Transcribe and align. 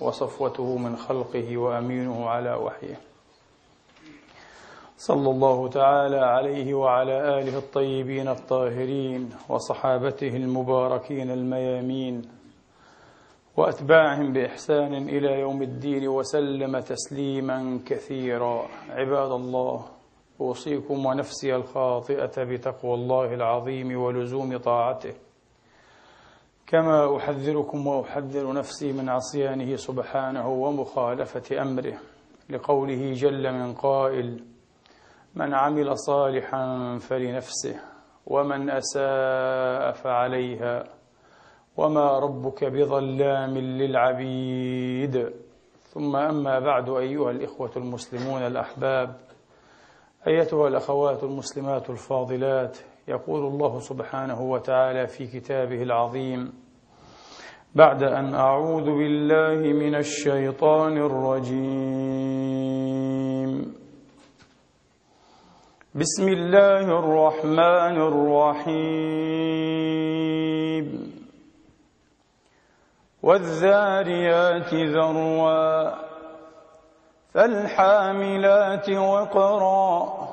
وصفوته 0.00 0.76
من 0.76 0.96
خلقه 0.96 1.56
وأمينه 1.56 2.28
على 2.28 2.54
وحيه. 2.54 3.00
صلى 4.96 5.30
الله 5.30 5.68
تعالى 5.68 6.16
عليه 6.16 6.74
وعلى 6.74 7.38
آله 7.38 7.58
الطيبين 7.58 8.28
الطاهرين 8.28 9.30
وصحابته 9.48 10.36
المباركين 10.36 11.30
الميامين 11.30 12.22
وأتباعهم 13.56 14.32
بإحسان 14.32 14.94
إلى 14.94 15.40
يوم 15.40 15.62
الدين 15.62 16.08
وسلم 16.08 16.78
تسليما 16.78 17.80
كثيرا. 17.86 18.66
عباد 18.90 19.30
الله 19.30 19.84
أوصيكم 20.40 21.06
ونفسي 21.06 21.56
الخاطئة 21.56 22.44
بتقوى 22.44 22.94
الله 22.94 23.34
العظيم 23.34 24.00
ولزوم 24.02 24.56
طاعته. 24.56 25.27
كما 26.68 27.16
أحذركم 27.16 27.86
وأحذر 27.86 28.52
نفسي 28.52 28.92
من 28.92 29.08
عصيانه 29.08 29.76
سبحانه 29.76 30.48
ومخالفة 30.48 31.62
أمره 31.62 31.94
لقوله 32.50 33.12
جل 33.12 33.52
من 33.52 33.74
قائل 33.74 34.44
من 35.34 35.54
عمل 35.54 35.98
صالحا 35.98 36.98
فلنفسه 36.98 37.80
ومن 38.26 38.70
أساء 38.70 39.92
فعليها 39.92 40.84
وما 41.76 42.18
ربك 42.18 42.64
بظلام 42.64 43.58
للعبيد. 43.58 45.32
ثم 45.82 46.16
أما 46.16 46.58
بعد 46.58 46.88
أيها 46.88 47.30
الإخوة 47.30 47.70
المسلمون 47.76 48.42
الأحباب 48.42 49.16
أيتها 50.26 50.68
الأخوات 50.68 51.24
المسلمات 51.24 51.90
الفاضلات 51.90 52.78
يقول 53.08 53.46
الله 53.46 53.80
سبحانه 53.80 54.40
وتعالى 54.40 55.06
في 55.06 55.26
كتابه 55.26 55.82
العظيم 55.82 56.52
بعد 57.74 58.02
أن 58.02 58.34
أعوذ 58.34 58.84
بالله 58.84 59.72
من 59.72 59.94
الشيطان 59.94 60.96
الرجيم. 60.96 62.68
بسم 65.94 66.28
الله 66.28 66.98
الرحمن 66.98 67.96
الرحيم. 68.10 69.08
والذاريات 73.22 74.74
ذروا 74.74 75.94
فالحاملات 77.34 78.90
وقرا. 78.90 80.27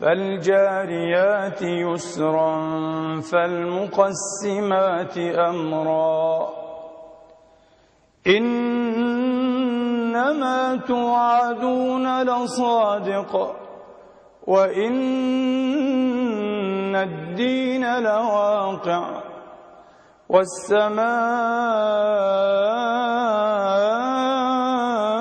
فالجاريات 0.00 1.62
يسرا 1.62 2.54
فالمقسمات 3.32 5.18
أمرا 5.18 6.48
إنما 9.86 10.76
توعدون 10.76 12.22
لصادق 12.22 13.56
وإن 14.46 14.94
الدين 16.96 17.98
لواقع 18.02 19.22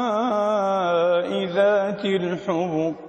والسماء 0.03 1.46
ذات 1.46 2.06
الحبك 2.06 3.03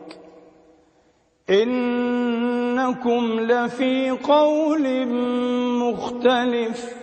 إنكم 1.50 3.40
لفي 3.40 4.10
قول 4.10 5.08
مختلف. 5.78 6.94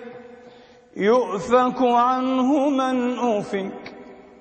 يؤفك 0.97 1.81
عنه 1.81 2.69
من 2.69 3.19
أفك. 3.19 3.95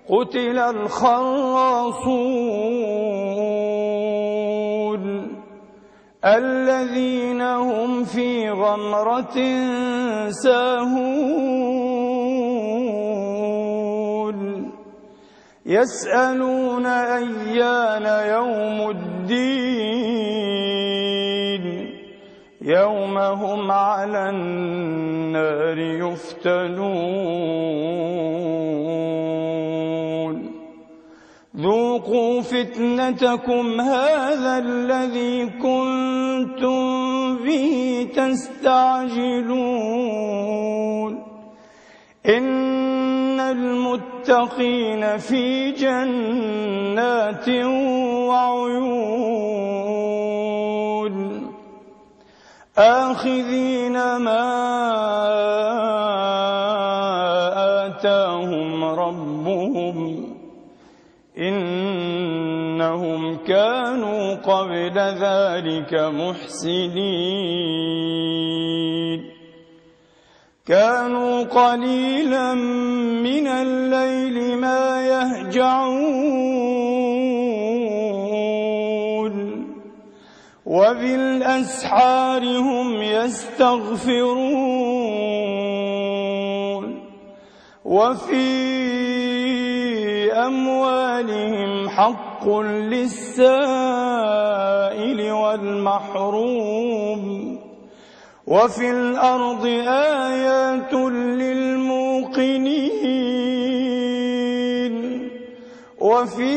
قتل 0.09 0.59
الخراصون. 0.59 2.01
الذين 6.25 7.43
هم 7.43 8.05
في 8.05 8.51
غمرة 8.51 9.37
ساهون. 10.31 11.70
يسألون 15.67 16.87
أيان 16.87 18.07
يوم 18.29 18.91
الدين. 18.91 20.41
يوم 22.63 23.19
هم 23.19 23.71
على 23.71 24.29
النار 24.31 25.79
يفتنون. 25.79 27.21
ذوقوا 31.57 32.41
فتنتكم 32.41 33.81
هذا 33.81 34.59
الذي 34.59 35.47
كنتم 35.47 36.81
به 37.37 38.09
تستعجلون. 38.17 39.51
إن 42.27 43.00
المتقين 43.53 45.19
في 45.19 45.71
جنات 45.73 47.49
وعيون. 48.29 49.61
آخذين 52.79 54.17
ما 54.17 54.47
آتاهم 57.87 58.85
ربهم 58.85 60.27
إنهم 61.39 63.21
كانوا 63.37 64.35
قبل 64.35 64.99
ذلك 64.99 65.95
محسنين. 65.95 67.61
كانوا 70.67 71.43
قليلا 71.43 72.55
من 72.55 73.47
الليل 73.47 74.59
ما 74.59 75.07
يهجعون. 75.07 76.51
وبالأسحار 80.67 82.43
هم 82.43 83.03
يستغفرون. 83.03 84.61
وفي 87.85 88.71
أموالهم 90.33 91.89
حق 91.89 92.59
للسائل 92.59 93.51
والمحروم. 95.33 97.50
وفي 98.51 98.91
الأرض 98.91 99.67
آيات 99.87 100.93
للموقنين 101.39 102.51
وفي 106.01 106.57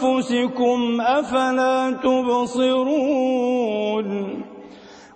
أنفسكم 0.00 1.00
أفلا 1.00 1.90
تبصرون 2.02 3.30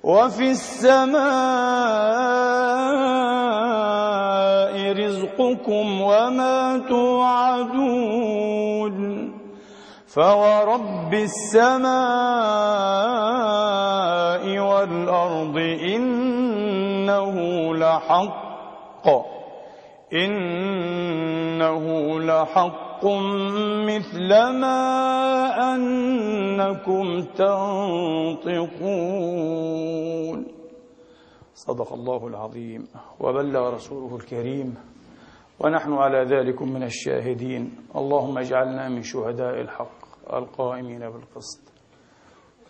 وفي 0.04 0.50
السماء 0.50 1.24
رزقكم 4.92 6.00
وما 6.00 6.78
توعدون 6.88 8.44
فورب 10.14 11.14
السماء 11.14 11.94
والأرض 14.58 15.56
إنه 15.94 17.36
لحق 17.74 19.06
إنه 20.12 21.84
لحق 22.20 23.04
مثل 23.86 24.28
ما 24.60 24.80
أنكم 25.74 27.22
تنطقون 28.42 28.94
صدق 31.54 31.92
الله 31.92 32.26
العظيم 32.26 32.86
وبلغ 33.20 33.74
رسوله 33.74 34.16
الكريم 34.16 34.74
ونحن 35.60 35.92
على 35.92 36.24
ذلك 36.24 36.62
من 36.62 36.82
الشاهدين 36.82 37.76
اللهم 37.96 38.38
اجعلنا 38.38 38.88
من 38.88 39.02
شهداء 39.02 39.60
الحق 39.60 40.03
القائمين 40.32 41.10
بالقسط. 41.10 41.60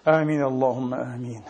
آمين 0.09 0.45
اللهم 0.45 0.95
آمين. 0.95 1.43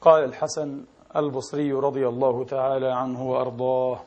قال 0.00 0.24
الحسن 0.24 0.84
البصري 1.16 1.72
رضي 1.72 2.08
الله 2.08 2.44
تعالى 2.44 2.92
عنه 2.92 3.30
وأرضاه 3.30 4.00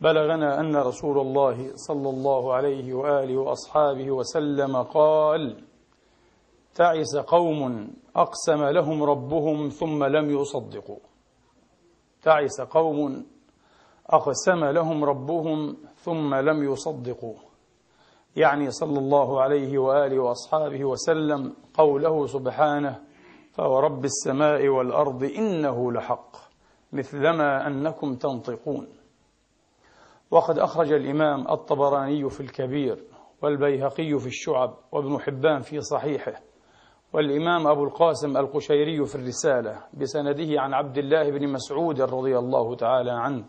بلغنا 0.00 0.60
أن 0.60 0.76
رسول 0.76 1.18
الله 1.18 1.72
صلى 1.74 2.10
الله 2.10 2.54
عليه 2.54 2.94
وآله 2.94 3.36
وأصحابه 3.36 4.10
وسلم 4.10 4.82
قال 4.82 5.64
تعس 6.74 7.16
قوم 7.16 7.90
أقسم 8.16 8.64
لهم 8.64 9.02
ربهم 9.02 9.68
ثم 9.68 10.04
لم 10.04 10.40
يصدقوا. 10.40 10.98
تعس 12.22 12.60
قوم 12.60 13.26
أقسم 14.06 14.64
لهم 14.64 15.04
ربهم 15.04 15.76
ثم 16.04 16.34
لم 16.34 16.72
يصدقوا. 16.72 17.47
يعني 18.38 18.70
صلى 18.70 18.98
الله 18.98 19.40
عليه 19.40 19.78
وآله 19.78 20.18
وأصحابه 20.18 20.84
وسلم 20.84 21.54
قوله 21.74 22.26
سبحانه 22.26 22.98
فورب 23.52 24.04
السماء 24.04 24.68
والأرض 24.68 25.22
إنه 25.24 25.92
لحق 25.92 26.36
مثلما 26.92 27.66
أنكم 27.66 28.14
تنطقون. 28.14 28.88
وقد 30.30 30.58
أخرج 30.58 30.92
الإمام 30.92 31.48
الطبراني 31.48 32.30
في 32.30 32.40
الكبير 32.40 33.04
والبيهقي 33.42 34.18
في 34.18 34.26
الشعب 34.26 34.74
وابن 34.92 35.18
حبان 35.20 35.60
في 35.60 35.80
صحيحه 35.80 36.32
والإمام 37.12 37.66
أبو 37.66 37.84
القاسم 37.84 38.36
القشيري 38.36 39.04
في 39.06 39.14
الرسالة 39.14 39.82
بسنده 39.94 40.60
عن 40.60 40.74
عبد 40.74 40.98
الله 40.98 41.30
بن 41.30 41.48
مسعود 41.52 42.00
رضي 42.00 42.38
الله 42.38 42.74
تعالى 42.76 43.10
عنه. 43.10 43.44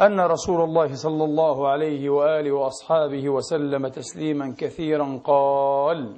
أن 0.00 0.20
رسول 0.20 0.60
الله 0.60 0.94
صلى 0.94 1.24
الله 1.24 1.68
عليه 1.68 2.10
وآله 2.10 2.52
وأصحابه 2.52 3.28
وسلم 3.28 3.88
تسليما 3.88 4.54
كثيرا 4.58 5.20
قال 5.24 6.16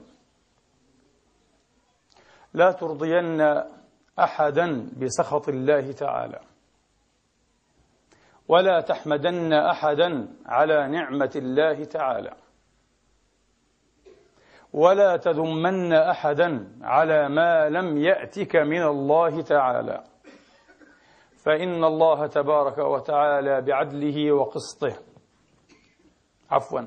لا 2.55 2.73
ترضين 2.73 3.41
أحدا 4.19 4.91
بسخط 5.01 5.49
الله 5.49 5.93
تعالى 5.93 6.41
ولا 8.49 8.81
تحمدن 8.81 9.53
أحدا 9.53 10.29
على 10.47 10.89
نعمة 10.89 11.31
الله 11.37 11.85
تعالى 11.85 12.33
ولا 14.73 15.17
تذمن 15.17 15.93
أحدا 15.93 16.69
على 16.83 17.29
ما 17.29 17.69
لم 17.69 17.97
يأتك 17.99 18.57
من 18.57 18.83
الله 18.83 19.43
تعالى. 19.43 20.05
فإن 21.45 21.85
الله 21.85 22.27
تبارك 22.27 22.79
وتعالى 22.79 23.61
بعدله 23.61 24.33
وقسطه. 24.33 24.97
عفوا. 26.51 26.81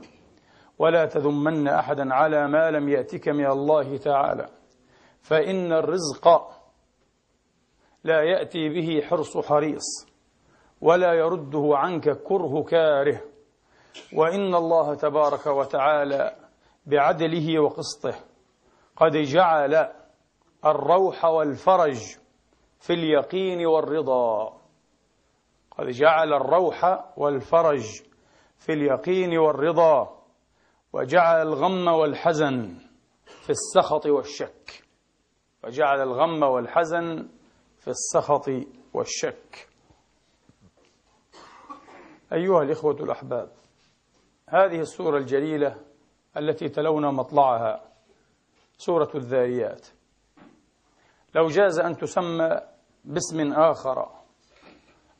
ولا 0.80 1.06
تذمن 1.06 1.68
أحدا 1.68 2.14
على 2.14 2.48
ما 2.48 2.72
لم 2.72 2.90
يأتك 2.90 3.30
من 3.30 3.46
الله 3.46 3.98
تعالى. 3.98 4.50
فإن 5.22 5.74
الرزق 5.74 6.28
لا 8.04 8.22
يأتي 8.22 8.70
به 8.70 9.02
حرص 9.08 9.38
حريص 9.38 10.08
ولا 10.82 11.14
يرده 11.14 11.72
عنك 11.74 12.10
كره 12.10 12.64
كاره. 12.64 13.22
وإن 14.14 14.56
الله 14.56 14.96
تبارك 14.96 15.48
وتعالى 15.48 16.36
بعدله 16.86 17.60
وقسطه. 17.60 18.16
قد 18.96 19.12
جعل 19.12 19.90
الروح 20.66 21.26
والفرج 21.26 22.23
في 22.84 22.94
اليقين 22.94 23.66
والرضا. 23.66 24.62
قد 25.72 25.88
جعل 25.88 26.34
الروح 26.34 27.06
والفرج 27.18 28.02
في 28.58 28.74
اليقين 28.74 29.38
والرضا 29.38 30.24
وجعل 30.94 31.48
الغم 31.48 31.88
والحزن 31.88 32.78
في 33.26 33.50
السخط 33.50 34.06
والشك. 34.06 34.84
وجعل 35.64 36.02
الغم 36.02 36.44
والحزن 36.44 37.30
في 37.78 37.88
السخط 37.88 38.50
والشك. 38.94 39.68
أيها 42.34 42.62
الإخوة 42.62 42.96
الأحباب 42.96 43.52
هذه 44.50 44.80
السورة 44.80 45.18
الجليلة 45.18 45.82
التي 46.38 46.70
تلونا 46.70 47.12
مطلعها 47.12 47.82
سورة 48.78 49.10
الذاريات. 49.16 49.88
لو 51.36 51.48
جاز 51.48 51.80
أن 51.80 51.98
تسمى 51.98 52.73
باسم 53.06 53.54
آخر 53.54 54.08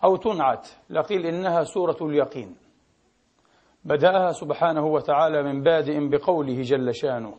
أو 0.04 0.16
تنعت 0.16 0.68
لقيل 0.90 1.26
إنها 1.26 1.64
سورة 1.64 1.98
اليقين. 2.02 2.56
بدأها 3.86 4.32
سبحانه 4.32 4.86
وتعالى 4.86 5.44
من 5.44 5.64
بادئ 5.64 6.10
بقوله 6.10 6.62
جل 6.62 6.96
شانه 6.96 7.38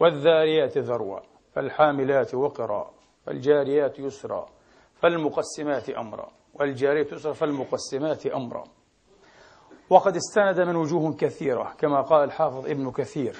والذاريات 0.00 0.78
ذروا 0.78 1.20
فالحاملات 1.52 2.34
وقرا 2.34 2.90
فالجاريات 3.26 3.98
يسرا 3.98 4.46
فالمقسمات 4.94 5.90
أمرا 5.90 6.30
والجاريات 6.54 7.12
يسرا 7.12 7.32
فالمقسمات 7.32 8.26
أمرا. 8.26 8.64
وقد 9.90 10.16
استند 10.16 10.60
من 10.60 10.76
وجوه 10.76 11.16
كثيرة 11.16 11.74
كما 11.78 12.00
قال 12.00 12.24
الحافظ 12.24 12.66
ابن 12.66 12.90
كثير. 12.90 13.36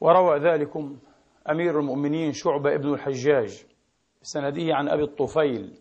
وروى 0.00 0.38
ذلكم 0.38 0.98
أمير 1.50 1.80
المؤمنين 1.80 2.32
شعبة 2.32 2.74
ابن 2.74 2.94
الحجاج 2.94 3.66
بسنده 4.22 4.74
عن 4.74 4.88
أبي 4.88 5.02
الطفيل 5.02 5.78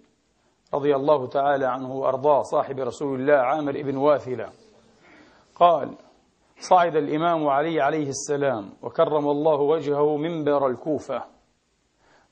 رضي 0.74 0.96
الله 0.96 1.28
تعالى 1.28 1.66
عنه 1.66 1.96
وأرضاه 1.96 2.42
صاحب 2.42 2.80
رسول 2.80 3.20
الله 3.20 3.34
عامر 3.34 3.80
ابن 3.80 3.98
واثلة. 3.98 4.50
قال 5.56 5.98
صعد 6.60 6.96
الإمام 6.96 7.48
علي 7.48 7.82
عليه 7.82 8.10
السلام 8.10 8.70
وكرم 8.82 9.30
الله 9.30 9.62
وجهه 9.62 10.18
منبر 10.18 10.68
الكوفة 10.68 11.24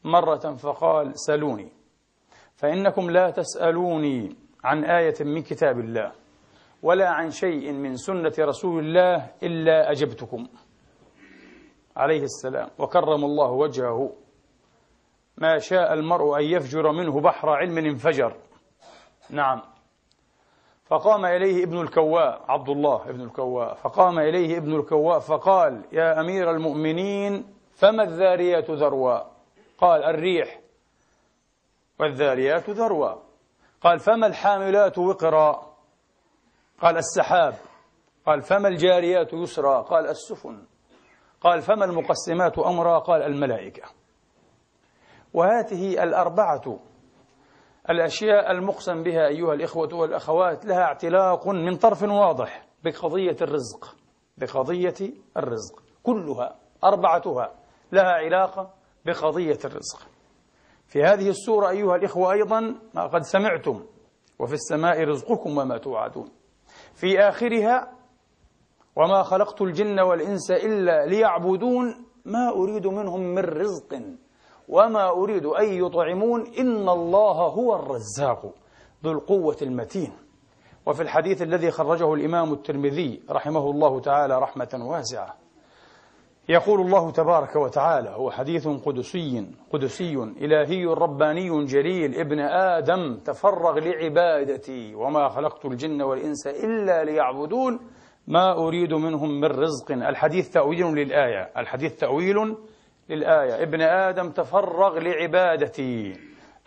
مرة 0.03 0.55
فقال 0.55 1.11
سلوني 1.15 1.71
فإنكم 2.55 3.09
لا 3.09 3.29
تسألوني 3.29 4.35
عن 4.63 4.83
آية 4.83 5.15
من 5.21 5.41
كتاب 5.41 5.79
الله 5.79 6.11
ولا 6.83 7.09
عن 7.09 7.31
شيء 7.31 7.71
من 7.71 7.95
سنة 7.95 8.33
رسول 8.39 8.85
الله 8.85 9.31
إلا 9.43 9.91
أجبتكم. 9.91 10.47
عليه 11.97 12.23
السلام 12.23 12.69
وكرم 12.79 13.25
الله 13.25 13.51
وجهه. 13.51 14.11
ما 15.39 15.59
شاء 15.59 15.93
المرء 15.93 16.37
أن 16.37 16.43
يفجر 16.43 16.91
منه 16.91 17.21
بحر 17.21 17.49
علم 17.49 17.77
انفجر. 17.77 18.35
نعم. 19.29 19.61
فقام 20.85 21.25
إليه 21.25 21.63
ابن 21.63 21.81
الكواء 21.81 22.41
عبد 22.47 22.69
الله 22.69 23.09
ابن 23.09 23.21
الكواء. 23.21 23.73
فقام 23.73 24.19
إليه 24.19 24.57
ابن 24.57 24.75
الكواء 24.75 25.19
فقال 25.19 25.85
يا 25.91 26.19
أمير 26.19 26.51
المؤمنين 26.51 27.55
فما 27.73 28.03
الذاريات 28.03 28.71
ذروا 28.71 29.19
قال 29.77 30.03
الريح. 30.03 30.59
والذاريات 31.99 32.69
ذروا 32.69 33.15
قال 33.81 33.99
فما 33.99 34.27
الحاملات 34.27 34.97
وقرا؟ 34.97 35.75
قال 36.81 36.97
السحاب. 36.97 37.53
قال 38.25 38.41
فما 38.41 38.67
الجاريات 38.67 39.33
يسرا؟ 39.33 39.81
قال 39.81 40.07
السفن. 40.07 40.65
قال 41.41 41.61
فما 41.61 41.85
المقسمات 41.85 42.59
أمرا؟ 42.59 42.99
قال 42.99 43.21
الملائكة. 43.21 43.98
وهذه 45.33 46.03
الأربعة 46.03 46.79
الأشياء 47.89 48.51
المقسم 48.51 49.03
بها 49.03 49.27
أيها 49.27 49.53
الإخوة 49.53 49.95
والأخوات 49.95 50.65
لها 50.65 50.81
اعتلاق 50.81 51.47
من 51.47 51.75
طرف 51.75 52.03
واضح 52.03 52.67
بقضية 52.83 53.35
الرزق 53.41 53.95
بقضية 54.37 55.13
الرزق 55.37 55.83
كلها 56.03 56.55
أربعتها 56.83 57.51
لها 57.91 58.11
علاقة 58.11 58.73
بقضية 59.05 59.59
الرزق. 59.65 60.07
في 60.87 61.03
هذه 61.03 61.29
السورة 61.29 61.69
أيها 61.69 61.95
الإخوة 61.95 62.31
أيضا 62.31 62.75
ما 62.93 63.07
قد 63.07 63.21
سمعتم 63.21 63.85
وفي 64.39 64.53
السماء 64.53 65.03
رزقكم 65.03 65.57
وما 65.57 65.77
توعدون. 65.77 66.31
في 66.93 67.19
آخرها 67.19 67.91
وما 68.95 69.23
خلقت 69.23 69.61
الجن 69.61 69.99
والإنس 69.99 70.51
إلا 70.51 71.05
ليعبدون 71.05 72.05
ما 72.25 72.49
أريد 72.49 72.87
منهم 72.87 73.21
من 73.21 73.39
رزق. 73.39 74.01
وما 74.69 75.09
أريد 75.09 75.45
أن 75.45 75.73
يطعمون 75.85 76.43
إن 76.59 76.89
الله 76.89 77.37
هو 77.47 77.75
الرزاق 77.75 78.53
ذو 79.03 79.11
القوة 79.11 79.57
المتين. 79.61 80.11
وفي 80.85 81.01
الحديث 81.01 81.41
الذي 81.41 81.71
خرجه 81.71 82.13
الإمام 82.13 82.53
الترمذي 82.53 83.21
رحمه 83.29 83.69
الله 83.71 83.99
تعالى 83.99 84.39
رحمة 84.39 84.79
واسعة. 84.81 85.35
يقول 86.49 86.81
الله 86.81 87.11
تبارك 87.11 87.55
وتعالى 87.55 88.09
هو 88.09 88.31
حديث 88.31 88.67
قدسي 88.67 89.47
قدسي 89.73 90.13
إلهي 90.13 90.85
رباني 90.85 91.65
جليل 91.65 92.19
ابن 92.19 92.39
آدم 92.39 93.17
تفرغ 93.17 93.79
لعبادتي 93.79 94.95
وما 94.95 95.29
خلقت 95.29 95.65
الجن 95.65 96.01
والإنس 96.01 96.47
إلا 96.47 97.03
ليعبدون 97.03 97.79
ما 98.27 98.53
أريد 98.53 98.93
منهم 98.93 99.39
من 99.39 99.47
رزق. 99.47 99.91
الحديث 99.91 100.49
تأويل 100.49 100.85
للآية. 100.85 101.51
الحديث 101.57 101.95
تأويل 101.95 102.57
للآية. 103.09 103.63
ابن 103.63 103.81
آدم 103.81 104.31
تفرغ 104.31 104.99
لعبادتي. 104.99 106.13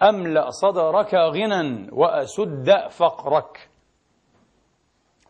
أملأ 0.02 0.50
صدرك 0.50 1.14
غنى 1.14 1.88
وأسد 1.92 2.88
فقرك. 2.90 3.68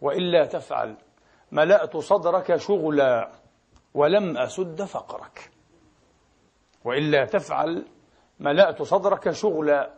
وإلا 0.01 0.45
تفعل. 0.45 0.97
ملأت 1.53 1.97
صدرك 1.97 2.57
شغلا 2.57 3.31
ولم 3.95 4.39
أسد 4.39 4.83
فقرك. 4.83 5.51
وإلا 6.85 7.25
تفعل. 7.25 7.87
ملأت 8.41 8.83
صدرك 8.83 9.31
شغلا. 9.31 9.91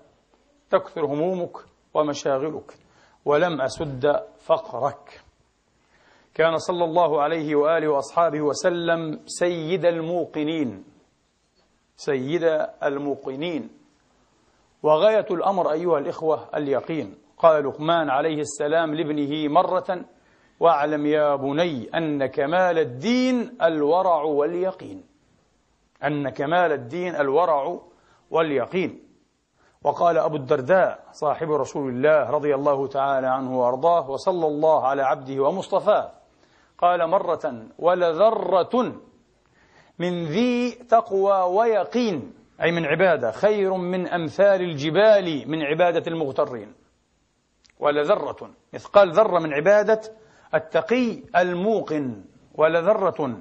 تكثر 0.70 1.04
همومك 1.04 1.56
ومشاغلك 1.94 2.78
ولم 3.24 3.60
أسد 3.60 4.26
فقرك. 4.40 5.20
كان 6.34 6.56
صلى 6.56 6.84
الله 6.84 7.22
عليه 7.22 7.54
وآله 7.54 7.88
وأصحابه 7.88 8.40
وسلم 8.40 9.20
سيد 9.26 9.84
الموقنين. 9.84 10.93
سيد 11.96 12.66
الموقنين. 12.82 13.70
وغاية 14.82 15.26
الأمر 15.30 15.72
أيها 15.72 15.98
الإخوة 15.98 16.48
اليقين. 16.54 17.14
قال 17.38 17.64
لقمان 17.64 18.10
عليه 18.10 18.40
السلام 18.40 18.94
لابنه 18.94 19.48
مرة 19.48 20.04
واعلم 20.60 21.06
يا 21.06 21.36
بني 21.36 21.90
أن 21.94 22.26
كمال 22.26 22.78
الدين 22.78 23.56
الورع 23.62 24.22
واليقين. 24.22 25.04
أن 26.04 26.28
كمال 26.28 26.72
الدين 26.72 27.14
الورع 27.16 27.78
واليقين. 28.30 29.04
وقال 29.84 30.18
أبو 30.18 30.36
الدرداء 30.36 31.04
صاحب 31.12 31.50
رسول 31.50 31.88
الله 31.88 32.30
رضي 32.30 32.54
الله 32.54 32.86
تعالى 32.86 33.26
عنه 33.26 33.58
وأرضاه 33.60 34.10
وصلى 34.10 34.46
الله 34.46 34.86
على 34.86 35.02
عبده 35.02 35.42
ومصطفاه. 35.42 36.10
قال 36.78 37.10
مرة 37.10 37.66
ولذرة 37.78 38.92
من 39.98 40.24
ذي 40.24 40.70
تقوى 40.70 41.54
ويقين 41.56 42.32
أي 42.62 42.72
من 42.72 42.84
عبادة 42.84 43.30
خير 43.30 43.74
من 43.74 44.08
أمثال 44.08 44.62
الجبال 44.62 45.50
من 45.50 45.62
عبادة 45.62 46.02
المغترين. 46.12 46.72
ولذرة 47.78 48.50
مثقال 48.72 49.12
ذرة 49.12 49.38
من 49.38 49.52
عبادة 49.52 50.00
التقي 50.54 51.22
الموقن. 51.36 52.24
ولذرة 52.54 53.36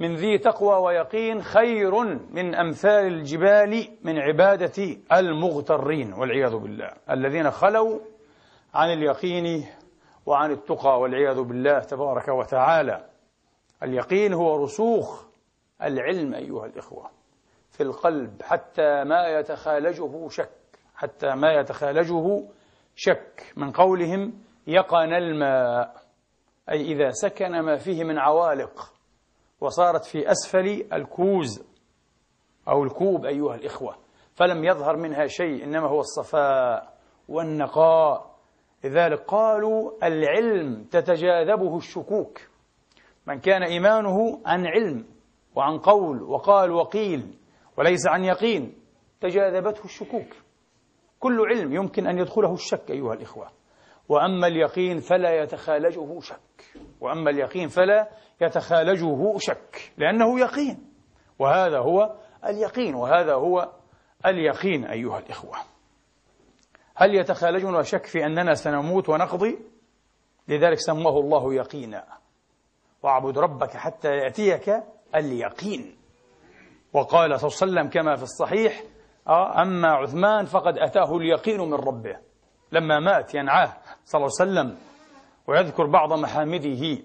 من 0.00 0.14
ذي 0.14 0.38
تقوى 0.38 0.76
ويقين 0.76 1.42
خير 1.42 2.04
من 2.30 2.54
أمثال 2.54 3.06
الجبال 3.06 3.88
من 4.04 4.18
عبادة 4.18 4.96
المغترين. 5.12 6.12
والعياذ 6.12 6.56
بالله 6.56 6.90
الذين 7.10 7.50
خلوا 7.50 7.98
عن 8.74 8.92
اليقين 8.92 9.66
وعن 10.26 10.50
التقى 10.50 11.00
والعياذ 11.00 11.42
بالله 11.42 11.78
تبارك 11.78 12.28
وتعالى. 12.28 13.04
اليقين 13.82 14.32
هو 14.32 14.64
رسوخ 14.64 15.33
العلم 15.82 16.34
أيها 16.34 16.66
الإخوة 16.66 17.10
في 17.70 17.82
القلب 17.82 18.42
حتى 18.42 19.04
ما 19.04 19.28
يتخالجه 19.28 20.28
شك 20.28 20.50
حتى 20.94 21.34
ما 21.34 21.52
يتخالجه 21.52 22.44
شك. 22.96 23.52
من 23.56 23.70
قولهم 23.72 24.42
يقن 24.66 25.12
الماء 25.12 25.94
أي 26.70 26.92
إذا 26.92 27.10
سكن 27.10 27.60
ما 27.60 27.76
فيه 27.76 28.04
من 28.04 28.18
عوالق 28.18 28.92
وصارت 29.60 30.04
في 30.04 30.30
أسفل 30.30 30.86
الكوز 30.92 31.64
أو 32.68 32.84
الكوب 32.84 33.24
أيها 33.24 33.54
الإخوة 33.54 33.96
فلم 34.34 34.64
يظهر 34.64 34.96
منها 34.96 35.26
شيء 35.26 35.64
إنما 35.64 35.88
هو 35.88 36.00
الصفاء 36.00 36.94
والنقاء. 37.28 38.34
لذلك 38.84 39.20
قالوا 39.20 40.06
العلم 40.06 40.84
تتجاذبه 40.84 41.76
الشكوك. 41.76 42.38
من 43.26 43.40
كان 43.40 43.62
إيمانه 43.62 44.42
عن 44.46 44.66
علم 44.66 45.13
وعن 45.54 45.78
قول 45.78 46.22
وقال 46.22 46.70
وقيل 46.70 47.38
وليس 47.76 48.06
عن 48.06 48.24
يقين 48.24 48.74
تجاذبته 49.20 49.84
الشكوك. 49.84 50.28
كل 51.20 51.40
علم 51.40 51.72
يمكن 51.74 52.06
أن 52.06 52.18
يدخله 52.18 52.52
الشك 52.52 52.90
أيها 52.90 53.14
الإخوة. 53.14 53.50
وأما 54.08 54.46
اليقين 54.46 54.98
فلا 54.98 55.42
يتخالجه 55.42 56.20
شك. 56.20 56.64
وأما 57.00 57.30
اليقين 57.30 57.68
فلا 57.68 58.08
يتخالجه 58.40 59.38
شك 59.38 59.92
لأنه 59.98 60.40
يقين. 60.40 60.92
وهذا 61.38 61.78
هو 61.78 62.14
اليقين 62.46 62.94
وهذا 62.94 63.34
هو 63.34 63.72
اليقين 64.26 64.84
أيها 64.84 65.18
الإخوة. 65.18 65.56
هل 66.96 67.14
يتخالجنا 67.14 67.82
شك 67.82 68.06
في 68.06 68.26
أننا 68.26 68.54
سنموت 68.54 69.08
ونقضي؟ 69.08 69.58
لذلك 70.48 70.78
سماه 70.78 71.20
الله 71.20 71.54
يقينا. 71.54 72.04
واعبد 73.02 73.38
ربك 73.38 73.70
حتى 73.70 74.08
يأتيك 74.08 74.93
اليقين. 75.16 75.96
وقال 76.92 77.40
صلى 77.40 77.48
الله 77.48 77.80
عليه 77.80 77.80
وسلم 77.82 77.88
كما 77.88 78.16
في 78.16 78.22
الصحيح 78.22 78.82
آه، 79.28 79.62
أما 79.62 79.88
عثمان 79.88 80.44
فقد 80.44 80.78
أتاه 80.78 81.16
اليقين 81.16 81.60
من 81.60 81.74
ربه. 81.74 82.16
لما 82.72 83.00
مات 83.00 83.34
ينعاه 83.34 83.72
صلى 84.04 84.18
الله 84.18 84.30
عليه 84.40 84.50
وسلم. 84.50 84.78
ويذكر 85.46 85.86
بعض 85.86 86.12
محامده 86.12 86.98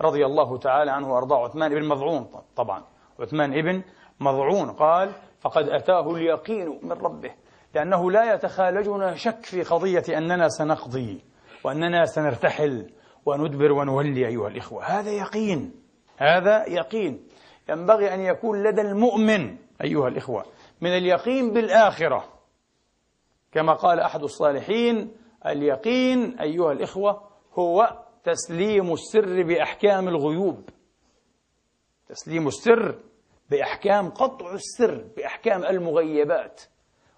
رضي 0.00 0.26
الله 0.26 0.58
تعالى 0.58 0.90
عنه 0.90 1.12
وأرضاه. 1.12 1.44
عثمان 1.44 1.74
بن 1.74 1.88
مضعون 1.88 2.28
طبعا. 2.56 2.82
عثمان 3.20 3.58
ابن 3.58 3.82
مضعون 4.20 4.70
قال 4.72 5.12
فقد 5.40 5.68
أتاه 5.68 6.10
اليقين 6.10 6.80
من 6.82 6.92
ربه. 6.92 7.30
لأنه 7.74 8.10
لا 8.10 8.34
يتخالجنا 8.34 9.14
شك 9.14 9.44
في 9.44 9.62
قضية 9.62 10.18
أننا 10.18 10.48
سنقضي 10.48 11.24
وأننا 11.64 12.04
سنرتحل 12.04 12.90
وندبر 13.26 13.72
ونولي 13.72 14.26
أيها 14.26 14.48
الإخوة. 14.48 14.84
هذا 14.84 15.10
يقين. 15.10 15.74
هذا 16.16 16.68
يقين. 16.68 17.26
ينبغي 17.68 18.14
أن 18.14 18.20
يكون 18.20 18.62
لدى 18.62 18.80
المؤمن 18.80 19.56
أيها 19.84 20.08
الإخوة 20.08 20.44
من 20.80 20.90
اليقين 20.90 21.52
بالآخرة. 21.52 22.24
كما 23.52 23.72
قال 23.72 24.00
أحد 24.00 24.22
الصالحين 24.22 25.16
اليقين 25.46 26.38
أيها 26.38 26.72
الإخوة 26.72 27.22
هو 27.54 28.02
تسليم 28.24 28.92
السر 28.92 29.42
بأحكام 29.42 30.08
الغيوب. 30.08 30.68
تسليم 32.08 32.48
السر 32.48 32.98
بأحكام 33.50 34.10
قطع 34.10 34.54
السر 34.54 35.04
بأحكام 35.16 35.64
المغيبات. 35.64 36.62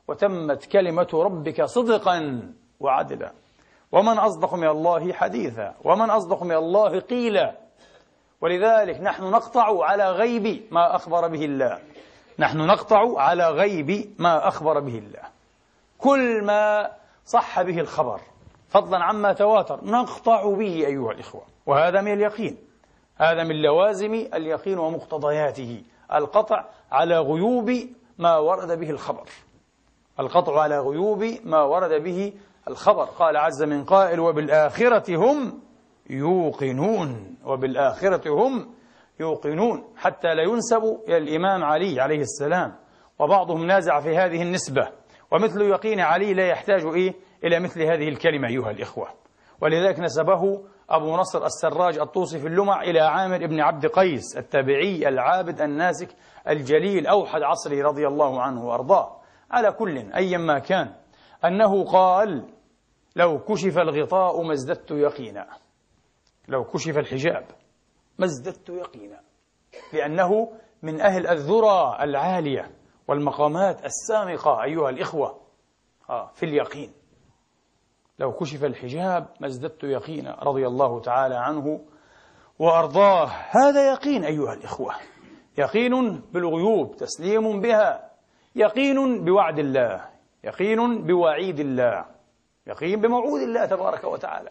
وتمت 0.09 0.65
كلمة 0.65 1.09
ربك 1.15 1.65
صدقا 1.65 2.43
وعدلا. 2.81 3.33
ومن 3.93 4.19
أصدق 4.19 4.55
من 4.55 4.69
الله 4.69 5.13
حديثا 5.13 5.75
ومن 5.85 6.11
أصدق 6.11 6.43
من 6.43 6.55
الله 6.55 7.01
قيلا. 7.01 7.63
ولذلك 8.45 9.01
نحن 9.01 9.25
نقطع 9.25 9.85
على 9.85 10.11
غيب 10.11 10.63
ما 10.71 10.97
أخبر 10.97 11.29
به 11.29 11.45
الله. 11.45 11.79
نحن 12.39 12.59
نقطع 12.59 13.21
على 13.21 13.51
غيب 13.51 14.15
ما 14.19 14.49
أخبر 14.49 14.81
به 14.81 14.99
الله. 14.99 15.23
كل 15.99 16.45
ما 16.45 16.91
صح 17.25 17.63
به 17.63 17.81
الخبر 17.81 18.21
فضلا 18.69 19.05
عما 19.05 19.33
تواتر 19.33 19.81
نقطع 19.83 20.55
به 20.55 20.87
أيها 20.87 21.13
الإخوة. 21.13 21.43
وهذا 21.67 22.01
من 22.01 22.13
اليقين. 22.13 22.57
هذا 23.17 23.45
من 23.45 23.63
لوازم 23.63 24.15
اليقين 24.15 24.79
ومقتضياته. 24.79 25.83
القطع 26.15 26.65
على 26.93 27.19
غيوب 27.19 27.71
ما 28.19 28.37
ورد 28.37 28.79
به 28.79 28.91
الخبر. 28.91 29.29
القطع 30.21 30.61
على 30.61 30.79
غيوب 30.79 31.25
ما 31.45 31.63
ورد 31.63 32.03
به 32.03 32.33
الخبر. 32.69 33.05
قال 33.05 33.37
عز 33.37 33.63
من 33.63 33.85
قائل 33.85 34.21
وبالآخرة 34.21 35.17
هم 35.17 35.63
يوقنون 36.11 37.37
وبالآخرة 37.44 38.30
هم 38.30 38.75
يوقنون 39.20 39.84
حتى 39.96 40.34
لا 40.34 40.42
ينسب 40.42 41.00
إلى 41.08 41.16
الإمام 41.16 41.64
علي 41.64 42.00
عليه 42.00 42.20
السلام 42.20 42.75
وبعضهم 43.18 43.66
نازع 43.66 44.00
في 44.00 44.16
هذه 44.16 44.42
النسبة 44.42 44.88
ومثل 45.30 45.61
يقين 45.62 46.00
علي 46.00 46.34
لا 46.34 46.46
يحتاج 46.46 46.84
إيه 46.84 47.14
إلى 47.44 47.61
مثل 47.61 47.82
هذه 47.82 48.08
الكلمة 48.08 48.49
أيها 48.49 48.70
الإخوة. 48.70 49.08
ولذلك 49.61 50.00
نسبه 50.00 50.64
أبو 50.90 51.16
نصر 51.16 51.44
السراج 51.46 51.99
الطوسي 51.99 52.38
في 52.38 52.46
اللمع 52.46 52.82
إلى 52.82 53.00
عامر 53.00 53.46
بن 53.46 53.61
عبد 53.61 53.87
قيس 53.87 54.37
التابعي 54.37 55.08
العابد 55.08 55.61
الناسك 55.61 56.08
الجليل 56.49 57.06
أوحد 57.06 57.42
عصره 57.42 57.82
رضي 57.82 58.06
الله 58.06 58.42
عنه 58.42 58.66
وأرضاه. 58.66 59.20
على 59.50 59.73
كل 59.73 59.99
أيا 59.99 60.38
ما 60.38 60.58
كان 60.58 60.94
أنه 61.44 61.84
قال 61.84 62.49
لو 63.16 63.38
كشف 63.38 63.78
الغطاء 63.78 64.42
ما 64.42 64.52
ازددت 64.52 64.90
يقينا. 64.90 65.46
لو 66.49 66.65
كشف 66.65 66.99
الحجاب 66.99 67.47
ما 68.19 68.25
ازددت 68.25 68.69
يقينا 68.69 69.21
لأنه 69.93 70.53
من 70.83 71.01
أهل 71.01 71.27
الذرى 71.27 71.99
العالية 72.01 72.71
والمقامات 73.09 73.85
السامقة 73.85 74.63
أيها 74.63 74.91
الإخوة 74.91 75.41
آه 76.11 76.31
في 76.35 76.43
اليقين. 76.47 76.93
لو 78.19 78.33
كشف 78.33 78.65
الحجاب 78.65 79.27
ما 79.41 79.47
ازددت 79.47 79.85
يقينا 79.85 80.39
رضي 80.43 80.67
الله 80.67 81.01
تعالى 81.01 81.35
عنه 81.35 81.81
وأرضاه. 82.59 83.27
هذا 83.51 83.93
يقين 83.93 84.25
أيها 84.25 84.53
الإخوة. 84.53 84.95
يقين 85.59 86.23
بالغيوب 86.33 86.97
تسليم 86.97 87.61
بها. 87.61 88.11
يقين 88.57 89.25
بوعد 89.25 89.59
الله. 89.59 90.09
يقين 90.45 91.03
بوعيد 91.03 91.61
الله. 91.61 92.05
يقين 92.67 93.01
بموعود 93.01 93.41
الله 93.41 93.67
تبارك 93.67 94.05
وتعالى. 94.05 94.51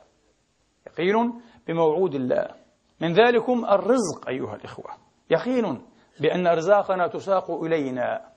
يقين 0.87 1.41
بموعود 1.67 2.15
الله. 2.15 2.55
من 3.01 3.13
ذلكم 3.13 3.65
الرزق 3.65 4.27
أيها 4.27 4.55
الإخوة. 4.55 4.91
يقين 5.29 5.81
بأن 6.19 6.47
أرزاقنا 6.47 7.07
تساق 7.07 7.51
إلينا. 7.51 8.29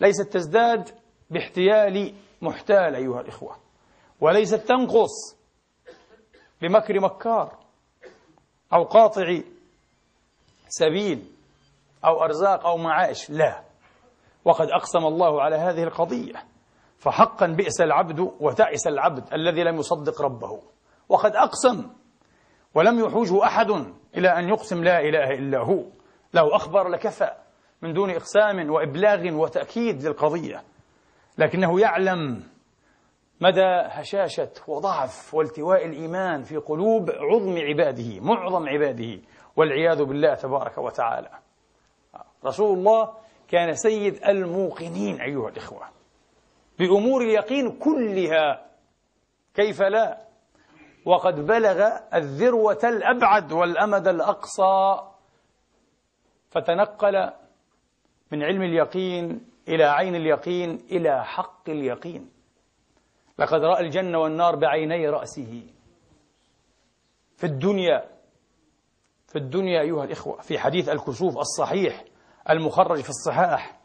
ليست 0.00 0.32
تزداد 0.32 0.88
باحتيال 1.30 2.14
محتال 2.42 2.94
أيها 2.94 3.20
الإخوة. 3.20 3.56
وليست 4.20 4.54
تنقص 4.54 5.36
بمكر 6.62 7.00
مكار 7.00 7.58
أو 8.72 8.84
قاطع 8.84 9.40
سبيل 10.68 11.32
أو 12.04 12.24
أرزاق 12.24 12.66
أو 12.66 12.76
معاش 12.76 13.30
لا. 13.30 13.64
وقد 14.44 14.68
أقسم 14.68 15.06
الله 15.06 15.42
على 15.42 15.56
هذه 15.56 15.82
القضية. 15.82 16.44
فحقا 16.98 17.46
بئس 17.46 17.80
العبد 17.80 18.20
وتعس 18.40 18.86
العبد 18.86 19.32
الذي 19.32 19.64
لم 19.64 19.76
يصدق 19.76 20.22
ربه. 20.22 20.73
وقد 21.08 21.36
أقسم 21.36 21.90
ولم 22.74 23.04
يحوجه 23.04 23.44
أحد 23.44 23.70
إلى 24.16 24.28
أن 24.38 24.48
يقسم 24.48 24.84
لا 24.84 25.00
إله 25.00 25.30
إلا 25.30 25.58
هو. 25.58 25.84
لو 26.34 26.48
أخبر 26.48 26.88
لكفى 26.88 27.30
من 27.82 27.92
دون 27.92 28.10
إقسام 28.10 28.70
وإبلاغ 28.70 29.34
وتأكيد 29.34 30.02
للقضية. 30.02 30.62
لكنه 31.38 31.80
يعلم 31.80 32.42
مدى 33.40 33.66
هشاشة 33.66 34.50
وضعف 34.68 35.34
والتواء 35.34 35.86
الإيمان 35.86 36.42
في 36.42 36.56
قلوب 36.56 37.10
عظم 37.10 37.58
عباده 37.58 38.20
معظم 38.20 38.68
عباده 38.68 39.20
والعياذ 39.56 40.04
بالله 40.04 40.34
تبارك 40.34 40.78
وتعالى. 40.78 41.30
رسول 42.44 42.78
الله 42.78 43.14
كان 43.48 43.74
سيد 43.74 44.24
الموقنين 44.28 45.20
أيها 45.20 45.48
الإخوة. 45.48 45.88
بأمور 46.78 47.22
اليقين 47.22 47.78
كلها 47.78 48.66
كيف 49.54 49.82
لا؟ 49.82 50.18
وقد 51.04 51.46
بلغ 51.46 51.88
الذروة 52.14 52.78
الأبعد 52.84 53.52
والأمد 53.52 54.08
الأقصى 54.08 55.00
فتنقل 56.50 57.30
من 58.32 58.42
علم 58.42 58.62
اليقين 58.62 59.48
إلى 59.68 59.84
عين 59.84 60.14
اليقين 60.14 60.70
إلى 60.90 61.24
حق 61.24 61.70
اليقين. 61.70 62.30
لقد 63.38 63.60
رأى 63.64 63.80
الجنة 63.84 64.18
والنار 64.18 64.56
بعيني 64.56 65.08
رأسه. 65.08 65.62
في 67.36 67.44
الدنيا 67.44 68.10
في 69.26 69.38
الدنيا 69.38 69.80
أيها 69.80 70.04
الإخوة 70.04 70.40
في 70.40 70.58
حديث 70.58 70.88
الكسوف 70.88 71.38
الصحيح 71.38 72.04
المخرج 72.50 73.00
في 73.00 73.08
الصحاح. 73.08 73.80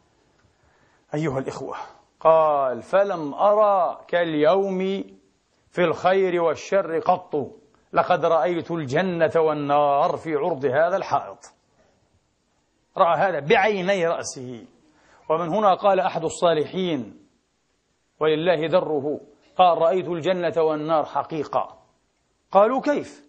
أيها 1.14 1.40
الإخوة 1.40 1.78
قال 2.20 2.82
فلم 2.82 3.34
أرى 3.34 4.06
كاليوم 4.08 5.04
في 5.72 5.82
الخير 5.82 6.42
والشر 6.42 7.00
قط. 7.00 7.36
لقد 7.94 8.26
رأيت 8.26 8.72
الجنة 8.72 9.32
والنار 9.36 10.18
في 10.18 10.36
عرض 10.36 10.66
هذا 10.66 10.98
الحائط. 10.98 11.54
رأى 12.98 13.18
هذا 13.18 13.40
بعيني 13.40 14.08
رأسه. 14.08 14.66
ومن 15.30 15.50
هنا 15.50 15.74
قال 15.74 16.00
أحد 16.00 16.24
الصالحين 16.24 17.28
ولله 18.20 18.68
دره 18.68 19.20
قال 19.58 19.78
رأيت 19.78 20.08
الجنة 20.08 20.64
والنار 20.64 21.06
حقيقة. 21.06 21.78
قالوا 22.52 22.82
كيف؟ 22.82 23.26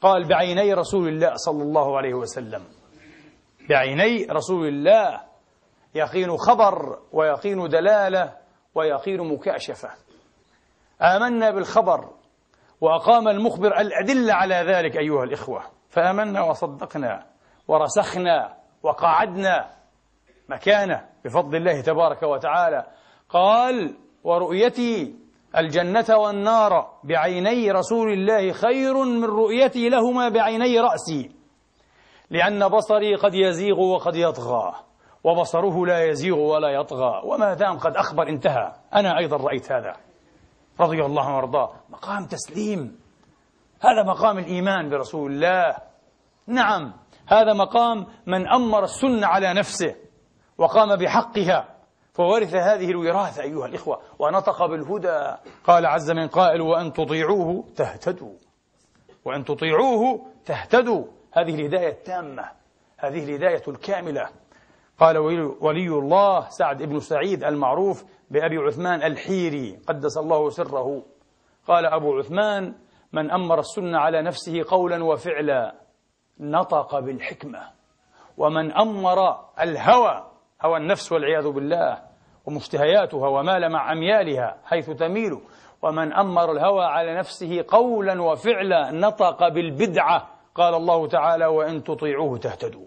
قال 0.00 0.28
بعيني 0.28 0.74
رسول 0.74 1.08
الله 1.08 1.34
صلى 1.34 1.62
الله 1.62 1.96
عليه 1.96 2.14
وسلم. 2.14 2.64
بعيني 3.68 4.24
رسول 4.24 4.68
الله 4.68 5.20
يقين 5.94 6.36
خبر 6.36 6.98
ويقين 7.12 7.68
دلالة 7.68 8.36
ويقين 8.74 9.20
مكاشفة. 9.20 9.88
آمنا 11.02 11.50
بالخبر 11.50 12.10
وأقام 12.80 13.28
المخبر 13.28 13.80
الأدلة 13.80 14.34
على 14.34 14.54
ذلك 14.54 14.96
أيها 14.96 15.24
الإخوة. 15.24 15.62
فآمنا 15.88 16.42
وصدقنا 16.42 17.26
ورسخنا 17.68 18.56
وقعدنا 18.82 19.70
مكانه 20.48 21.08
بفضل 21.24 21.56
الله 21.56 21.80
تبارك 21.80 22.22
وتعالى. 22.22 22.86
قال 23.28 23.94
ورؤيتي 24.24 25.14
الجنة 25.56 26.16
والنار 26.16 26.90
بعيني 27.04 27.70
رسول 27.70 28.12
الله 28.12 28.52
خير 28.52 29.04
من 29.04 29.24
رؤيتي 29.24 29.88
لهما 29.88 30.28
بعيني 30.28 30.80
رأسي 30.80 31.30
لأن 32.30 32.68
بصري 32.68 33.14
قد 33.14 33.34
يزيغ 33.34 33.80
وقد 33.80 34.16
يطغى 34.16 34.74
وبصره 35.24 35.86
لا 35.86 36.04
يزيغ 36.04 36.38
ولا 36.38 36.68
يطغى 36.68 37.22
وما 37.24 37.54
دام 37.54 37.78
قد 37.78 37.96
أخبر 37.96 38.28
انتهى. 38.28 38.72
أنا 38.94 39.18
أيضا 39.18 39.36
رأيت 39.36 39.72
هذا. 39.72 39.96
رضي 40.82 41.04
الله 41.04 41.24
عنه 41.24 41.36
وارضاه. 41.36 41.72
مقام 41.90 42.26
تسليم. 42.26 43.00
هذا 43.80 44.02
مقام 44.02 44.38
الإيمان 44.38 44.90
برسول 44.90 45.32
الله. 45.32 45.76
نعم 46.46 46.92
هذا 47.26 47.52
مقام 47.52 48.06
من 48.26 48.48
أمر 48.48 48.84
السنة 48.84 49.26
على 49.26 49.54
نفسه 49.54 49.94
وقام 50.58 50.96
بحقها. 50.96 51.68
فورث 52.14 52.54
هذه 52.54 52.90
الوراثة 52.90 53.42
أيها 53.42 53.66
الإخوة 53.66 54.00
ونطق 54.18 54.66
بالهدى. 54.66 55.36
قال 55.64 55.86
عز 55.86 56.10
من 56.10 56.28
قائل 56.28 56.60
وأن 56.60 56.92
تطيعوه 56.92 57.64
تهتدوا. 57.76 58.36
وأن 59.24 59.44
تطيعوه 59.44 60.26
تهتدوا. 60.44 61.04
هذه 61.32 61.54
الهداية 61.54 61.88
التامة. 61.88 62.44
هذه 62.98 63.24
الهداية 63.24 63.62
الكاملة. 63.68 64.28
قال 64.98 65.18
ولي 65.60 65.88
الله 65.88 66.48
سعد 66.48 66.82
بن 66.82 67.00
سعيد 67.00 67.44
المعروف 67.44 68.04
بأبي 68.30 68.56
عثمان 68.56 69.02
الحيري 69.02 69.78
قدس 69.88 70.18
الله 70.18 70.50
سره. 70.50 71.02
قال 71.68 71.86
أبو 71.86 72.18
عثمان 72.18 72.74
من 73.12 73.30
أمر 73.30 73.58
السنة 73.58 73.98
على 73.98 74.22
نفسه 74.22 74.64
قولا 74.68 75.04
وفعلا 75.04 75.74
نطق 76.40 76.98
بالحكمة. 76.98 77.60
ومن 78.36 78.72
أمر 78.72 79.38
الهوى 79.60 80.30
هوى 80.62 80.76
النفس 80.76 81.12
والعياذ 81.12 81.50
بالله 81.50 82.02
ومشتهياتها 82.46 83.28
ومال 83.28 83.72
مع 83.72 83.92
أميالها 83.92 84.58
حيث 84.64 84.90
تميل. 84.90 85.40
ومن 85.82 86.12
أمر 86.12 86.52
الهوى 86.52 86.84
على 86.84 87.18
نفسه 87.18 87.64
قولا 87.68 88.22
وفعلا 88.22 88.90
نطق 88.90 89.48
بالبدعة. 89.48 90.28
قال 90.54 90.74
الله 90.74 91.06
تعالى 91.06 91.46
وإن 91.46 91.84
تطيعوه 91.84 92.38
تهتدوا. 92.38 92.86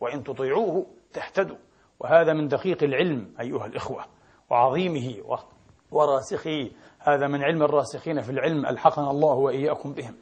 وإن 0.00 0.24
تطيعوه 0.24 0.86
تهتدوا. 1.12 1.56
وهذا 2.00 2.32
من 2.32 2.48
دقيق 2.48 2.82
العلم 2.82 3.34
أيها 3.40 3.66
الإخوة 3.66 4.04
وعظيمه 4.50 5.14
وراسخه. 5.90 6.70
هذا 6.98 7.26
من 7.26 7.42
علم 7.42 7.62
الراسخين 7.62 8.20
في 8.20 8.30
العلم 8.30 8.66
ألحقنا 8.66 9.10
الله 9.10 9.34
وإياكم 9.34 9.92
بهم. 9.92 10.14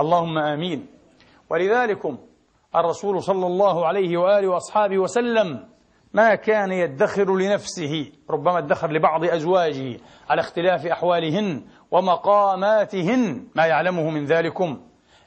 اللهم 0.00 0.38
آمين. 0.38 0.86
ولذلكم 1.50 2.18
الرسول 2.76 3.22
صلى 3.22 3.46
الله 3.46 3.86
عليه 3.86 4.16
وآله 4.16 4.48
وأصحابه 4.48 4.98
وسلم 4.98 5.68
ما 6.14 6.34
كان 6.34 6.72
يدخر 6.72 7.36
لنفسه 7.36 8.12
ربما 8.30 8.58
ادخر 8.58 8.92
لبعض 8.92 9.24
أزواجه 9.24 10.00
على 10.30 10.40
اختلاف 10.40 10.86
أحوالهن 10.86 11.64
ومقاماتهن 11.90 13.46
ما 13.56 13.66
يعلمه 13.66 14.10
من 14.10 14.24
ذلكم. 14.24 14.80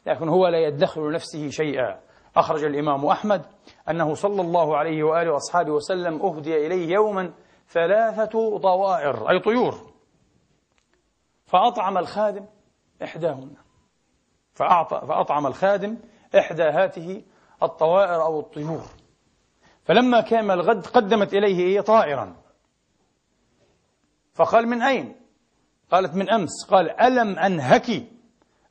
لكن 0.07 0.29
هو 0.29 0.47
لا 0.47 0.57
يدخر 0.67 1.09
لنفسه 1.09 1.49
شيئا. 1.49 1.99
أخرج 2.37 2.63
الإمام 2.63 3.05
أحمد 3.05 3.45
أنه 3.89 4.13
صلى 4.13 4.41
الله 4.41 4.77
عليه 4.77 5.03
وآله 5.03 5.31
وأصحابه 5.31 5.71
وسلم 5.71 6.21
أهدي 6.21 6.67
إليه 6.67 6.93
يوما 6.93 7.33
ثلاثة 7.69 8.57
طوائر 8.57 9.29
أي 9.29 9.39
طيور. 9.39 9.93
فأطعم 11.45 11.97
الخادم 11.97 12.45
إحداهن. 13.03 13.51
فأعطى 14.53 15.07
فأطعم 15.07 15.47
الخادم 15.47 15.97
إحدى 16.37 16.63
هاته 16.63 17.23
الطوائر 17.63 18.21
أو 18.21 18.39
الطيور. 18.39 18.85
فلما 19.83 20.21
كان 20.21 20.51
الغد 20.51 20.85
قدمت 20.85 21.33
إليه 21.33 21.59
إيه 21.59 21.81
طائرا. 21.81 22.35
فقال 24.33 24.67
من 24.67 24.81
أين؟ 24.81 25.15
قالت 25.91 26.15
من 26.15 26.29
أمس. 26.29 26.65
قال 26.69 26.99
ألم 27.01 27.39
أنهك 27.39 27.89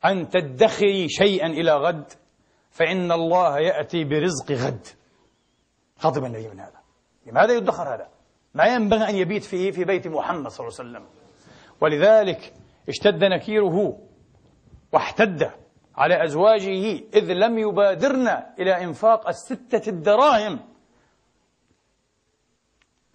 أن 0.05 0.29
تدخري 0.29 1.09
شيئا 1.09 1.47
إلى 1.47 1.77
غد؟ 1.77 2.13
فإن 2.71 3.13
الله 3.13 3.59
يأتي 3.59 4.05
برزق 4.05 4.53
غد. 4.53 4.87
غضب 6.03 6.25
النبي 6.25 6.49
من 6.49 6.61
هذا. 6.61 6.81
لماذا 7.27 7.53
يدخر 7.53 7.95
هذا؟ 7.95 8.09
ما 8.55 8.65
ينبغي 8.65 9.09
أن 9.09 9.15
يبيت 9.15 9.45
فيه 9.45 9.71
في 9.71 9.85
بيت 9.85 10.07
محمد 10.07 10.49
صلى 10.51 10.69
الله 10.69 10.79
عليه 10.79 10.91
وسلم. 10.91 11.07
ولذلك 11.81 12.55
اشتد 12.89 13.25
نكيره 13.25 13.99
واحتد 14.93 15.51
على 15.97 16.25
أزواجه 16.25 17.01
إذ 17.15 17.33
لم 17.33 17.59
يبادرن 17.59 18.29
إلى 18.59 18.85
إنفاق 18.85 19.29
الستة 19.29 19.91
الدراهم 19.91 20.61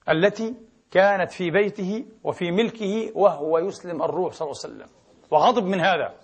التي 0.10 0.56
كانت 0.92 1.32
في 1.32 1.52
بيته 1.52 2.06
وفي 2.24 2.52
ملكه 2.52 3.12
وهو 3.16 3.58
يسلم 3.58 4.04
الروح 4.04 4.34
صلى 4.34 4.46
الله 4.46 4.62
عليه 4.64 4.74
وسلم. 4.76 4.90
وغضب 5.32 5.64
من 5.64 5.80
هذا. 5.80 6.16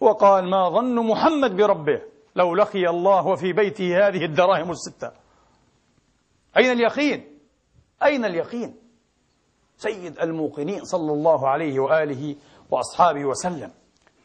وقال 0.00 0.50
ما 0.50 0.68
ظن 0.68 1.06
محمد 1.06 1.56
بربه. 1.56 2.02
لو 2.36 2.54
لقي 2.54 2.88
الله 2.88 3.26
وفي 3.26 3.52
بيته 3.52 4.08
هذه 4.08 4.24
الدراهم 4.24 4.70
الستة 4.70 5.12
أين 6.56 6.72
اليقين؟ 6.72 7.38
أين 8.02 8.24
اليقين؟ 8.24 8.76
سيد 9.76 10.18
الموقنين 10.18 10.84
صلى 10.84 11.12
الله 11.12 11.48
عليه 11.48 11.80
وآله 11.80 12.36
وأصحابه 12.70 13.24
وسلم 13.24 13.70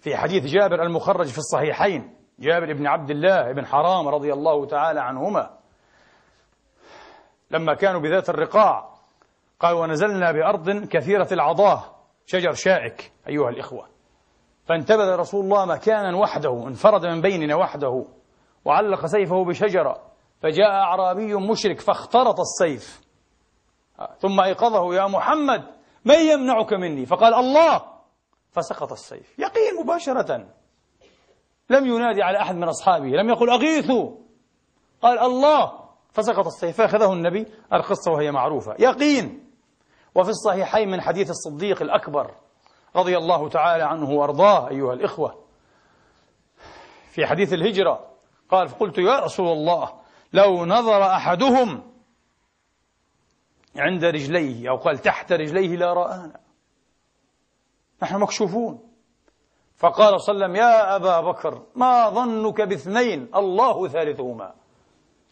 في 0.01 0.17
حديث 0.17 0.43
جابر 0.45 0.83
المخرج 0.83 1.27
في 1.27 1.37
الصحيحين 1.37 2.15
جابر 2.39 2.73
بن 2.73 2.87
عبد 2.87 3.09
الله 3.09 3.51
بن 3.51 3.65
حرام 3.65 4.07
رضي 4.07 4.33
الله 4.33 4.65
تعالى 4.65 4.99
عنهما 5.01 5.57
لما 7.51 7.73
كانوا 7.73 8.01
بذات 8.01 8.29
الرقاع 8.29 8.95
قال 9.59 9.75
ونزلنا 9.75 10.31
بأرض 10.31 10.85
كثيرة 10.87 11.27
العضاة 11.31 11.83
شجر 12.25 12.53
شائك 12.53 13.11
أيها 13.27 13.49
الإخوة 13.49 13.94
فانتبذ 14.65 15.15
رسول 15.15 15.43
الله 15.43 15.65
مكانا 15.65 16.17
وحده 16.17 16.67
انفرد 16.67 17.05
من 17.05 17.21
بيننا 17.21 17.55
وحده 17.55 18.05
وعلق 18.65 19.05
سيفه 19.05 19.45
بشجرة 19.45 20.01
فجاء 20.41 20.69
أعرابي 20.69 21.35
مشرك 21.35 21.79
فاخترط 21.79 22.39
السيف. 22.39 23.01
ثم 24.19 24.39
أيقظه 24.39 24.95
يا 24.95 25.07
محمد 25.07 25.63
من 26.05 26.15
يمنعك 26.15 26.73
مني؟ 26.73 27.05
فقال 27.05 27.33
الله. 27.33 27.81
فسقط 28.51 28.91
السيف. 28.91 29.39
يقين 29.39 29.83
مباشرة. 29.83 30.45
لم 31.69 31.85
ينادي 31.85 32.23
على 32.23 32.41
أحد 32.41 32.55
من 32.55 32.67
أصحابه 32.67 33.05
لم 33.05 33.29
يقل 33.29 33.49
أغيثوا 33.49 34.11
قال 35.01 35.19
الله. 35.19 35.71
فسقط 36.11 36.45
السيف 36.45 36.77
فأخذه 36.77 37.13
النبي 37.13 37.45
القصة 37.73 38.11
وهي 38.11 38.31
معروفة. 38.31 38.75
يقين. 38.79 39.51
وفي 40.15 40.29
الصحيحين 40.29 40.91
من 40.91 41.01
حديث 41.01 41.29
الصديق 41.29 41.81
الأكبر 41.81 42.31
رضي 42.95 43.17
الله 43.17 43.49
تعالى 43.49 43.83
عنه 43.83 44.09
وأرضاه 44.09 44.69
أيها 44.69 44.93
الإخوة. 44.93 45.45
في 47.11 47.25
حديث 47.25 47.53
الهجرة 47.53 48.11
قال 48.49 48.69
فقلت 48.69 48.97
يا 48.97 49.19
رسول 49.19 49.47
الله 49.47 49.93
لو 50.33 50.65
نظر 50.65 51.03
أحدهم 51.03 51.91
عند 53.75 54.05
رجليه 54.05 54.69
أو 54.69 54.75
قال 54.75 54.97
تحت 54.97 55.31
رجليه 55.31 55.75
لا 55.75 55.93
رآنا. 55.93 56.39
نحن 58.03 58.19
مكشوفون. 58.19 58.91
فقال 59.77 60.21
صلى 60.21 60.35
الله 60.35 60.45
عليه 60.45 60.53
وسلم 60.53 60.55
يا 60.55 60.95
أبا 60.95 61.21
بكر 61.21 61.65
ما 61.75 62.09
ظنك 62.09 62.61
باثنين؟ 62.61 63.29
الله 63.35 63.87
ثالثهما. 63.87 64.55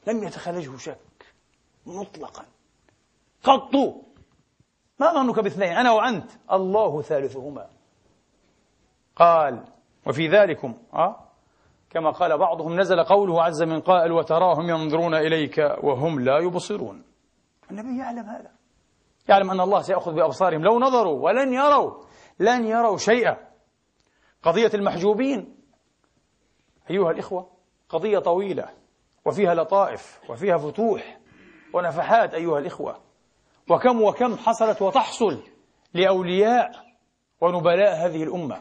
لم 0.07 0.23
يتخرجه 0.23 0.77
شك 0.77 1.25
مطلقا. 1.85 2.45
قط. 3.43 3.75
ما 4.99 5.13
ظنك 5.13 5.39
باثنين 5.39 5.69
أنا 5.69 5.91
وأنت. 5.91 6.31
الله 6.51 7.01
ثالثهما. 7.01 7.69
قال 9.15 9.65
وفي 10.07 10.27
ذلكم 10.27 10.77
أه؟ 10.93 11.29
كما 11.89 12.11
قال 12.11 12.37
بعضهم 12.37 12.79
نزل 12.79 13.03
قوله 13.03 13.43
عز 13.43 13.63
من 13.63 13.81
قائل 13.81 14.11
وتراهم 14.11 14.69
ينظرون 14.69 15.15
إليك 15.15 15.57
وهم 15.83 16.19
لا 16.19 16.39
يبصرون. 16.39 17.03
النبي 17.71 17.99
يعلم 17.99 18.25
هذا. 18.29 18.51
يعلم 19.29 19.51
أن 19.51 19.59
الله 19.59 19.81
سيأخذ 19.81 20.13
بأبصارهم. 20.13 20.63
لو 20.63 20.79
نظروا 20.79 21.23
ولن 21.23 21.53
يروا 21.53 22.03
لن 22.39 22.65
يروا 22.65 22.97
شيئا. 22.97 23.37
قضية 24.43 24.71
المحجوبين 24.73 25.55
أيها 26.89 27.11
الإخوة 27.11 27.49
قضية 27.89 28.19
طويلة 28.19 28.69
وفيها 29.25 29.55
لطائف 29.55 30.21
وفيها 30.29 30.57
فتوح 30.57 31.19
ونفحات 31.73 32.33
أيها 32.33 32.59
الإخوة. 32.59 33.12
وكم 33.69 34.01
وكم 34.01 34.37
حصلت 34.37 34.81
وتحصل 34.81 35.43
لأولياء 35.93 36.71
ونبلاء 37.41 38.05
هذه 38.05 38.23
الأمة. 38.23 38.57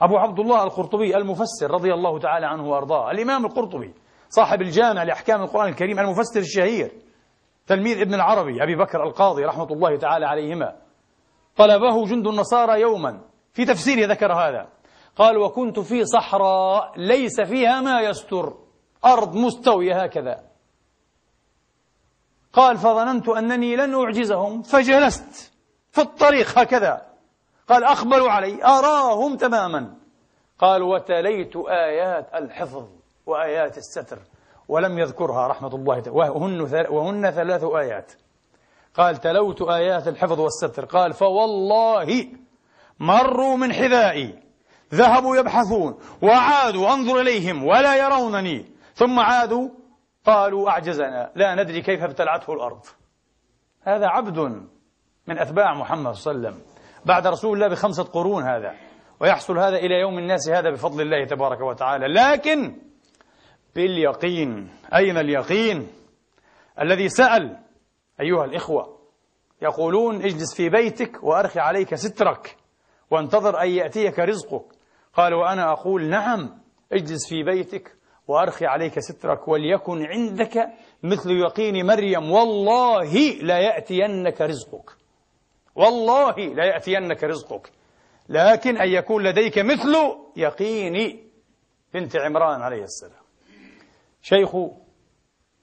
أبو 0.00 0.16
عبد 0.16 0.38
الله 0.40 0.62
القرطبي 0.62 1.16
المفسر 1.16 1.70
رضي 1.70 1.94
الله 1.94 2.18
تعالى 2.18 2.46
عنه 2.46 2.68
وأرضاه 2.68 3.10
الإمام 3.10 3.46
القرطبي 3.46 3.94
صاحب 4.28 4.62
الجامع 4.62 5.02
لأحكام 5.02 5.42
القرآن 5.42 5.68
الكريم 5.68 5.98
المفسر 5.98 6.40
الشهير 6.40 6.92
تلميذ 7.66 8.00
ابن 8.00 8.14
العربي 8.14 8.62
أبي 8.62 8.76
بكر 8.76 9.02
القاضي 9.02 9.44
رحمة 9.44 9.72
الله 9.72 9.96
تعالى 9.96 10.26
عليهما. 10.26 10.76
طلبه 11.56 12.06
جند 12.06 12.26
النصارى 12.26 12.80
يوما 12.80 13.20
في 13.52 13.64
تفسيره 13.64 14.06
ذكر 14.06 14.32
هذا. 14.32 14.68
قال 15.16 15.38
وكنت 15.38 15.80
في 15.80 16.04
صحراء 16.04 16.92
ليس 16.96 17.40
فيها 17.40 17.80
ما 17.80 18.00
يستر 18.00 18.54
أرض 19.04 19.36
مستوية 19.36 20.02
هكذا. 20.02 20.47
قال 22.58 22.78
فظننت 22.78 23.28
أنني 23.28 23.76
لن 23.76 23.94
أعجزهم 23.94 24.62
فجلست 24.62 25.52
في 25.90 26.00
الطريق 26.00 26.58
هكذا. 26.58 27.02
قال 27.68 27.84
أقبلوا 27.84 28.30
علي 28.30 28.64
أراهم 28.64 29.36
تماما. 29.36 29.94
قال 30.58 30.82
وتليت 30.82 31.56
آيات 31.56 32.34
الحفظ 32.34 32.84
وآيات 33.26 33.78
الستر 33.78 34.18
ولم 34.68 34.98
يذكرها 34.98 35.46
رحمة 35.46 35.74
الله 35.74 36.02
وهن, 36.10 36.86
وهن 36.90 37.30
ثلاث 37.30 37.64
آيات. 37.64 38.12
قال 38.94 39.16
تلوت 39.16 39.62
آيات 39.62 40.08
الحفظ 40.08 40.40
والستر. 40.40 40.84
قال 40.84 41.12
فوالله 41.12 42.26
مروا 43.00 43.56
من 43.56 43.72
حذائي 43.72 44.42
ذهبوا 44.94 45.36
يبحثون 45.36 45.98
وعادوا 46.22 46.94
أنظر 46.94 47.20
إليهم 47.20 47.64
ولا 47.64 47.96
يرونني 47.96 48.66
ثم 48.94 49.20
عادوا 49.20 49.68
قالوا 50.28 50.70
أعجزنا 50.70 51.32
لا 51.34 51.54
ندري 51.54 51.82
كيف 51.82 52.02
ابتلعته 52.02 52.52
الأرض. 52.52 52.84
هذا 53.82 54.06
عبد 54.06 54.38
من 55.26 55.38
أتباع 55.38 55.74
محمد 55.74 56.12
صلى 56.12 56.34
الله 56.34 56.48
عليه 56.48 56.56
وسلم. 56.56 56.66
بعد 57.04 57.26
رسول 57.26 57.56
الله 57.56 57.68
بخمسة 57.68 58.04
قرون 58.04 58.42
هذا. 58.42 58.74
ويحصل 59.20 59.58
هذا 59.58 59.76
إلى 59.76 59.94
يوم 60.00 60.18
الناس 60.18 60.48
هذا 60.48 60.70
بفضل 60.70 61.00
الله 61.00 61.24
تبارك 61.24 61.60
وتعالى. 61.60 62.06
لكن 62.06 62.76
باليقين 63.74 64.70
أين 64.94 65.16
اليقين؟ 65.18 65.88
الذي 66.80 67.08
سأل 67.08 67.58
أيها 68.20 68.44
الإخوة 68.44 68.98
يقولون 69.62 70.16
اجلس 70.16 70.56
في 70.56 70.68
بيتك 70.68 71.24
وأرخي 71.24 71.60
عليك 71.60 71.94
سترك 71.94 72.56
وانتظر 73.10 73.62
أن 73.62 73.68
يأتيك 73.68 74.18
رزقك. 74.18 74.64
قال 75.14 75.34
وأنا 75.34 75.72
أقول 75.72 76.04
نعم 76.08 76.60
اجلس 76.92 77.28
في 77.28 77.42
بيتك 77.42 77.97
وأرخي 78.28 78.66
عليك 78.66 78.98
سترك 78.98 79.48
وليكن 79.48 80.06
عندك 80.06 80.68
مثل 81.02 81.30
يقين 81.30 81.86
مريم. 81.86 82.30
والله 82.30 83.14
لا 83.42 83.58
يأتينك 83.58 84.40
رزقك. 84.40 84.90
والله 85.74 86.34
لا 86.36 86.64
يأتينك 86.64 87.24
رزقك. 87.24 87.70
لكن 88.28 88.76
أن 88.76 88.88
يكون 88.88 89.22
لديك 89.22 89.58
مثل 89.58 89.94
يقين 90.36 91.28
بنت 91.94 92.16
عمران 92.16 92.62
عليه 92.62 92.82
السلام. 92.82 93.22
شيخ 94.22 94.56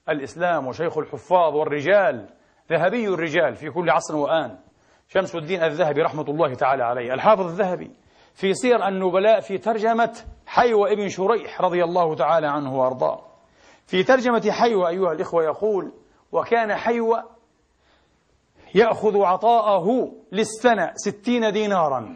الإسلام 0.09 0.67
وشيخ 0.67 0.97
الحفاظ 0.97 1.55
والرجال 1.55 2.29
ذهبي 2.71 3.07
الرجال 3.07 3.55
في 3.55 3.69
كل 3.69 3.89
عصر 3.89 4.15
وآن. 4.15 4.59
شمس 5.07 5.35
الدين 5.35 5.63
الذهبي 5.63 6.01
رحمة 6.01 6.29
الله 6.29 6.53
تعالى 6.53 6.83
عليه. 6.83 7.13
الحافظ 7.13 7.45
الذهبي 7.45 7.91
في 8.35 8.53
سير 8.53 8.87
النبلاء 8.87 9.39
في 9.39 9.57
ترجمة 9.57 10.25
حيوى 10.45 10.93
ابن 10.93 11.09
شريح 11.09 11.61
رضي 11.61 11.83
الله 11.83 12.15
تعالى 12.15 12.47
عنه 12.47 12.79
وأرضاه. 12.79 13.21
في 13.87 14.03
ترجمة 14.03 14.51
حيوى 14.51 14.89
أيها 14.89 15.11
الإخوة 15.11 15.43
يقول 15.43 15.93
وكان 16.31 16.75
حيوى 16.75 17.23
يأخذ 18.75 19.21
عطاءه 19.21 20.11
للسنة 20.31 20.91
ستين 20.95 21.51
دينارا. 21.51 22.15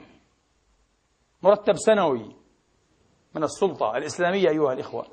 مرتب 1.43 1.73
سنوي 1.75 2.35
من 3.35 3.43
السلطة 3.43 3.97
الإسلامية 3.97 4.49
أيها 4.49 4.73
الإخوة. 4.73 5.05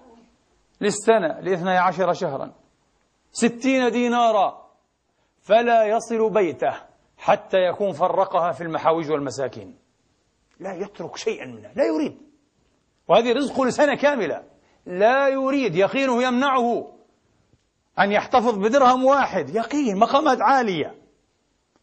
للسنة 0.80 1.40
لاثني 1.40 1.78
عشر 1.78 2.12
شهرا. 2.12 2.52
ستين 3.32 3.90
دينارا. 3.90 4.66
فلا 5.40 5.84
يصل 5.84 6.30
بيته 6.32 6.74
حتى 7.18 7.58
يكون 7.58 7.92
فرقها 7.92 8.52
في 8.52 8.62
المحاوج 8.62 9.10
والمساكين. 9.10 9.85
لا 10.60 10.74
يترك 10.74 11.16
شيئا 11.16 11.46
منها 11.46 11.72
لا 11.76 11.84
يريد. 11.84 12.18
وهذه 13.08 13.32
رزق 13.32 13.60
لسنة 13.60 13.94
كاملة. 13.94 14.42
لا 14.86 15.28
يريد 15.28 15.74
يقينه 15.74 16.22
يمنعه 16.22 16.92
أن 17.98 18.12
يحتفظ 18.12 18.58
بدرهم 18.58 19.04
واحد. 19.04 19.54
يقين 19.54 19.98
مقامات 19.98 20.38
عالية. 20.40 20.94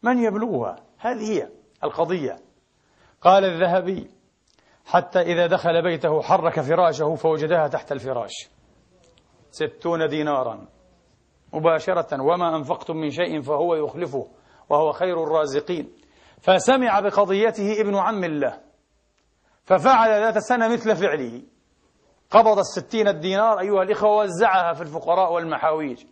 من 0.02 0.18
يبلغها؟ 0.18 0.76
هذه 0.98 1.32
هي 1.32 1.48
القضية. 1.84 2.36
قال 3.20 3.44
الذهبي 3.44 4.10
حتى 4.86 5.20
إذا 5.20 5.46
دخل 5.46 5.82
بيته 5.82 6.22
حرك 6.22 6.60
فراشه 6.60 7.14
فوجدها 7.14 7.68
تحت 7.68 7.92
الفراش. 7.92 8.50
ستون 9.50 10.08
دينارا. 10.08 10.66
مباشرة 11.52 12.22
وما 12.22 12.56
أنفقتم 12.56 12.96
من 12.96 13.10
شيء 13.10 13.42
فهو 13.42 13.74
يخلفه 13.74 14.26
وهو 14.68 14.92
خير 14.92 15.22
الرازقين. 15.22 15.92
فسمع 16.44 17.00
بقضيته 17.00 17.80
ابن 17.80 17.96
عم 17.96 18.24
الله 18.24 18.60
ففعل 19.64 20.10
ذات 20.10 20.36
السنة 20.36 20.68
مثل 20.68 20.96
فعله. 20.96 21.42
قبض 22.30 22.58
الستين 22.58 23.08
الدينار 23.08 23.60
أيها 23.60 23.82
الإخوة 23.82 24.10
ووزعها 24.10 24.72
في 24.72 24.82
الفقراء 24.82 25.32
والمحاويج 25.32 26.04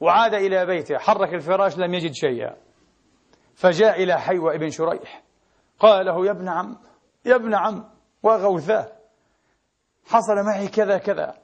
وعاد 0.00 0.34
إلى 0.34 0.66
بيته. 0.66 0.98
حرك 0.98 1.34
الفراش 1.34 1.78
لم 1.78 1.94
يجد 1.94 2.12
شيئا. 2.12 2.56
فجاء 3.54 4.02
إلى 4.02 4.20
حيوى 4.20 4.56
ابن 4.56 4.70
شريح 4.70 5.22
قال 5.78 6.06
له 6.06 6.26
يا 6.26 6.30
ابن 6.30 6.48
عم 6.48 6.78
يا 7.24 7.34
ابن 7.34 7.54
عم 7.54 7.84
وغوثاه. 8.22 8.92
حصل 10.06 10.34
معي 10.46 10.68
كذا 10.68 10.98
كذا. 10.98 11.34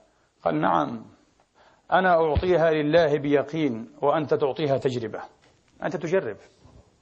قال 0.45 0.61
نعم 0.61 1.05
أنا 1.93 2.15
أعطيها 2.15 2.71
لله 2.71 3.19
بيقين 3.19 3.93
وأنت 4.03 4.35
تعطيها 4.35 4.79
تجربة. 4.79 5.23
أنت 5.83 5.97
تجرب. 5.97 6.37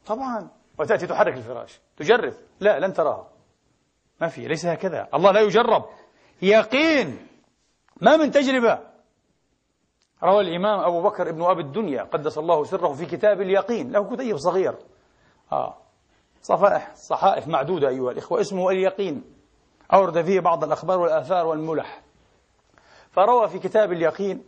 طبعا. 0.06 0.59
وتأتي 0.80 1.06
تحرك 1.06 1.36
الفراش. 1.36 1.80
تجرب 1.96 2.34
لا 2.60 2.80
لن 2.80 2.92
تراها. 2.92 3.28
ما 4.20 4.28
في 4.28 4.48
ليس 4.48 4.66
هكذا. 4.66 5.08
الله 5.14 5.30
لا 5.30 5.40
يجرب. 5.40 5.84
يقين. 6.42 7.26
ما 8.00 8.16
من 8.16 8.30
تجربة. 8.30 8.78
روى 10.24 10.40
الإمام 10.40 10.80
أبو 10.80 11.02
بكر 11.02 11.28
ابن 11.28 11.42
أبي 11.42 11.62
الدنيا 11.62 12.02
قدس 12.02 12.38
الله 12.38 12.64
سره 12.64 12.92
في 12.92 13.06
كتاب 13.06 13.40
اليقين. 13.40 13.92
له 13.92 14.16
كتيب 14.16 14.36
صغير. 14.36 14.74
آه. 15.52 15.76
صفائح 16.42 16.94
صحائف 16.94 17.48
معدودة 17.48 17.88
أيها 17.88 18.10
الإخوة. 18.10 18.40
اسمه 18.40 18.70
اليقين. 18.70 19.24
أورد 19.92 20.22
فيه 20.22 20.40
بعض 20.40 20.64
الأخبار 20.64 21.00
والآثار 21.00 21.46
والملح. 21.46 22.02
فروى 23.10 23.48
في 23.48 23.58
كتاب 23.58 23.92
اليقين 23.92 24.44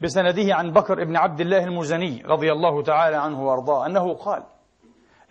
بسنده 0.00 0.54
عن 0.54 0.70
بكر 0.70 1.04
بن 1.04 1.16
عبد 1.16 1.40
الله 1.40 1.64
المزني 1.64 2.22
رضي 2.26 2.52
الله 2.52 2.82
تعالى 2.82 3.16
عنه 3.16 3.46
وأرضاه 3.46 3.86
أنه 3.86 4.14
قال 4.14 4.42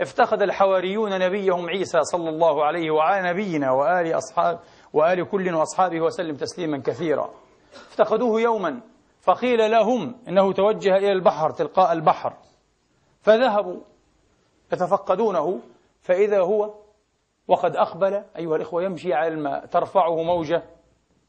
افتقد 0.01 0.41
الحواريون 0.41 1.19
نبيهم 1.19 1.69
عيسى 1.69 2.03
صلى 2.03 2.29
الله 2.29 2.65
عليه 2.65 2.91
وعلى 2.91 3.29
نبينا 3.29 3.71
وآل 3.71 4.17
أصحاب 4.17 4.59
وآل 4.93 5.29
كل 5.29 5.53
وأصحابه 5.53 6.01
وسلم 6.01 6.35
تسليما 6.35 6.81
كثيرا. 6.81 7.29
افتقدوه 7.73 8.41
يوما 8.41 8.81
فقيل 9.21 9.71
لهم 9.71 10.15
إنه 10.27 10.53
توجه 10.53 10.97
إلى 10.97 11.11
البحر 11.11 11.49
تلقاء 11.49 11.91
البحر. 11.91 12.33
فذهبوا 13.21 13.79
يتفقدونه 14.73 15.59
فإذا 16.01 16.39
هو 16.39 16.73
وقد 17.47 17.75
أقبل 17.75 18.23
أيها 18.37 18.55
الإخوة 18.55 18.83
يمشي 18.83 19.13
على 19.13 19.33
الماء 19.33 19.65
ترفعه 19.65 20.23
موجة 20.23 20.63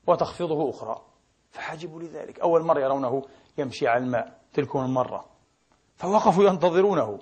وتخفضه 0.07 0.71
أخرى. 0.71 1.03
فحجبوا 1.51 2.01
لذلك. 2.01 2.41
أول 2.41 2.63
مرة 2.63 2.81
يرونه 2.81 3.23
يمشي 3.59 3.89
على 3.89 4.05
الماء 4.05 4.39
تلكم 4.53 4.79
المرة. 4.79 5.25
فوقفوا 5.97 6.45
ينتظرونه. 6.45 7.19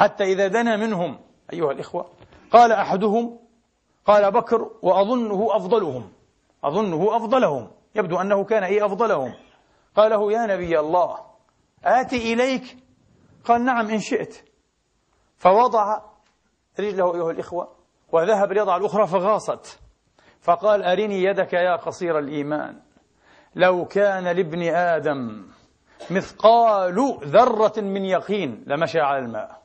حتى 0.00 0.24
إذا 0.24 0.48
دنا 0.48 0.76
منهم 0.76 1.20
أيها 1.52 1.72
الإخوة 1.72 2.10
قال 2.50 2.72
أحدهم 2.72 3.38
قال 4.06 4.30
بكر 4.30 4.70
وأظنه 4.82 5.48
أفضلهم. 5.50 6.12
أظنه 6.64 7.16
أفضلهم. 7.16 7.70
يبدو 7.94 8.20
أنه 8.20 8.44
كان 8.44 8.62
إيه 8.62 8.86
أفضلهم. 8.86 9.34
قال 9.96 10.10
له 10.10 10.32
يا 10.32 10.46
نبي 10.46 10.80
الله 10.80 11.18
آتي 11.84 12.32
إليك؟ 12.32 12.76
قال 13.44 13.64
نعم 13.64 13.90
إن 13.90 14.00
شئت. 14.00 14.44
فوضع 15.36 16.00
رجله 16.80 17.14
أيها 17.14 17.30
الإخوة 17.30 17.76
وذهب 18.12 18.52
ليضع 18.52 18.76
الأخرى 18.76 19.06
فغاصت. 19.06 19.80
فقال 20.40 20.82
أرني 20.82 21.22
يدك 21.22 21.52
يا 21.52 21.76
قصير 21.76 22.18
الإيمان. 22.18 22.80
لو 23.54 23.84
كان 23.84 24.24
لابن 24.24 24.62
آدم 24.62 25.46
مثقال 26.10 27.18
ذرة 27.24 27.80
من 27.80 28.04
يقين 28.04 28.64
لمشى 28.66 29.00
على 29.00 29.18
الماء. 29.18 29.59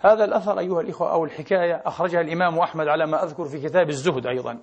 هذا 0.00 0.24
الأثر 0.24 0.58
أيها 0.58 0.80
الإخوة 0.80 1.12
أو 1.12 1.24
الحكاية 1.24 1.82
أخرجها 1.86 2.20
الإمام 2.20 2.58
أحمد 2.58 2.88
على 2.88 3.06
ما 3.06 3.24
أذكر 3.24 3.44
في 3.44 3.60
كتاب 3.60 3.88
الزهد 3.88 4.26
أيضا 4.26 4.58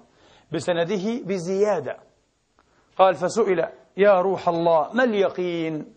بسنده 0.52 1.22
بزيادة. 1.26 1.98
قال 2.98 3.16
فسئل 3.16 3.68
يا 3.98 4.22
روح 4.22 4.50
الله 4.50 4.94
ما 4.94 5.04
اليقين؟ 5.04 5.96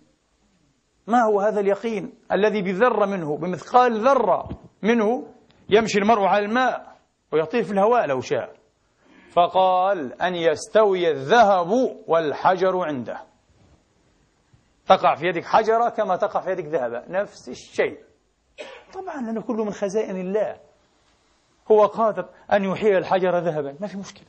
ما 1.07 1.23
هو 1.23 1.41
هذا 1.41 1.61
اليقين 1.61 2.15
الذي 2.33 2.63
بذرة 2.63 3.07
منه 3.07 3.37
بمثقال 3.37 4.01
ذرة 4.01 4.49
منه 4.83 5.27
يمشي 5.69 5.99
المرء 5.99 6.23
على 6.23 6.45
الماء 6.45 6.97
ويطير 7.33 7.63
في 7.63 7.73
الهواء 7.73 8.07
لو 8.07 8.21
شاء. 8.21 8.53
فقال 9.33 10.23
أن 10.23 10.35
يستوي 10.35 11.11
الذهب 11.11 11.71
والحجر 12.07 12.79
عنده. 12.85 13.21
تقع 14.87 15.15
في 15.15 15.27
يدك 15.27 15.45
حجرة 15.45 15.89
كما 15.89 16.17
تقع 16.17 16.41
في 16.41 16.51
يدك 16.51 16.65
ذهبة 16.65 17.03
نفس 17.09 17.49
الشيء. 17.49 18.08
طبعا 18.95 19.23
لأنه 19.23 19.43
كله 19.43 19.65
من 19.65 19.73
خزائن 19.73 20.17
الله 20.17 20.57
هو 21.71 21.87
قادر 21.87 22.29
أن 22.53 22.65
يحيي 22.65 22.99
الحجر 22.99 23.39
ذهبا. 23.39 23.77
ما 23.81 23.87
في 23.87 23.99
مشكلة. 23.99 24.27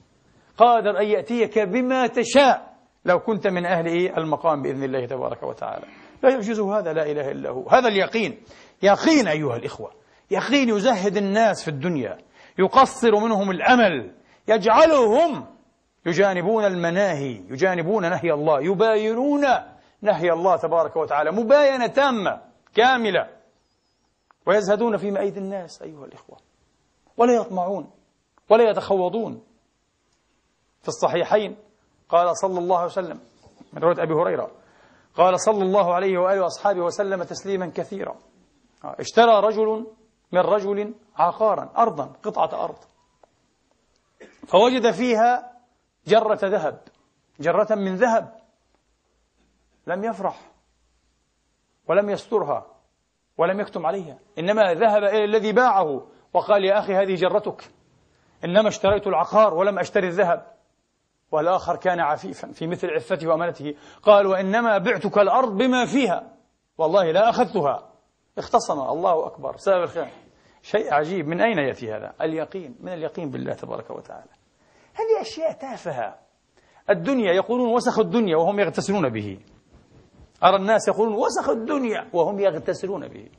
قادر 0.57 0.99
أن 0.99 1.05
يأتيك 1.05 1.59
بما 1.59 2.07
تشاء. 2.07 2.73
لو 3.05 3.19
كنت 3.19 3.47
من 3.47 3.65
أهل 3.65 3.87
المقام 4.17 4.61
بإذن 4.61 4.83
الله 4.83 5.05
تبارك 5.05 5.43
وتعالى. 5.43 5.85
لا 6.23 6.29
يعجزه 6.29 6.79
هذا. 6.79 6.93
لا 6.93 7.11
إله 7.11 7.31
إلا 7.31 7.49
هو. 7.49 7.69
هذا 7.69 7.87
اليقين. 7.87 8.41
يقين 8.83 9.27
أيها 9.27 9.55
الإخوة. 9.55 9.91
يقين 10.31 10.69
يزهد 10.69 11.17
الناس 11.17 11.63
في 11.63 11.67
الدنيا. 11.67 12.17
يقصر 12.59 13.15
منهم 13.15 13.51
الأمل. 13.51 14.11
يجعلهم 14.47 15.45
يجانبون 16.05 16.65
المناهي. 16.65 17.41
يجانبون 17.49 18.09
نهي 18.09 18.33
الله. 18.33 18.61
يباينون 18.61 19.45
نهي 20.01 20.31
الله 20.31 20.55
تبارك 20.57 20.95
وتعالى. 20.95 21.31
مباينة 21.31 21.87
تامة. 21.87 22.41
كاملة. 22.75 23.38
ويزهدون 24.49 24.97
في 24.97 25.19
أيدي 25.19 25.39
الناس 25.39 25.81
أيها 25.81 26.05
الإخوة. 26.05 26.37
ولا 27.17 27.33
يطمعون 27.33 27.91
ولا 28.49 28.69
يتخوضون. 28.69 29.43
في 30.81 30.87
الصحيحين 30.87 31.57
قال 32.09 32.37
صلى 32.37 32.59
الله 32.59 32.77
عليه 32.77 32.85
وسلم 32.85 33.19
من 33.73 33.81
رواية 33.81 34.03
أبي 34.03 34.13
هريرة 34.13 34.51
قال 35.15 35.39
صلى 35.39 35.63
الله 35.63 35.93
عليه 35.93 36.17
وآله 36.17 36.41
وأصحابه 36.41 36.81
وسلم 36.81 37.23
تسليما 37.23 37.71
كثيرا. 37.75 38.15
اشترى 38.83 39.39
رجل 39.39 39.87
من 40.31 40.39
رجل 40.39 40.93
عقارا 41.15 41.73
أرضا 41.77 42.05
قطعة 42.23 42.63
أرض. 42.63 42.77
فوجد 44.47 44.91
فيها 44.91 45.59
جرة 46.07 46.39
ذهب 46.43 46.81
جرة 47.39 47.75
من 47.75 47.95
ذهب. 47.95 48.39
لم 49.87 50.03
يفرح 50.03 50.51
ولم 51.87 52.09
يسترها. 52.09 52.78
ولم 53.39 53.59
يكتم 53.59 53.85
عليها. 53.85 54.17
إنما 54.39 54.73
ذهب 54.73 55.03
إلى 55.03 55.23
الذي 55.23 55.51
باعه 55.51 56.07
وقال 56.33 56.65
يا 56.65 56.79
أخي 56.79 56.93
هذه 56.93 57.15
جرتك. 57.15 57.71
إنما 58.45 58.67
اشتريت 58.67 59.07
العقار 59.07 59.53
ولم 59.53 59.79
أشتري 59.79 60.07
الذهب. 60.07 60.45
والآخر 61.31 61.75
كان 61.75 61.99
عفيفا 61.99 62.51
في 62.51 62.67
مثل 62.67 62.89
عفته 62.89 63.27
وأمانته. 63.27 63.75
قال 64.03 64.27
وإنما 64.27 64.77
بعتك 64.77 65.17
الأرض 65.17 65.57
بما 65.57 65.85
فيها. 65.85 66.33
والله 66.77 67.11
لا 67.11 67.29
أخذتها. 67.29 67.89
اختصم 68.37 68.79
الله 68.79 69.25
أكبر. 69.27 69.57
سبب 69.57 69.83
الخير. 69.83 70.07
شيء 70.61 70.93
عجيب. 70.93 71.27
من 71.27 71.41
أين 71.41 71.57
يأتي 71.57 71.93
هذا؟ 71.93 72.13
اليقين. 72.21 72.75
من 72.79 72.93
اليقين 72.93 73.31
بالله 73.31 73.53
تبارك 73.53 73.89
وتعالى. 73.89 74.31
هذه 74.93 75.21
أشياء 75.21 75.51
تافهة. 75.51 76.15
الدنيا 76.89 77.33
يقولون 77.33 77.73
وسخ 77.73 77.99
الدنيا 77.99 78.37
وهم 78.37 78.59
يغتسلون 78.59 79.09
به. 79.09 79.39
أرى 80.43 80.55
الناس 80.55 80.87
يقولون 80.87 81.13
وسخ 81.13 81.49
الدنيا 81.49 82.09
وهم 82.13 82.39
يغتسلون 82.39 83.07
به 83.07 83.29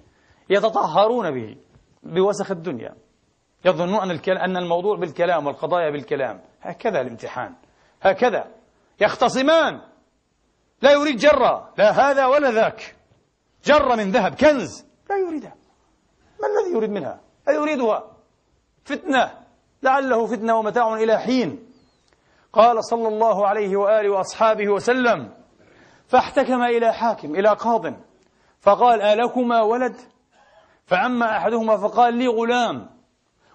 يتطهرون 0.50 1.30
به 1.30 1.56
بوسخ 2.02 2.50
الدنيا. 2.50 2.94
يظنون 3.64 4.10
أن 4.10 4.36
أن 4.36 4.56
الموضوع 4.56 4.96
بالكلام 4.96 5.46
والقضايا 5.46 5.90
بالكلام. 5.90 6.40
هكذا 6.60 7.00
الامتحان. 7.00 7.54
هكذا. 8.02 8.44
يختصمان. 9.00 9.80
لا 10.82 10.92
يريد 10.92 11.16
جرة. 11.16 11.72
لا 11.78 11.90
هذا 11.90 12.26
ولا 12.26 12.50
ذاك. 12.50 12.96
جرة 13.64 13.94
من 13.94 14.10
ذهب 14.10 14.34
كنز. 14.34 14.86
لا 15.10 15.16
يريدها. 15.16 15.54
ما 16.40 16.48
الذي 16.48 16.76
يريد 16.76 16.90
منها؟ 16.90 17.20
لا 17.46 17.52
يريدها 17.52 18.16
فتنة. 18.84 19.30
لعله 19.82 20.26
فتنة 20.26 20.58
ومتاع 20.58 20.94
إلى 20.94 21.18
حين. 21.18 21.66
قال 22.52 22.84
صلى 22.84 23.08
الله 23.08 23.46
عليه 23.46 23.76
وآله 23.76 24.10
وأصحابه 24.10 24.68
وسلم 24.68 25.39
فاحتكم 26.11 26.62
إلى 26.62 26.92
حاكم 26.92 27.35
إلى 27.35 27.49
قاض. 27.49 27.94
فقال 28.61 29.03
ألكما 29.03 29.62
ولد؟ 29.62 29.96
فأما 30.87 31.37
أحدهما 31.37 31.77
فقال 31.77 32.14
لي 32.14 32.27
غلام. 32.27 32.90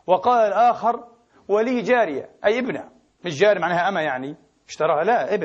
وقال 0.08 0.48
الآخر 0.48 1.04
ولي 1.48 1.82
جارية 1.82 2.30
أي 2.46 2.60
ابنة. 2.60 2.90
مش 3.26 3.40
جاري 3.40 3.60
معناها 3.60 3.90
أما 3.90 4.02
يعني 4.02 4.36
اشتراها. 4.68 5.04
لا 5.04 5.36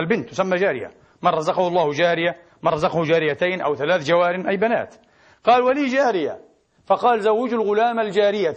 البنت 0.00 0.28
تسمى 0.28 0.56
جارية. 0.56 0.90
من 1.22 1.30
رزقه 1.30 1.68
الله 1.68 1.92
جارية 1.92 2.36
من 2.62 2.72
رزقه 2.72 3.04
جاريتين 3.04 3.60
أو 3.60 3.74
ثلاث 3.74 4.04
جوار 4.04 4.48
أي 4.48 4.56
بنات. 4.56 4.94
قال 5.44 5.62
ولي 5.62 5.86
جارية. 5.86 6.40
فقال 6.86 7.22
زوجوا 7.22 7.62
الغلام 7.62 8.00
الجارية. 8.00 8.54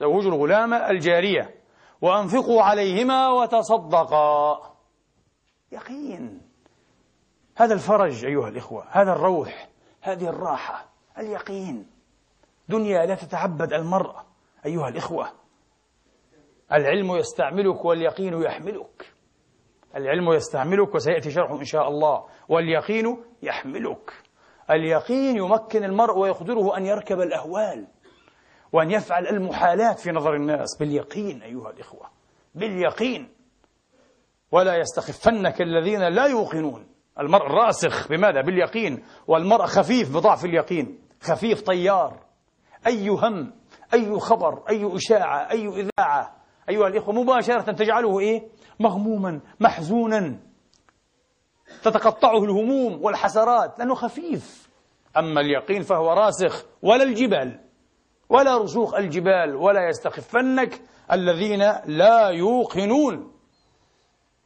زوجوا 0.00 0.32
الغلام 0.32 0.74
الجارية. 0.74 1.54
وأنفقوا 2.00 2.62
عليهما 2.62 3.28
وتصدقا. 3.28 4.58
يقين. 5.72 6.43
هذا 7.56 7.74
الفرج 7.74 8.24
أيها 8.24 8.48
الإخوة 8.48 8.84
هذا 8.90 9.12
الروح 9.12 9.68
هذه 10.00 10.28
الراحة 10.28 10.88
اليقين. 11.18 11.86
دنيا 12.68 13.06
لا 13.06 13.14
تتعبد 13.14 13.72
المرأة 13.72 14.24
أيها 14.66 14.88
الإخوة. 14.88 15.28
العلم 16.72 17.16
يستعملك 17.16 17.84
واليقين 17.84 18.42
يحملك. 18.42 19.14
العلم 19.96 20.32
يستعملك 20.32 20.94
وسيأتي 20.94 21.30
شرحه 21.30 21.58
إن 21.58 21.64
شاء 21.64 21.88
الله. 21.88 22.24
واليقين 22.48 23.24
يحملك. 23.42 24.12
اليقين 24.70 25.36
يمكن 25.36 25.84
المرء 25.84 26.18
ويقدره 26.18 26.76
أن 26.76 26.86
يركب 26.86 27.20
الأهوال 27.20 27.86
وأن 28.72 28.90
يفعل 28.90 29.26
المحالات 29.26 29.98
في 29.98 30.10
نظر 30.10 30.34
الناس. 30.34 30.78
باليقين 30.80 31.42
أيها 31.42 31.70
الإخوة 31.70 32.10
باليقين. 32.54 33.34
ولا 34.52 34.76
يستخفنك 34.76 35.62
الذين 35.62 36.08
لا 36.08 36.26
يوقنون. 36.26 36.93
المرء 37.20 37.46
راسخ 37.46 38.08
بماذا؟ 38.08 38.40
باليقين. 38.40 39.04
والمرء 39.26 39.66
خفيف 39.66 40.16
بضعف 40.16 40.44
اليقين. 40.44 40.98
خفيف 41.20 41.62
طيار. 41.62 42.20
أي 42.86 43.08
هم 43.08 43.52
أي 43.94 44.20
خبر 44.20 44.62
أي 44.68 44.96
إشاعة 44.96 45.50
أي 45.50 45.68
إذاعة. 45.68 46.36
أيها 46.68 46.86
الإخوة 46.86 47.14
مباشرة 47.14 47.72
تجعله 47.72 48.20
إيه؟ 48.20 48.48
مغموما 48.80 49.40
محزونا. 49.60 50.40
تتقطعه 51.82 52.44
الهموم 52.44 53.04
والحسرات 53.04 53.78
لأنه 53.78 53.94
خفيف. 53.94 54.70
أما 55.16 55.40
اليقين 55.40 55.82
فهو 55.82 56.12
راسخ 56.12 56.66
ولا 56.82 57.02
الجبال 57.02 57.60
ولا 58.28 58.58
رسوخ 58.58 58.94
الجبال 58.94 59.56
ولا 59.56 59.88
يستخفنك 59.88 60.80
الذين 61.12 61.72
لا 61.86 62.28
يوقنون. 62.28 63.32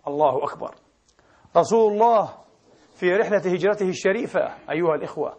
الله 0.08 0.44
أكبر. 0.44 0.74
رسول 1.56 1.92
الله 1.92 2.47
في 2.98 3.16
رحلة 3.16 3.38
هجرته 3.38 3.88
الشريفة 3.88 4.54
أيها 4.70 4.94
الإخوة. 4.94 5.36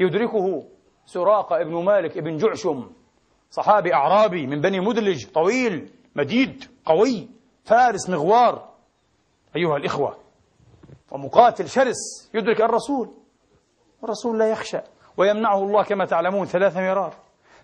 يدركه 0.00 0.64
سراقة 1.06 1.60
ابن 1.60 1.84
مالك 1.84 2.16
ابن 2.18 2.36
جعشم 2.36 2.90
صحابي 3.50 3.94
أعرابي 3.94 4.46
من 4.46 4.60
بني 4.60 4.80
مدلج 4.80 5.26
طويل 5.26 5.90
مديد 6.16 6.64
قوي 6.84 7.28
فارس 7.64 8.10
مغوار. 8.10 8.68
أيها 9.56 9.76
الإخوة 9.76 10.16
ومقاتل 11.10 11.68
شرس 11.68 12.30
يدرك 12.34 12.60
الرسول. 12.60 13.10
الرسول 14.04 14.38
لا 14.38 14.50
يخشى 14.50 14.80
ويمنعه 15.16 15.58
الله 15.58 15.82
كما 15.82 16.04
تعلمون 16.04 16.46
ثلاث 16.46 16.76
مرار. 16.76 17.14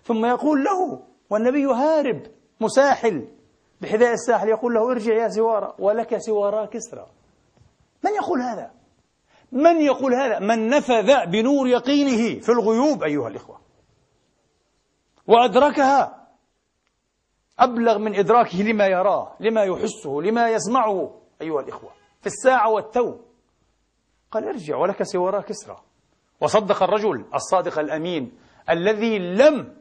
ثم 0.03 0.25
يقول 0.25 0.63
له 0.63 1.03
والنبي 1.29 1.65
هارب 1.65 2.21
مساحل. 2.61 3.27
بحذاء 3.81 4.13
الساحل 4.13 4.49
يقول 4.49 4.73
له 4.73 4.91
ارجع 4.91 5.13
يا 5.13 5.29
سوارة 5.29 5.75
ولك 5.79 6.17
سوارا 6.17 6.65
كسرى. 6.65 7.05
من 8.03 8.11
يقول 8.11 8.41
هذا؟ 8.41 8.76
من 9.51 9.81
يقول 9.81 10.13
هذا؟ 10.13 10.39
من 10.39 10.67
نفذ 10.67 11.25
بنور 11.25 11.67
يقينه 11.67 12.39
في 12.39 12.49
الغيوب 12.49 13.03
أيها 13.03 13.27
الإخوة. 13.27 13.61
وأدركها. 15.27 16.27
أبلغ 17.59 17.97
من 17.97 18.15
إدراكه 18.15 18.57
لما 18.63 18.85
يراه 18.85 19.35
لما 19.39 19.63
يحسه 19.63 20.21
لما 20.21 20.49
يسمعه 20.49 21.21
أيها 21.41 21.61
الإخوة. 21.61 21.91
في 22.21 22.27
الساعة 22.27 22.69
والتو. 22.69 23.15
قال 24.31 24.47
ارجع 24.47 24.77
ولك 24.77 25.03
سوارا 25.03 25.41
كسرى. 25.41 25.77
وصدق 26.41 26.83
الرجل 26.83 27.25
الصادق 27.33 27.79
الأمين 27.79 28.37
الذي 28.69 29.19
لم 29.19 29.77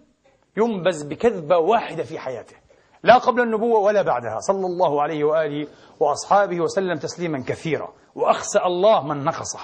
ينبز 0.56 1.02
بكذبة 1.02 1.58
واحدة 1.58 2.02
في 2.02 2.18
حياته. 2.18 2.65
لا 3.02 3.18
قبل 3.18 3.40
النبوة 3.40 3.78
ولا 3.78 4.02
بعدها. 4.02 4.38
صلى 4.40 4.66
الله 4.66 5.02
عليه 5.02 5.24
وآله 5.24 5.68
وأصحابه 6.00 6.60
وسلم 6.60 6.98
تسليما 6.98 7.44
كثيرا. 7.46 7.92
وأخسأ 8.14 8.66
الله 8.66 9.02
من 9.02 9.24
نقصه. 9.24 9.60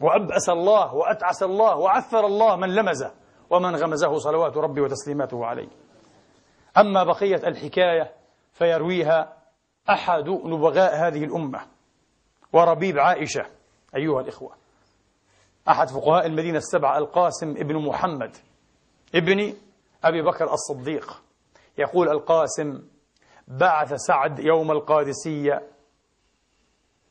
وأبأس 0.00 0.48
الله 0.48 0.94
وأتعس 0.94 1.42
الله 1.42 1.76
وعثر 1.76 2.26
الله 2.26 2.56
من 2.56 2.74
لمزه. 2.74 3.12
ومن 3.50 3.76
غمزه 3.76 4.18
صلوات 4.18 4.56
ربي 4.56 4.80
وتسليماته 4.80 5.46
عليه. 5.46 5.68
أما 6.76 7.04
بقية 7.04 7.48
الحكاية 7.48 8.12
فيرويها 8.52 9.32
أحد 9.90 10.28
نبغاء 10.28 10.96
هذه 10.96 11.24
الأمة. 11.24 11.60
وربيب 12.52 12.98
عائشة. 12.98 13.46
أيها 13.96 14.20
الإخوة. 14.20 14.52
أحد 15.68 15.88
فقهاء 15.88 16.26
المدينة 16.26 16.58
السبعة 16.58 16.98
القاسم 16.98 17.50
ابن 17.50 17.86
محمد. 17.86 18.36
ابن 19.14 19.54
أبي 20.04 20.22
بكر 20.22 20.52
الصديق. 20.52 21.22
يقول 21.78 22.08
القاسم 22.08 22.82
بعث 23.48 23.94
سعد 23.94 24.38
يوم 24.38 24.70
القادسية 24.70 25.62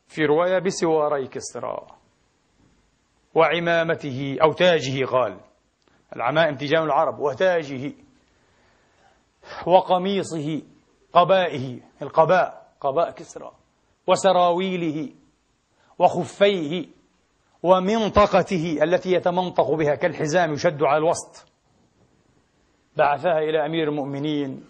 في 0.07 0.25
رواية 0.25 0.59
بسواري 0.59 1.27
كسرى 1.27 1.87
وعمامته 3.35 4.37
أو 4.43 4.53
تاجه 4.53 5.05
قال 5.05 5.39
العمائم 6.15 6.55
تيجان 6.55 6.83
العرب 6.83 7.19
وتاجه 7.19 7.93
وقميصه 9.67 10.61
قبائه 11.13 11.79
القباء 12.01 12.67
قباء 12.81 13.11
كسرى 13.11 13.51
وسراويله 14.07 15.13
وخفيه 15.99 16.87
ومنطقته 17.63 18.77
التي 18.83 19.11
يتمنطق 19.11 19.71
بها 19.71 19.95
كالحزام 19.95 20.53
يشد 20.53 20.83
على 20.83 20.97
الوسط. 20.97 21.46
بعثها 22.97 23.39
إلى 23.39 23.65
أمير 23.65 23.89
المؤمنين 23.89 24.65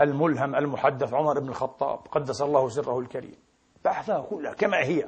الملهم 0.00 0.54
المحدث 0.54 1.14
عمر 1.14 1.40
بن 1.40 1.48
الخطاب 1.48 1.98
قدس 1.98 2.42
الله 2.42 2.68
سره 2.68 2.98
الكريم. 2.98 3.36
بعثها 3.84 4.20
كلها 4.20 4.52
كما 4.52 4.84
هي. 4.84 5.06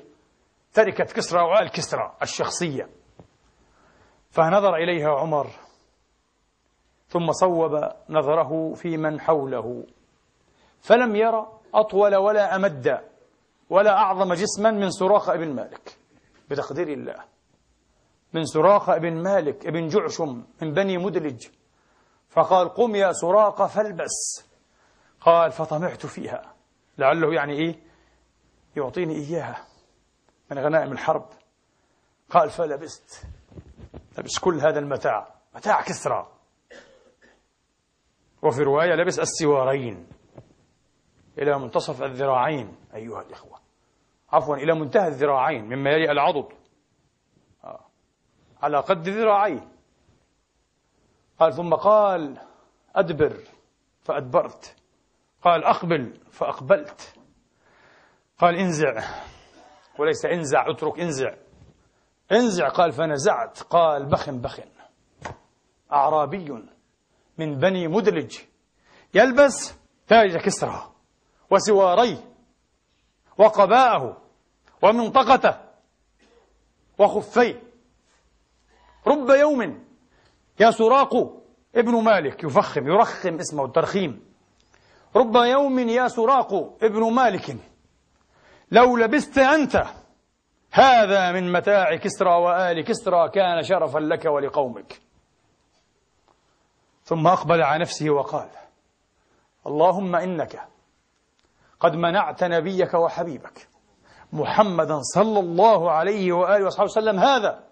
تركت 0.73 1.13
كسرى 1.13 1.43
وآل 1.43 1.71
كسرى 1.71 2.17
الشخصية. 2.23 2.89
فنظر 4.31 4.75
إليها 4.75 5.11
عمر 5.11 5.47
ثم 7.09 7.33
صوب 7.33 7.89
نظره 8.11 8.75
في 8.75 8.97
من 8.97 9.21
حوله. 9.21 9.85
فلم 10.81 11.17
يرى 11.17 11.47
أطول 11.75 12.17
ولا 12.17 12.57
أمد 12.57 13.01
ولا 13.71 13.91
أعظم 13.91 14.35
جسما 14.35 14.71
من 14.71 14.91
سراقة 14.91 15.37
بن 15.37 15.55
مالك. 15.55 15.99
بتقدير 16.51 16.89
الله. 16.89 17.25
من 18.33 18.45
سراقة 18.45 18.99
بن 18.99 19.23
مالك 19.23 19.69
بن 19.69 19.87
جعشم 19.87 20.45
من 20.63 20.73
بني 20.73 20.99
مدلج. 20.99 21.47
فقال 22.31 22.69
قم 22.69 22.95
يا 22.95 23.13
سراقة 23.13 23.67
فالبس. 23.67 24.45
قال 25.21 25.53
فطمعت 25.53 26.07
فيها. 26.07 26.55
لعله 26.99 27.35
يعني 27.35 27.53
إيه؟ 27.53 27.81
يعطيني 28.77 29.15
إياها 29.15 29.65
من 30.51 30.59
غنائم 30.59 30.93
الحرب. 30.93 31.29
قال 32.31 32.51
فلبست. 32.51 33.27
لبس 34.19 34.39
كل 34.39 34.55
هذا 34.55 34.79
المتاع. 34.79 35.35
متاع 35.55 35.83
كسرى. 35.83 36.31
وفي 38.43 38.63
رواية 38.63 38.95
لبس 38.95 39.19
السوارين 39.19 40.07
إلى 41.39 41.59
منتصف 41.59 42.03
الذراعين. 42.03 42.77
أيها 42.95 43.23
الإخوة. 43.23 43.59
عفوا 44.33 44.57
إلى 44.57 44.75
منتهى 44.75 45.09
الذراعين 45.09 45.65
مما 45.65 45.91
يلي 45.91 46.13
العضد. 46.13 46.49
آه. 47.65 47.87
على 48.63 48.81
قد 48.81 49.09
ذراعيه. 49.09 49.74
قال 51.41 51.55
ثم 51.55 51.75
قال 51.75 52.41
أدبر 52.97 53.37
فأدبرت. 54.03 54.77
قال 55.43 55.65
أقبل 55.65 56.21
فأقبلت. 56.31 57.15
قال 58.39 58.57
انزع. 58.57 59.03
وليس 59.99 60.25
انزع 60.25 60.71
اترك 60.71 61.01
انزع. 61.01 61.35
انزع 62.33 62.69
قال 62.69 62.93
فنزعت. 62.93 63.63
قال 63.63 64.07
بخن 64.07 64.41
بخن. 64.41 64.71
أعرابي 65.93 66.65
من 67.39 67.59
بني 67.59 67.89
مدلج. 67.89 68.39
يلبس 69.15 69.79
تاج 70.07 70.37
كسرى 70.37 70.93
وسواريه 71.51 72.35
وقباءه 73.39 74.23
ومنطقته 74.83 75.61
وخفيه. 76.99 77.63
رب 79.07 79.31
يوم 79.31 79.84
يا 80.61 80.71
سراق 80.71 81.43
ابن 81.77 82.03
مالك 82.03 82.45
يفخم 82.45 82.89
يرخم 82.89 83.35
اسمه 83.35 83.65
الترخيم. 83.65 84.25
رب 85.17 85.37
يوم 85.37 85.79
يا 85.79 86.09
سراق 86.09 86.55
ابن 86.83 87.13
مالك 87.13 87.57
لو 88.71 88.97
لبست 88.97 89.39
أنت 89.39 89.85
هذا 90.73 91.33
من 91.33 91.53
متاع 91.53 91.97
كسرى 91.97 92.31
وآل 92.31 92.85
كسرى 92.85 93.29
كان 93.29 93.63
شرفا 93.63 93.99
لك 93.99 94.25
ولقومك. 94.25 95.01
ثم 97.05 97.27
أقبل 97.27 97.63
على 97.63 97.81
نفسه 97.81 98.11
وقال 98.11 98.49
اللهم 99.67 100.17
إنك 100.17 100.69
قد 101.81 101.95
منعت 101.95 102.45
نبيك 102.45 102.95
وحبيبك 102.95 103.69
محمدا 104.33 104.99
صلى 105.03 105.41
الله 105.41 105.91
عليه 105.91 106.33
وآله 106.33 106.67
وصحبه 106.67 106.85
وسلم 106.85 107.19
هذا 107.19 107.64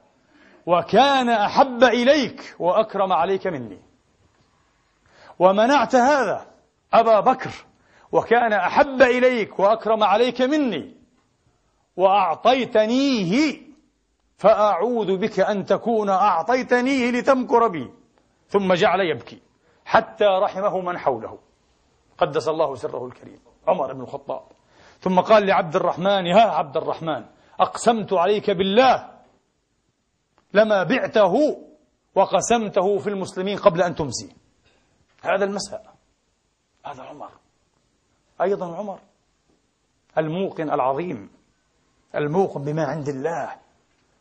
وكان 0.67 1.29
أحب 1.29 1.83
إليك 1.83 2.57
وأكرم 2.59 3.13
عليك 3.13 3.47
مني. 3.47 3.79
ومنعت 5.39 5.95
هذا 5.95 6.47
أبا 6.93 7.21
بكر 7.21 7.51
وكان 8.13 8.53
أحب 8.53 9.03
إليك 9.03 9.59
وأكرم 9.59 10.03
عليك 10.03 10.43
مني. 10.43 10.97
وأعطيتنيه 11.97 13.61
فأعوذ 14.37 15.17
بك 15.17 15.41
أن 15.41 15.65
تكون 15.65 16.09
أعطيتنيه 16.09 17.11
لتمكر 17.11 17.69
بي. 17.69 17.91
ثم 18.49 18.75
جعل 18.75 19.01
يبكي 19.01 19.43
حتى 19.85 20.25
رحمه 20.25 20.81
من 20.81 20.99
حوله. 20.99 21.39
قدس 22.19 22.49
الله 22.49 22.75
سره 22.75 23.07
الكريم. 23.07 23.41
عمر 23.69 23.93
بن 23.93 24.01
الخطاب. 24.01 24.43
ثم 25.01 25.21
قال 25.21 25.47
لعبد 25.47 25.77
الرحمن 25.77 26.27
يا 26.27 26.41
عبد 26.41 26.77
الرحمن 26.77 27.25
أقسمت 27.61 28.13
عليك 28.13 28.51
بالله 28.51 29.12
لما 30.55 30.83
بعته 30.83 31.33
وقسمته 32.15 32.99
في 32.99 33.09
المسلمين 33.09 33.59
قبل 33.59 33.83
أن 33.83 33.95
تمسي 33.95 34.37
هذا 35.23 35.45
المساء. 35.45 35.95
هذا 36.87 37.03
عمر. 37.03 37.31
أيضا 38.41 38.77
عمر. 38.77 39.01
الموقن 40.19 40.71
العظيم. 40.71 41.31
الموقن 42.15 42.65
بما 42.65 42.85
عند 42.85 43.09
الله. 43.09 43.57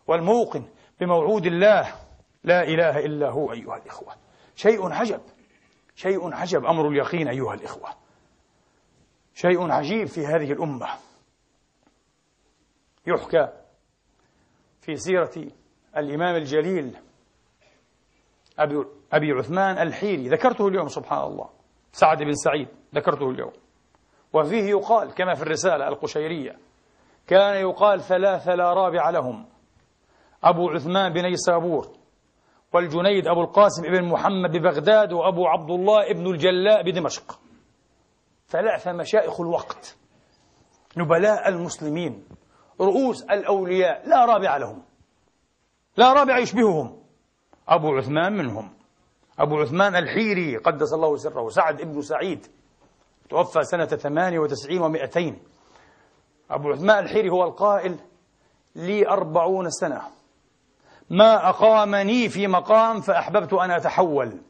والموقن 0.07 0.63
بموعود 0.99 1.45
الله. 1.45 1.95
لا 2.43 2.63
إله 2.63 2.99
إلا 2.99 3.29
هو 3.29 3.53
أيها 3.53 3.77
الإخوة. 3.77 4.15
شيء 4.55 4.91
عجب. 4.91 5.21
شيء 5.95 6.33
عجب 6.33 6.65
أمر 6.65 6.87
اليقين 6.87 7.27
أيها 7.27 7.53
الإخوة. 7.53 7.89
شيء 9.35 9.71
عجيب 9.71 10.07
في 10.07 10.25
هذه 10.25 10.51
الأمة. 10.51 10.87
يحكى 13.07 13.47
في 14.81 14.95
سيرة 14.95 15.51
الإمام 15.97 16.35
الجليل 16.35 16.97
أبي, 18.59 18.85
أبي 19.13 19.31
عثمان 19.31 19.77
الحيري 19.87 20.29
ذكرته 20.29 20.67
اليوم 20.67 20.87
سبحان 20.87 21.23
الله 21.23 21.49
سعد 21.91 22.17
بن 22.17 22.33
سعيد 22.33 22.67
ذكرته 22.95 23.29
اليوم. 23.29 23.51
وفيه 24.33 24.63
يقال 24.63 25.13
كما 25.13 25.33
في 25.33 25.41
الرسالة 25.41 25.87
القشيرية 25.87 26.57
كان 27.27 27.55
يقال 27.55 28.01
ثلاثة 28.01 28.55
لا 28.55 28.73
رابع 28.73 29.09
لهم. 29.09 29.45
أبو 30.43 30.69
عثمان 30.69 31.13
بن 31.13 31.21
نيسابور 31.21 31.87
والجنيد 32.73 33.27
أبو 33.27 33.41
القاسم 33.41 33.83
بن 33.83 34.03
محمد 34.03 34.51
ببغداد 34.57 35.13
وأبو 35.13 35.47
عبد 35.47 35.69
الله 35.69 36.13
بن 36.13 36.27
الجلاء 36.27 36.83
بدمشق. 36.83 37.39
ثلاثة 38.47 38.91
مشائخ 38.91 39.41
الوقت 39.41 39.97
نبلاء 40.97 41.49
المسلمين 41.49 42.23
رؤوس 42.81 43.23
الأولياء 43.23 44.09
لا 44.09 44.25
رابع 44.25 44.57
لهم. 44.57 44.83
لا 45.97 46.13
رابع 46.13 46.37
يشبههم. 46.37 47.03
أبو 47.67 47.95
عثمان 47.97 48.33
منهم. 48.33 48.73
أبو 49.39 49.59
عثمان 49.59 49.95
الحيري 49.95 50.57
قدس 50.57 50.93
الله 50.93 51.15
سره. 51.15 51.49
سعد 51.49 51.81
بن 51.81 52.01
سعيد. 52.01 52.47
توفى 53.29 53.63
سنة 53.63 53.85
ثمانية 53.85 54.39
وتسعين 54.39 54.81
ومائتين 54.81 55.39
أبو 56.49 56.69
عثمان 56.69 57.03
الحيري 57.03 57.29
هو 57.29 57.43
القائل 57.43 57.99
لي 58.75 59.07
أربعون 59.07 59.69
سنة. 59.69 60.01
ما 61.09 61.49
أقامني 61.49 62.29
في 62.29 62.47
مقام 62.47 63.01
فأحببت 63.01 63.53
أن 63.53 63.71
أتحول. 63.71 64.41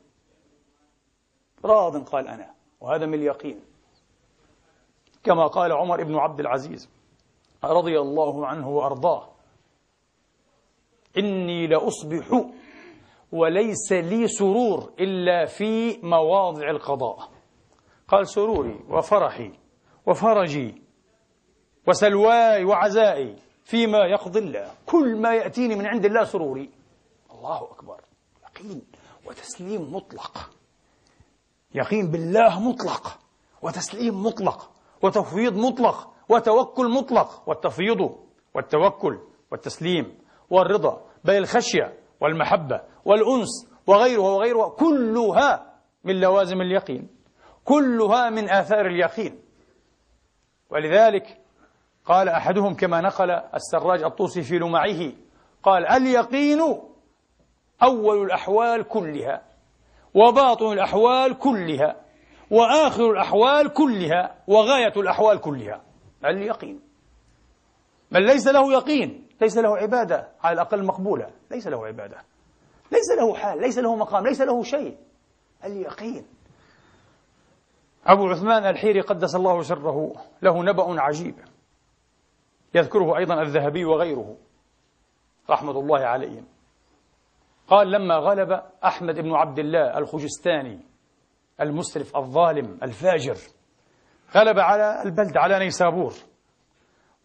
راض 1.66 2.04
قال 2.04 2.28
أنا. 2.28 2.50
وهذا 2.82 3.06
من 3.06 3.14
اليقين. 3.14 3.60
كما 5.24 5.48
قال 5.48 5.72
عمر 5.72 6.04
بن 6.04 6.16
عبد 6.16 6.40
العزيز 6.40 6.90
رضي 7.64 8.00
الله 8.00 8.48
عنه 8.48 8.70
وأرضاه. 8.70 9.30
إني 11.18 11.68
لأصبح 11.68 12.46
وليس 13.32 13.92
لي 13.92 14.28
سرور 14.28 14.94
إلا 15.00 15.46
في 15.46 16.00
مواضع 16.04 16.70
القضاء. 16.70 17.30
قال 18.08 18.28
سروري 18.28 18.80
وفرحي 18.90 19.52
وفرجي 20.06 20.82
وسلواي 21.88 22.66
وعزائي 22.66 23.36
فيما 23.64 23.98
يقضي 23.98 24.40
الله. 24.40 24.72
كل 24.86 25.22
ما 25.22 25.34
يأتيني 25.36 25.76
من 25.76 25.88
عند 25.88 26.06
الله 26.06 26.24
سروري. 26.24 26.70
الله 27.32 27.64
أكبر. 27.64 28.02
يقين 28.44 28.82
وتسليم 29.26 29.96
مطلق. 29.96 30.50
يقين 31.76 32.12
بالله 32.12 32.60
مطلق. 32.60 33.20
وتسليم 33.62 34.24
مطلق. 34.24 34.72
وتفويض 35.02 35.58
مطلق. 35.58 36.14
وتوكل 36.30 36.90
مطلق. 36.92 37.50
والتفويض 37.50 38.16
والتوكل 38.56 39.20
والتسليم. 39.52 40.21
والرضا 40.52 41.02
بل 41.24 41.38
الخشية 41.38 41.94
والمحبة 42.22 42.82
والأنس 43.06 43.68
وغيرها 43.88 44.30
وغيرها 44.30 44.70
كلها 44.70 45.74
من 46.04 46.20
لوازم 46.20 46.62
اليقين 46.62 47.10
كلها 47.66 48.30
من 48.30 48.50
آثار 48.50 48.86
اليقين. 48.86 49.40
ولذلك 50.70 51.38
قال 52.06 52.30
أحدهم 52.30 52.74
كما 52.74 53.02
نقل 53.02 53.32
السراج 53.32 54.04
الطوسي 54.04 54.42
في 54.42 54.58
لمعه 54.60 55.12
قال 55.64 55.86
اليقين 55.86 56.60
أول 57.84 58.26
الأحوال 58.26 58.84
كلها 58.84 59.42
وباطن 60.14 60.74
الأحوال 60.74 61.38
كلها 61.38 61.96
وآخر 62.52 63.12
الأحوال 63.12 63.74
كلها 63.74 64.36
وغاية 64.48 64.94
الأحوال 64.98 65.42
كلها. 65.42 65.82
اليقين. 66.26 66.80
من 68.12 68.26
ليس 68.26 68.48
له 68.48 68.74
يقين 68.74 69.28
ليس 69.42 69.58
له 69.58 69.78
عبادة. 69.78 70.28
على 70.44 70.54
الأقل 70.54 70.86
مقبولة. 70.86 71.32
ليس 71.52 71.68
له 71.68 71.88
عبادة. 71.88 72.18
ليس 72.92 73.10
له 73.18 73.34
حال. 73.36 73.62
ليس 73.62 73.78
له 73.78 73.96
مقام. 73.96 74.28
ليس 74.28 74.42
له 74.42 74.64
شيء. 74.64 74.98
اليقين. 75.64 76.26
أبو 78.06 78.28
عثمان 78.28 78.66
الحيري 78.66 79.02
قدس 79.02 79.36
الله 79.36 79.62
سره. 79.62 80.14
له 80.42 80.64
نبأ 80.64 81.02
عجيب. 81.02 81.36
يذكره 82.76 83.18
أيضا 83.18 83.42
الذهبي 83.42 83.86
وغيره. 83.86 84.38
رحمة 85.50 85.80
الله 85.80 86.00
عليهم. 86.00 86.46
قال 87.68 87.92
لما 87.92 88.16
غلب 88.16 88.62
أحمد 88.84 89.20
بن 89.20 89.34
عبد 89.34 89.60
الله 89.60 89.98
الخجستاني 89.98 90.80
المسرف 91.62 92.18
الظالم 92.18 92.80
الفاجر 92.84 93.38
غلب 94.36 94.60
على 94.60 95.02
البلد 95.04 95.38
على 95.38 95.60
نيسابور. 95.60 96.14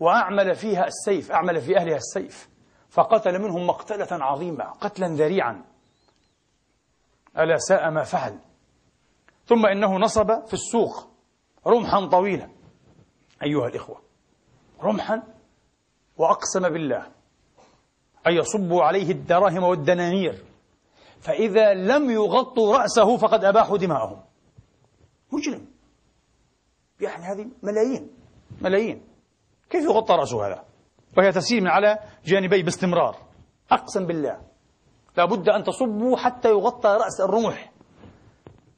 وأعمل 0.01 0.55
فيها 0.55 0.87
السيف 0.87 1.33
أعمل 1.33 1.61
في 1.61 1.77
أهلها 1.79 1.97
السيف. 1.97 2.49
فقتل 2.91 3.39
منهم 3.43 3.67
مقتلة 3.67 4.25
عظيمة 4.25 4.65
قتلا 4.65 5.07
ذريعا. 5.07 5.65
ألا 7.39 7.57
ساء 7.57 7.91
ما 7.91 8.05
فعل. 8.05 8.39
ثم 9.47 9.67
إنه 9.67 9.99
نصب 9.99 10.47
في 10.47 10.55
السوق 10.55 11.09
رمحا 11.67 12.07
طويلا. 12.07 12.51
أيها 13.43 13.69
الإخوة 13.69 14.03
رمحا 14.83 15.23
وأقسم 16.17 16.69
بالله 16.69 17.07
أن 18.27 18.33
يصبوا 18.33 18.83
عليه 18.83 19.11
الدراهم 19.11 19.63
والدنانير. 19.63 20.45
فإذا 21.21 21.75
لم 21.75 22.11
يغطوا 22.11 22.77
رأسه 22.77 23.17
فقد 23.17 23.45
أباحوا 23.45 23.79
دماءهم. 23.79 24.21
مجرم. 25.33 25.67
يعني 27.01 27.25
هذه 27.25 27.51
ملايين 27.63 28.11
ملايين. 28.61 29.16
كيف 29.71 29.85
يغطى 29.85 30.15
رأسه 30.15 30.47
هذا؟ 30.47 30.65
وهي 31.19 31.33
تسير 31.33 31.61
من 31.61 31.69
على 31.69 31.99
جانبي 32.25 32.63
باستمرار. 32.63 33.17
أقسم 33.73 34.07
بالله. 34.07 34.41
لابد 35.17 35.49
أن 35.49 35.65
تصبوا 35.65 36.17
حتى 36.17 36.49
يغطى 36.49 36.89
رأس 36.89 37.21
الرمح 37.21 37.73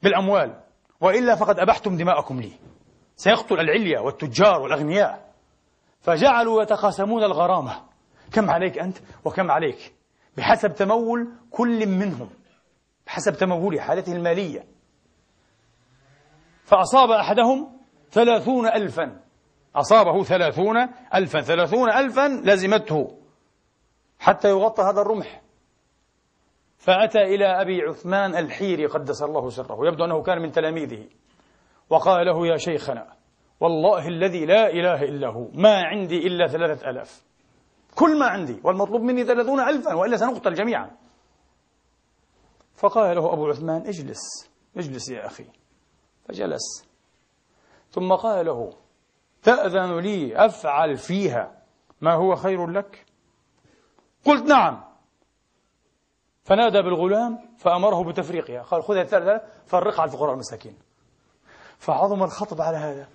بالأموال. 0.03 0.63
وإلا 1.01 1.35
فقد 1.35 1.59
أبحتم 1.59 1.97
دماءكم 1.97 2.41
لي. 2.41 2.51
سيقتل 3.15 3.59
العليا 3.59 3.99
والتجار 3.99 4.61
والأغنياء. 4.61 5.33
فجعلوا 6.01 6.63
يتقاسمون 6.63 7.23
الغرامة. 7.23 7.81
كم 8.33 8.49
عليك 8.49 8.79
أنت 8.79 8.97
وكم 9.25 9.51
عليك؟ 9.51 9.93
بحسب 10.37 10.75
تمول 10.75 11.33
كل 11.51 11.87
منهم. 11.87 12.29
بحسب 13.07 13.33
تمول 13.33 13.81
حالته 13.81 14.13
المالية. 14.13 14.65
فأصاب 16.63 17.11
أحدهم 17.11 17.79
ثلاثون 18.11 18.67
ألفا. 18.67 19.28
أصابه 19.75 20.23
ثلاثون 20.23 20.77
ألفا 21.15 21.41
ثلاثون 21.41 21.91
ألفا 21.91 22.27
لزمته 22.27 23.17
حتى 24.19 24.49
يغطى 24.49 24.83
هذا 24.83 25.01
الرمح. 25.01 25.41
فأتى 26.77 27.21
إلى 27.21 27.45
أبي 27.45 27.81
عثمان 27.81 28.35
الحيري 28.35 28.85
قدس 28.85 29.23
الله 29.23 29.49
سره. 29.49 29.87
يبدو 29.87 30.05
أنه 30.05 30.21
كان 30.21 30.41
من 30.41 30.51
تلاميذه. 30.51 31.07
وقال 31.89 32.25
له 32.25 32.47
يا 32.47 32.57
شيخنا 32.57 33.13
والله 33.59 34.07
الذي 34.07 34.45
لا 34.45 34.69
إله 34.69 35.03
إلا 35.03 35.27
هو 35.27 35.47
ما 35.53 35.83
عندي 35.83 36.27
إلا 36.27 36.47
ثلاثة 36.47 36.89
ألاف. 36.89 37.23
كل 37.95 38.19
ما 38.19 38.25
عندي 38.25 38.61
والمطلوب 38.63 39.01
مني 39.01 39.23
ثلاثون 39.23 39.59
ألفا 39.59 39.93
وإلا 39.93 40.17
سنقتل 40.17 40.53
جميعا. 40.53 40.91
فقال 42.75 43.15
له 43.15 43.33
أبو 43.33 43.47
عثمان 43.47 43.81
اجلس 43.87 44.49
اجلس 44.77 45.09
يا 45.09 45.25
أخي. 45.25 45.45
فجلس. 46.27 46.85
ثم 47.91 48.13
قال 48.13 48.45
له 48.45 48.73
تأذن 49.43 49.99
لي 49.99 50.45
أفعل 50.45 50.97
فيها. 50.97 51.51
ما 52.01 52.13
هو 52.13 52.35
خير 52.35 52.67
لك؟ 52.67 53.05
قلت 54.25 54.43
نعم. 54.43 54.83
فنادى 56.43 56.81
بالغلام 56.81 57.39
فأمره 57.57 58.03
بتفريقها. 58.03 58.61
قال 58.61 58.83
خذها 58.83 59.01
الثلاثة 59.01 59.47
فرقها 59.65 60.01
على 60.01 60.11
الفقراء 60.11 60.33
المساكين. 60.33 60.77
فعظم 61.77 62.23
الخطب 62.23 62.61
على 62.61 62.77
هذا. 62.77 63.07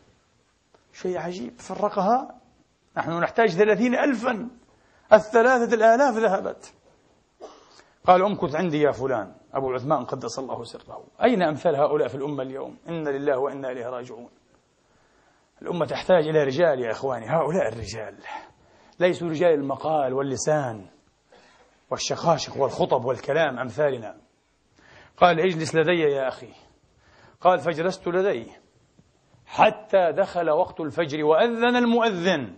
شيء 0.92 1.18
عجيب. 1.18 1.60
فرقها. 1.60 2.34
نحن 2.96 3.10
نحتاج 3.10 3.50
ثلاثين 3.50 3.94
ألفا. 3.94 4.48
الثلاثة 5.12 5.74
الآلاف 5.74 6.16
ذهبت. 6.16 6.72
قال 8.06 8.22
امكث 8.22 8.54
عندي 8.54 8.80
يا 8.80 8.92
فلان. 8.92 9.34
أبو 9.54 9.72
عثمان 9.72 10.04
قدس 10.04 10.38
الله 10.38 10.64
سره. 10.64 11.04
أين 11.22 11.42
أمثال 11.42 11.76
هؤلاء 11.76 12.08
في 12.08 12.14
الأمة 12.14 12.42
اليوم؟ 12.42 12.76
إن 12.88 13.08
لله 13.08 13.38
وإنا 13.38 13.70
إليه 13.70 13.86
راجعون. 13.86 14.28
الأمة 15.64 15.86
تحتاج 15.86 16.28
إلى 16.28 16.44
رجال 16.44 16.80
يا 16.80 16.90
إخواني. 16.90 17.26
هؤلاء 17.26 17.68
الرجال 17.68 18.16
ليسوا 19.00 19.28
رجال 19.28 19.54
المقال 19.54 20.12
واللسان 20.12 20.86
والشخاشق 21.90 22.56
والخطب 22.56 23.04
والكلام 23.04 23.58
أمثالنا. 23.58 24.16
قال 25.16 25.40
اجلس 25.40 25.74
لدي 25.74 26.00
يا 26.00 26.28
أخي. 26.28 26.52
قال 27.40 27.58
فجلست 27.58 28.08
لديه 28.08 28.60
حتى 29.46 30.12
دخل 30.12 30.50
وقت 30.50 30.80
الفجر 30.80 31.24
وأذن 31.24 31.76
المؤذن. 31.76 32.56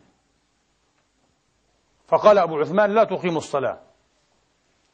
فقال 2.09 2.39
أبو 2.39 2.59
عثمان 2.59 2.91
لا 2.91 3.05
تقيموا 3.05 3.39
الصلاة. 3.39 3.81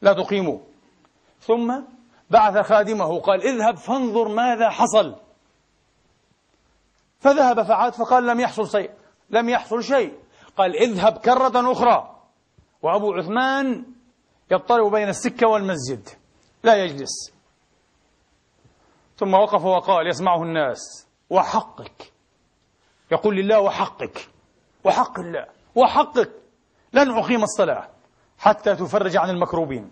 لا 0.01 0.13
تقيموا. 0.13 0.59
ثم 1.39 1.81
بعث 2.29 2.57
خادمه 2.67 3.19
قال 3.19 3.41
اذهب 3.41 3.75
فانظر 3.75 4.27
ماذا 4.27 4.69
حصل. 4.69 5.15
فذهب 7.23 7.63
فعاد 7.63 7.93
فقال 7.93 8.27
لم 8.27 8.39
يحصل 8.39 8.69
شيء. 8.69 8.91
لم 9.29 9.49
يحصل 9.49 9.83
شيء. 9.83 10.13
قال 10.57 10.75
اذهب 10.75 11.17
كرة 11.17 11.71
أخرى. 11.71 12.19
وأبو 12.81 13.13
عثمان 13.13 13.85
يضطرب 14.51 14.91
بين 14.91 15.09
السكة 15.09 15.47
والمسجد. 15.47 16.09
لا 16.63 16.75
يجلس. 16.75 17.33
ثم 19.17 19.33
وقف 19.33 19.65
وقال 19.65 20.07
يسمعه 20.07 20.43
الناس. 20.43 21.07
وحقك. 21.29 22.13
يقول 23.11 23.35
لله 23.35 23.59
وحقك. 23.59 24.29
وحق 24.83 25.19
الله. 25.19 25.45
وحقك. 25.75 26.31
لن 26.93 27.11
أقيم 27.11 27.43
الصلاة 27.43 27.87
حتى 28.39 28.75
تفرج 28.75 29.17
عن 29.17 29.29
المكروبين. 29.29 29.91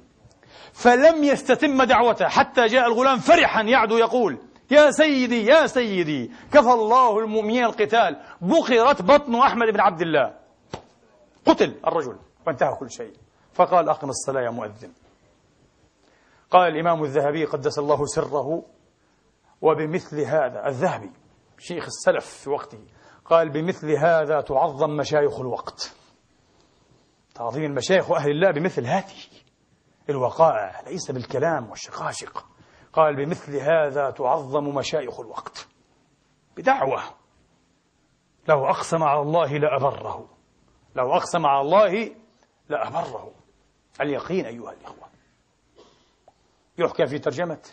فلم 0.74 1.24
يستتم 1.24 1.84
دعوته 1.84 2.28
حتى 2.28 2.66
جاء 2.66 2.88
الغلام 2.88 3.20
فرحا 3.20 3.62
يعدو 3.62 3.98
يقول 3.98 4.38
يا 4.72 4.92
سيدي 4.92 5.46
يا 5.46 5.68
سيدي 5.68 6.32
كفى 6.54 6.72
الله 6.72 7.20
المؤمنين 7.20 7.64
القتال. 7.64 8.22
بقرت 8.42 9.02
بطن 9.02 9.36
أحمد 9.36 9.68
بن 9.74 9.80
عبد 9.80 10.02
الله. 10.02 10.34
قتل 11.46 11.80
الرجل. 11.88 12.20
وانتهى 12.48 12.76
كل 12.80 12.92
شيء. 12.92 13.14
فقال 13.54 13.90
أقم 13.90 14.10
الصلاة 14.10 14.42
يا 14.42 14.50
مؤذن. 14.50 14.92
قال 16.52 16.76
الإمام 16.76 17.04
الذهبي 17.04 17.46
قدس 17.46 17.80
الله 17.80 18.06
سره 18.06 18.64
وبمثل 19.62 20.20
هذا. 20.20 20.68
الذهبي 20.68 21.12
شيخ 21.60 21.86
السلف 21.86 22.26
في 22.26 22.50
وقته 22.50 22.80
قال 23.26 23.50
بمثل 23.50 23.92
هذا 23.92 24.42
تعظم 24.42 24.90
مشايخ 24.90 25.40
الوقت. 25.40 25.96
تعظيم 27.36 27.64
المشايخ 27.64 28.12
وأهل 28.12 28.32
الله 28.32 28.52
بمثل 28.52 28.86
هذه. 28.86 29.22
الوقائع 30.10 30.82
ليس 30.88 31.12
بالكلام 31.12 31.70
والشقاشق. 31.70 32.51
قال 32.94 33.16
بمثل 33.16 33.56
هذا 33.56 34.12
تعظم 34.12 34.76
مشايخ 34.76 35.20
الوقت. 35.20 35.68
بدعوة. 36.58 37.02
لو 38.50 38.66
أقسم 38.66 39.04
على 39.04 39.22
الله 39.22 39.58
لأبره. 39.58 40.30
لو 40.96 41.14
أقسم 41.14 41.46
على 41.46 41.62
الله 41.62 42.16
لأبره. 42.70 43.32
اليقين 44.02 44.46
أيها 44.46 44.72
الإخوة. 44.72 45.08
يحكى 46.78 47.06
في 47.08 47.20
ترجمة 47.20 47.70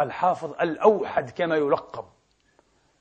الحافظ 0.00 0.50
الأوحد 0.50 1.30
كما 1.30 1.56
يلقب. 1.56 2.04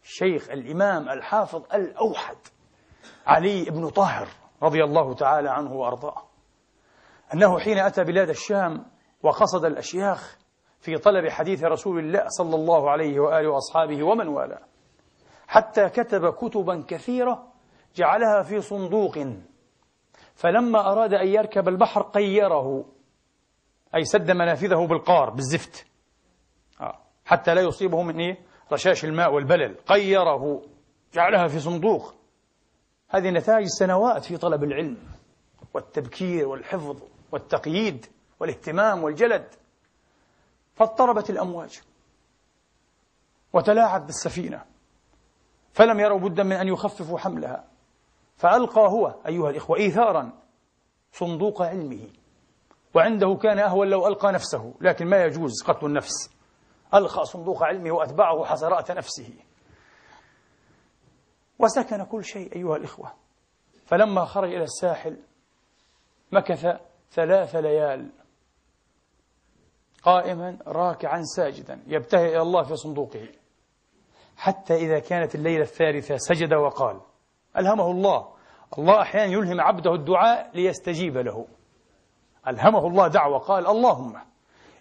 الشيخ 0.03 0.49
الإمام 0.49 1.09
الحافظ 1.09 1.63
الأوحد 1.73 2.37
علي 3.27 3.65
بن 3.65 3.89
طاهر 3.89 4.27
رضي 4.63 4.83
الله 4.83 5.13
تعالى 5.13 5.49
عنه 5.49 5.73
وأرضاه. 5.73 6.23
أنه 7.33 7.59
حين 7.59 7.77
أتى 7.77 8.03
بلاد 8.03 8.29
الشام 8.29 8.85
وقصد 9.23 9.65
الأشياخ 9.65 10.37
في 10.79 10.97
طلب 10.97 11.29
حديث 11.29 11.63
رسول 11.63 11.99
الله 11.99 12.23
صلى 12.27 12.55
الله 12.55 12.89
عليه 12.89 13.19
وآله 13.19 13.49
وأصحابه 13.49 14.03
ومن 14.03 14.27
والاه. 14.27 14.61
حتى 15.47 15.89
كتب 15.89 16.33
كتبا 16.33 16.83
كثيرة 16.87 17.47
جعلها 17.95 18.41
في 18.41 18.61
صندوق. 18.61 19.17
فلما 20.35 20.91
أراد 20.91 21.13
أن 21.13 21.27
يركب 21.27 21.67
البحر 21.67 22.01
قيره 22.01 22.85
أي 23.95 24.03
سد 24.03 24.31
منافذه 24.31 24.87
بالقار 24.87 25.29
بالزفت. 25.29 25.85
آه. 26.81 26.99
حتى 27.25 27.53
لا 27.53 27.61
يصيبه 27.61 28.01
من 28.01 28.19
إيه؟ 28.19 28.37
رشاش 28.73 29.05
الماء 29.05 29.33
والبلل. 29.33 29.75
قيره 29.75 30.61
جعلها 31.13 31.47
في 31.47 31.59
صندوق. 31.59 32.13
هذه 33.09 33.29
نتائج 33.29 33.65
سنوات 33.67 34.23
في 34.23 34.37
طلب 34.37 34.63
العلم 34.63 34.97
والتبكير 35.73 36.47
والحفظ 36.47 37.01
والتقييد 37.31 38.05
والاهتمام 38.39 39.03
والجلد. 39.03 39.47
فاضطربت 40.79 41.29
الأمواج 41.29 41.81
وتلاعب 43.53 44.05
بالسفينة 44.05 44.65
فلم 45.73 45.99
يروا 45.99 46.19
بدا 46.19 46.43
من 46.43 46.51
أن 46.51 46.67
يخففوا 46.67 47.19
حملها. 47.19 47.67
فألقى 48.37 48.81
هو 48.81 49.15
أيها 49.27 49.49
الإخوة 49.49 49.77
إيثارا 49.77 50.31
صندوق 51.11 51.61
علمه 51.61 52.07
وعنده 52.95 53.39
كان 53.43 53.59
أهون 53.59 53.87
لو 53.87 54.07
ألقى 54.07 54.31
نفسه 54.31 54.73
لكن 54.81 55.07
ما 55.07 55.23
يجوز 55.23 55.63
قتل 55.63 55.85
النفس. 55.85 56.29
ألقى 56.93 57.25
صندوق 57.25 57.63
علمه 57.63 57.91
وأتبعه 57.91 58.45
حسرات 58.45 58.91
نفسه. 58.91 59.33
وسكن 61.59 62.03
كل 62.03 62.23
شيء 62.23 62.55
أيها 62.55 62.75
الإخوة. 62.75 63.13
فلما 63.85 64.25
خرج 64.25 64.53
إلى 64.53 64.63
الساحل 64.63 65.17
مكث 66.31 66.65
ثلاث 67.11 67.55
ليال. 67.55 68.11
قائما 70.03 70.57
راكعا 70.67 71.21
ساجدا 71.21 71.79
يبتهل 71.87 72.27
إلى 72.27 72.41
الله 72.41 72.63
في 72.63 72.75
صندوقه. 72.75 73.27
حتى 74.37 74.75
إذا 74.75 74.99
كانت 74.99 75.35
الليلة 75.35 75.61
الثالثة 75.61 76.17
سجد 76.17 76.53
وقال 76.53 77.01
ألهمه 77.57 77.91
الله. 77.91 78.27
الله 78.77 79.01
أحيانا 79.01 79.33
يلهم 79.33 79.61
عبده 79.61 79.93
الدعاء 79.93 80.51
ليستجيب 80.53 81.17
له. 81.17 81.45
ألهمه 82.47 82.87
الله 82.87 83.07
دعوة 83.07 83.39
قال 83.39 83.67
اللهم 83.67 84.13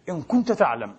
إن 0.09 0.23
كنت 0.23 0.53
تعلم 0.53 0.97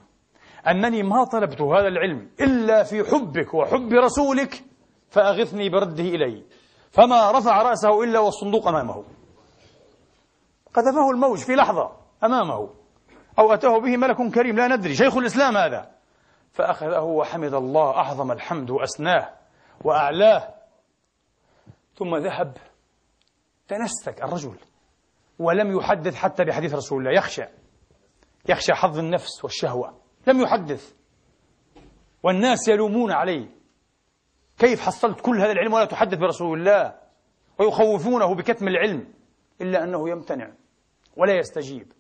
أنني 0.67 1.03
ما 1.03 1.23
طلبت 1.23 1.61
هذا 1.61 1.87
العلم 1.87 2.31
إلا 2.41 2.83
في 2.83 3.03
حبك 3.03 3.53
وحب 3.53 3.93
رسولك 3.93 4.63
فأغثني 5.09 5.69
برده 5.69 6.03
إلي. 6.03 6.43
فما 6.91 7.31
رفع 7.31 7.61
رأسه 7.61 8.03
إلا 8.03 8.19
والصندوق 8.19 8.67
أمامه. 8.67 9.03
قذفه 10.73 11.11
الموج 11.11 11.37
في 11.37 11.55
لحظة 11.55 11.91
أمامه. 12.23 12.78
أو 13.39 13.53
أتاه 13.53 13.79
به 13.79 13.97
ملك 13.97 14.33
كريم 14.33 14.55
لا 14.55 14.67
ندري. 14.67 14.95
شيخ 14.95 15.17
الإسلام 15.17 15.57
هذا. 15.57 15.91
فأخذه 16.51 17.01
وحمد 17.01 17.53
الله 17.53 17.89
أعظم 17.91 18.31
الحمد 18.31 18.69
وأسناه 18.69 19.29
وأعلاه. 19.83 20.53
ثم 21.95 22.15
ذهب. 22.15 22.57
تنسك 23.67 24.23
الرجل. 24.23 24.55
ولم 25.39 25.77
يحدث 25.77 26.15
حتى 26.15 26.43
بحديث 26.43 26.73
رسول 26.73 26.99
الله. 26.99 27.17
يخشى. 27.17 27.43
يخشى 28.49 28.73
حظ 28.73 28.99
النفس 28.99 29.43
والشهوة. 29.43 30.01
لم 30.27 30.41
يحدث. 30.41 30.93
والناس 32.23 32.67
يلومون 32.67 33.11
عليه. 33.11 33.47
كيف 34.57 34.81
حصلت 34.81 35.21
كل 35.21 35.41
هذا 35.41 35.51
العلم 35.51 35.73
ولا 35.73 35.85
تحدث 35.85 36.17
برسول 36.17 36.59
الله؟ 36.59 36.95
ويخوفونه 37.59 38.35
بكتم 38.35 38.67
العلم 38.67 39.13
إلا 39.61 39.83
أنه 39.83 40.09
يمتنع 40.09 40.51
ولا 41.17 41.33
يستجيب. 41.33 41.98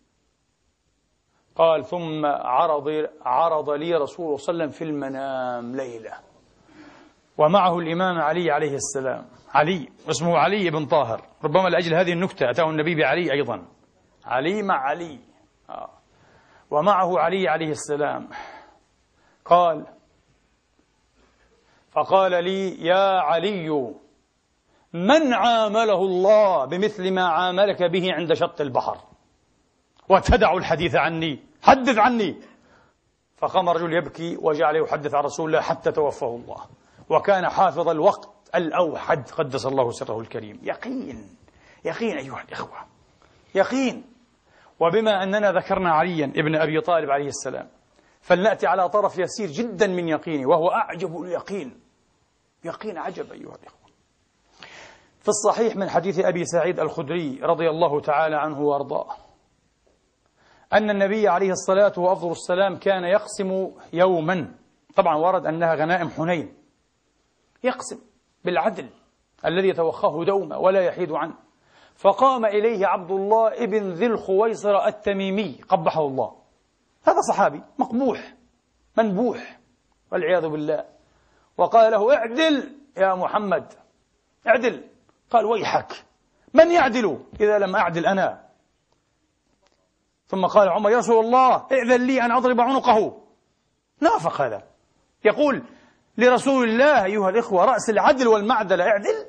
قال 1.59 1.85
ثم 1.85 2.25
عرض 2.25 3.09
عرض 3.25 3.69
لي 3.69 3.95
رسول 3.95 4.25
الله 4.25 4.37
صلى 4.37 4.53
الله 4.53 4.63
عليه 4.63 4.69
وسلم 4.69 4.69
في 4.69 4.83
المنام 4.83 5.75
ليلة. 5.75 6.13
ومعه 7.37 7.79
الإمام 7.79 8.21
علي 8.21 8.51
عليه 8.51 8.73
السلام. 8.73 9.25
علي 9.49 9.89
اسمه 10.09 10.37
علي 10.37 10.69
بن 10.69 10.85
طاهر. 10.85 11.21
ربما 11.43 11.69
لأجل 11.69 11.93
هذه 11.93 12.13
النكتة 12.13 12.49
أتاه 12.49 12.69
النبي 12.69 12.95
بعلي 12.95 13.31
أيضا. 13.31 13.65
علي 14.25 14.63
مع 14.63 14.75
علي. 14.75 15.19
آه. 15.69 15.89
ومعه 16.71 17.19
علي 17.19 17.47
عليه 17.49 17.71
السلام. 17.71 18.27
قال 19.45 19.85
فقال 21.91 22.43
لي 22.43 22.85
يا 22.85 23.19
علي 23.19 23.93
من 24.93 25.33
عامله 25.33 26.01
الله 26.01 26.65
بمثل 26.65 27.13
ما 27.13 27.27
عاملك 27.27 27.83
به 27.83 28.13
عند 28.13 28.33
شط 28.33 28.61
البحر؟ 28.61 28.97
وتدع 30.09 30.53
الحديث 30.53 30.95
عني. 30.95 31.48
حدث 31.61 31.97
عني. 31.97 32.35
فقام 33.37 33.69
الرجل 33.69 33.93
يبكي 33.93 34.37
وجعل 34.41 34.75
يحدث 34.75 35.13
عن 35.13 35.23
رسول 35.23 35.49
الله 35.49 35.61
حتى 35.61 35.91
توفاه 35.91 36.35
الله. 36.35 36.65
وكان 37.09 37.49
حافظ 37.49 37.89
الوقت 37.89 38.29
الأوحد 38.55 39.29
قدس 39.29 39.65
الله 39.65 39.91
سره 39.91 40.19
الكريم. 40.19 40.59
يقين. 40.63 41.35
يقين 41.85 42.17
أيها 42.17 42.41
الإخوة. 42.41 42.77
يقين. 43.55 44.03
وبما 44.79 45.23
أننا 45.23 45.51
ذكرنا 45.51 45.91
عليا 45.91 46.25
ابن 46.25 46.55
أبي 46.55 46.81
طالب 46.81 47.09
عليه 47.09 47.27
السلام 47.27 47.67
فلنأتي 48.21 48.67
على 48.67 48.89
طرف 48.89 49.17
يسير 49.17 49.49
جدا 49.49 49.87
من 49.87 50.07
يقينه 50.07 50.49
وهو 50.49 50.69
أعجب 50.71 51.21
اليقين. 51.21 51.79
يقين 52.63 52.97
عجب 52.97 53.31
أيها 53.31 53.55
الإخوة. 53.55 53.79
في 55.21 55.27
الصحيح 55.27 55.75
من 55.75 55.89
حديث 55.89 56.19
أبي 56.19 56.45
سعيد 56.45 56.79
الخدري 56.79 57.39
رضي 57.43 57.69
الله 57.69 58.01
تعالى 58.01 58.35
عنه 58.35 58.61
وأرضاه 58.61 59.07
أن 60.73 60.89
النبي 60.89 61.27
عليه 61.27 61.51
الصلاة 61.51 61.93
وأفضل 61.97 62.31
السلام 62.31 62.77
كان 62.77 63.03
يقسم 63.03 63.71
يوما. 63.93 64.51
طبعا 64.95 65.15
ورد 65.15 65.45
أنها 65.45 65.75
غنائم 65.75 66.09
حنين. 66.09 66.53
يقسم 67.63 67.99
بالعدل 68.45 68.89
الذي 69.45 69.67
يتوخاه 69.67 70.23
دوما 70.23 70.57
ولا 70.57 70.81
يحيد 70.81 71.11
عنه. 71.11 71.33
فقام 71.95 72.45
إليه 72.45 72.87
عبد 72.87 73.11
الله 73.11 73.63
ابن 73.63 73.89
ذي 73.89 74.05
الخويصر 74.05 74.85
التميمي 74.85 75.59
قبحه 75.69 76.01
الله. 76.01 76.35
هذا 77.03 77.21
صحابي 77.29 77.61
مقبوح 77.79 78.33
منبوح 78.97 79.59
والعياذ 80.11 80.47
بالله. 80.47 80.85
وقال 81.57 81.91
له 81.91 82.15
اعدل 82.15 82.75
يا 82.97 83.15
محمد 83.15 83.73
اعدل. 84.47 84.83
قال 85.29 85.45
ويحك 85.45 86.05
من 86.53 86.71
يعدل؟ 86.71 87.19
إذا 87.41 87.59
لم 87.59 87.75
أعدل 87.75 88.05
أنا. 88.05 88.48
ثم 90.29 90.45
قال 90.45 90.69
عمر 90.69 90.89
يا 90.89 90.97
رسول 90.97 91.25
الله 91.25 91.65
ائذن 91.71 92.07
لي 92.07 92.21
أن 92.21 92.31
أضرب 92.31 92.61
عنقه. 92.61 93.21
نافق 94.01 94.41
هذا. 94.41 94.63
يقول 95.25 95.63
لرسول 96.17 96.69
الله 96.69 97.05
أيها 97.05 97.29
الإخوة 97.29 97.65
رأس 97.65 97.89
العدل 97.89 98.27
والمعدل 98.27 98.81
اعدل. 98.81 99.25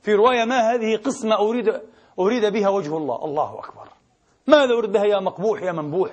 في 0.00 0.14
رواية 0.14 0.44
ما 0.44 0.72
هذه 0.72 0.96
قسمة 0.96 1.36
أريد 1.36 1.80
أريد 2.18 2.52
بها 2.52 2.68
وجه 2.68 2.96
الله. 2.96 3.24
الله 3.24 3.58
أكبر. 3.58 3.88
ماذا 4.46 4.72
أريد 4.72 4.92
بها 4.92 5.04
يا 5.04 5.20
مقبوح 5.20 5.62
يا 5.62 5.72
منبوح 5.72 6.10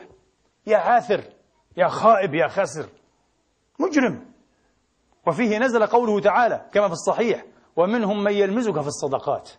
يا 0.67 0.77
عاثر 0.77 1.23
يا 1.77 1.87
خائب 1.87 2.33
يا 2.33 2.47
خاسر؟ 2.47 2.85
مجرم. 3.79 4.25
وفيه 5.27 5.57
نزل 5.57 5.85
قوله 5.85 6.19
تعالى 6.19 6.69
كما 6.73 6.87
في 6.87 6.93
الصحيح 6.93 7.45
ومنهم 7.75 8.23
من 8.23 8.31
يلمزك 8.31 8.81
في 8.81 8.87
الصدقات. 8.87 9.51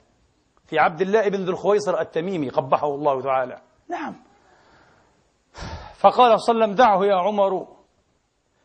في 0.66 0.78
عبد 0.78 1.00
الله 1.00 1.28
بن 1.28 1.44
ذي 1.44 1.50
الخويصر 1.50 2.00
التميمي 2.00 2.48
قبحه 2.48 2.94
الله 2.94 3.22
تعالى. 3.22 3.62
نعم. 3.88 4.25
فقال 5.98 6.40
صلى 6.40 6.54
الله 6.54 6.64
عليه 6.64 6.74
وسلم 6.74 6.74
دعه 6.74 7.04
يا 7.04 7.14
عمر 7.14 7.66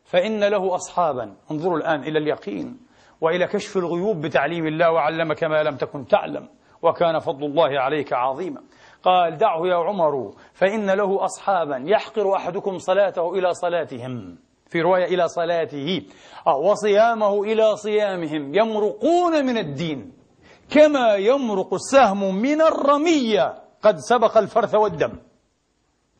فإن 0.04 0.44
له 0.44 0.74
أصحابا. 0.74 1.36
انظروا 1.50 1.76
الآن 1.76 2.02
إلى 2.02 2.18
اليقين 2.18 2.80
وإلى 3.20 3.46
كشف 3.46 3.76
الغيوب 3.76 4.20
بتعليم 4.20 4.66
الله 4.66 4.92
وعلمك 4.92 5.44
ما 5.44 5.62
لم 5.62 5.76
تكن 5.76 6.06
تعلم 6.06 6.48
وكان 6.82 7.18
فضل 7.18 7.44
الله 7.44 7.80
عليك 7.80 8.12
عظيما. 8.12 8.62
قال 9.02 9.36
دعه 9.36 9.66
يا 9.66 9.74
عمر 9.74 10.32
فإن 10.52 10.90
له 10.90 11.24
أصحابا 11.24 11.84
يحقر 11.86 12.36
أحدكم 12.36 12.78
صلاته 12.78 13.34
إلى 13.34 13.54
صلاتهم. 13.54 14.38
في 14.66 14.80
رواية 14.80 15.04
إلى 15.04 15.28
صلاته. 15.28 16.02
وصيامه 16.46 17.42
إلى 17.42 17.76
صيامهم 17.76 18.54
يمرقون 18.54 19.46
من 19.46 19.58
الدين 19.58 20.12
كما 20.70 21.14
يمرق 21.14 21.74
السهم 21.74 22.34
من 22.34 22.62
الرمية 22.62 23.54
قد 23.82 23.96
سبق 23.96 24.38
الفرث 24.38 24.74
والدم. 24.74 25.12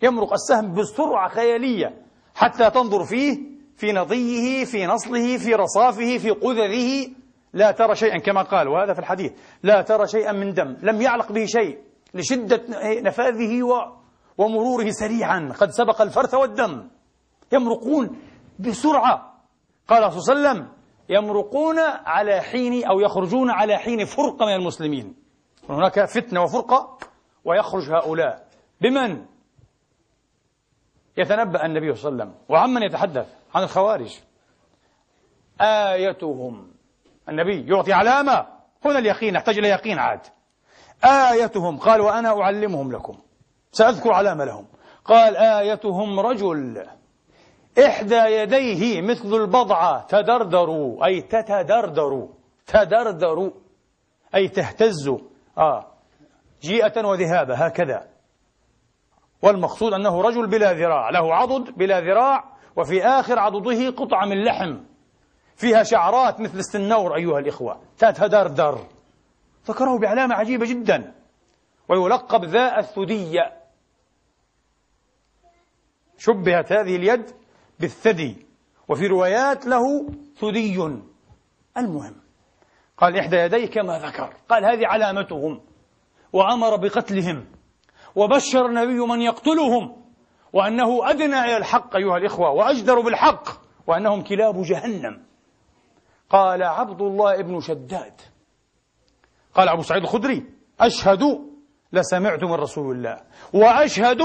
يمرق 0.02 0.32
السهم 0.32 0.74
بسرعة 0.74 1.28
خيالية 1.28 2.02
حتى 2.34 2.70
تنظر 2.70 3.04
فيه 3.04 3.38
في 3.76 3.92
نضيه 3.92 4.64
في 4.64 4.86
نصله 4.86 5.38
في 5.38 5.54
رصافه 5.54 6.18
في 6.18 6.30
قذره 6.30 7.10
لا 7.52 7.70
ترى 7.70 7.94
شيئا 7.94 8.18
كما 8.18 8.42
قال 8.42 8.68
وهذا 8.68 8.92
في 8.92 8.98
الحديث 8.98 9.32
لا 9.62 9.82
ترى 9.82 10.06
شيئا 10.06 10.32
من 10.32 10.52
دم 10.52 10.76
لم 10.82 11.02
يعلق 11.02 11.32
به 11.32 11.44
شيء 11.44 11.78
لشدة 12.14 12.62
نفاذه 13.00 13.62
ومروره 14.38 14.90
سريعا. 14.90 15.52
قد 15.60 15.70
سبق 15.70 16.02
الفرث 16.02 16.34
والدم. 16.34 16.88
يمرقون 17.52 18.16
بسرعة. 18.58 19.42
قال 19.88 20.12
صلى 20.12 20.34
الله 20.34 20.48
عليه 20.48 20.60
وسلم 20.60 20.72
يمرقون 21.08 21.78
على 22.04 22.40
حين 22.40 22.84
أو 22.84 23.00
يخرجون 23.00 23.50
على 23.50 23.78
حين 23.78 24.04
فرقة 24.04 24.46
من 24.46 24.54
المسلمين. 24.54 25.14
هناك 25.68 26.04
فتنة 26.04 26.42
وفرقة 26.42 26.98
ويخرج 27.44 27.90
هؤلاء. 27.90 28.48
بمن؟ 28.80 29.24
يتنبأ 31.16 31.66
النبي 31.66 31.94
صلى 31.94 32.08
الله 32.08 32.22
عليه 32.22 32.32
وسلم. 32.32 32.44
وعمن 32.48 32.82
يتحدث 32.82 33.26
عن 33.54 33.62
الخوارج. 33.62 34.20
آيتهم. 35.60 36.72
النبي 37.28 37.66
يعطي 37.70 37.92
علامة. 37.92 38.46
هنا 38.84 38.98
اليقين 38.98 39.34
نحتاج 39.34 39.58
إلى 39.58 39.68
يقين 39.68 39.98
عاد. 39.98 40.20
آيتهم. 41.04 41.78
قال 41.78 42.00
وأنا 42.00 42.40
أعلمهم 42.40 42.92
لكم. 42.92 43.18
سأذكر 43.72 44.12
علامة 44.12 44.44
لهم. 44.44 44.66
قال 45.04 45.36
آيتهم 45.36 46.20
رجل. 46.20 46.86
إحدى 47.86 48.16
يديه 48.16 49.02
مثل 49.02 49.34
البضعة. 49.34 50.06
تدردر 50.06 50.96
أي 51.04 51.22
تتدردر 51.22 52.28
تدردر 52.66 53.52
أي 54.34 54.48
تهتز 54.48 55.10
آه. 55.58 55.86
جيئة 56.62 57.06
وذهابة. 57.06 57.54
هكذا. 57.54 58.11
والمقصود 59.42 59.92
أنه 59.92 60.22
رجل 60.22 60.46
بلا 60.46 60.72
ذراع 60.72 61.10
له 61.10 61.34
عضد 61.34 61.70
بلا 61.70 62.00
ذراع 62.00 62.44
وفي 62.76 63.04
آخر 63.04 63.38
عضده 63.38 63.90
قطعة 63.90 64.26
من 64.26 64.44
لحم. 64.44 64.78
فيها 65.56 65.82
شعرات 65.82 66.40
مثل 66.40 66.58
السنور 66.58 67.16
أيها 67.16 67.38
الإخوة 67.38 67.80
تتدردر 67.98 68.86
ذكره 69.66 69.98
بعلامة 69.98 70.34
عجيبة 70.34 70.66
جدا. 70.66 71.14
ويلقب 71.88 72.44
ذا 72.44 72.78
الثدي. 72.78 73.40
شبهت 76.18 76.72
هذه 76.72 76.96
اليد 76.96 77.30
بالثدي. 77.80 78.46
وفي 78.88 79.06
روايات 79.06 79.66
له 79.66 80.08
ثدي. 80.36 80.76
المهم 81.76 82.14
قال 82.96 83.16
إحدى 83.16 83.36
يديه 83.36 83.66
كما 83.66 83.98
ذكر. 83.98 84.34
قال 84.48 84.64
هذه 84.64 84.86
علامتهم. 84.86 85.60
وأمر 86.32 86.76
بقتلهم. 86.76 87.46
وبشر 88.16 88.66
النبي 88.66 88.98
من 88.98 89.20
يقتلهم 89.20 89.96
وأنه 90.52 91.10
أدنى 91.10 91.40
إلى 91.40 91.56
الحق 91.56 91.96
أيها 91.96 92.16
الإخوة 92.16 92.50
وأجدر 92.50 93.00
بالحق 93.00 93.48
وأنهم 93.86 94.22
كلاب 94.22 94.62
جهنم. 94.62 95.22
قال 96.30 96.62
عبد 96.62 97.00
الله 97.02 97.42
بن 97.42 97.60
شداد. 97.60 98.20
قال 99.54 99.68
أبو 99.68 99.82
سعيد 99.82 100.02
الخدري 100.02 100.46
أشهد 100.80 101.22
لسمعت 101.92 102.44
من 102.44 102.52
رسول 102.52 102.96
الله 102.96 103.20
وأشهد 103.54 104.20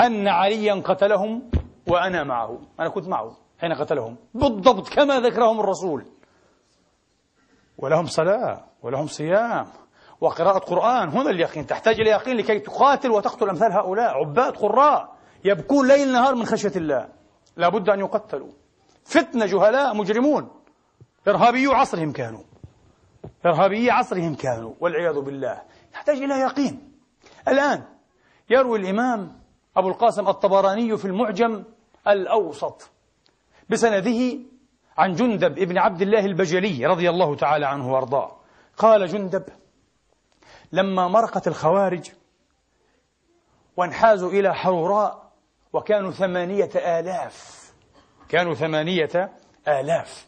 أن 0.00 0.28
عليا 0.28 0.74
قتلهم 0.74 1.50
وأنا 1.86 2.24
معه. 2.24 2.60
أنا 2.80 2.88
كنت 2.88 3.08
معه 3.08 3.36
حين 3.60 3.72
قتلهم. 3.72 4.16
بالضبط 4.34 4.88
كما 4.88 5.20
ذكرهم 5.20 5.60
الرسول. 5.60 6.04
ولهم 7.78 8.06
صلاة 8.06 8.64
ولهم 8.82 9.06
صيام. 9.06 9.66
وقراءة 10.20 10.58
قرآن. 10.58 11.08
هنا 11.08 11.30
اليقين. 11.30 11.66
تحتاج 11.66 12.00
إلى 12.00 12.10
يقين 12.10 12.36
لكي 12.36 12.58
تقاتل 12.58 13.10
وتقتل 13.10 13.48
أمثال 13.48 13.72
هؤلاء. 13.72 14.14
عباد 14.14 14.56
قراء. 14.56 15.16
يبكون 15.44 15.88
ليل 15.88 16.12
نهار 16.12 16.34
من 16.34 16.44
خشية 16.44 16.72
الله. 16.76 17.08
لا 17.56 17.68
بد 17.68 17.88
أن 17.88 18.00
يقتلوا. 18.00 18.50
فتنة 19.04 19.46
جهلاء 19.46 19.96
مجرمون. 19.96 20.50
إرهابيو 21.28 21.72
عصرهم 21.72 22.12
كانوا. 22.12 22.42
إرهابي 23.46 23.90
عصرهم 23.90 24.34
كانوا. 24.34 24.74
والعياذ 24.80 25.20
بالله. 25.20 25.62
يحتاج 25.94 26.16
إلى 26.16 26.34
يقين. 26.34 26.92
الآن 27.48 27.84
يروي 28.50 28.78
الإمام 28.78 29.40
أبو 29.76 29.88
القاسم 29.88 30.28
الطبراني 30.28 30.96
في 30.96 31.04
المعجم 31.04 31.64
الأوسط 32.08 32.90
بسنده 33.68 34.38
عن 34.98 35.12
جندب 35.12 35.58
ابن 35.58 35.78
عبد 35.78 36.02
الله 36.02 36.24
البجلي 36.24 36.86
رضي 36.86 37.10
الله 37.10 37.36
تعالى 37.36 37.66
عنه 37.66 37.92
وأرضاه. 37.92 38.36
قال 38.76 39.06
جندب 39.06 39.44
لما 40.72 41.08
مرقت 41.08 41.48
الخوارج 41.48 42.10
وانحازوا 43.76 44.30
إلى 44.30 44.54
حروراء 44.54 45.28
وكانوا 45.72 46.10
ثمانية 46.10 46.70
آلاف 46.74 47.58
كانوا 48.28 48.54
ثمانية 48.54 49.32
آلاف. 49.68 50.26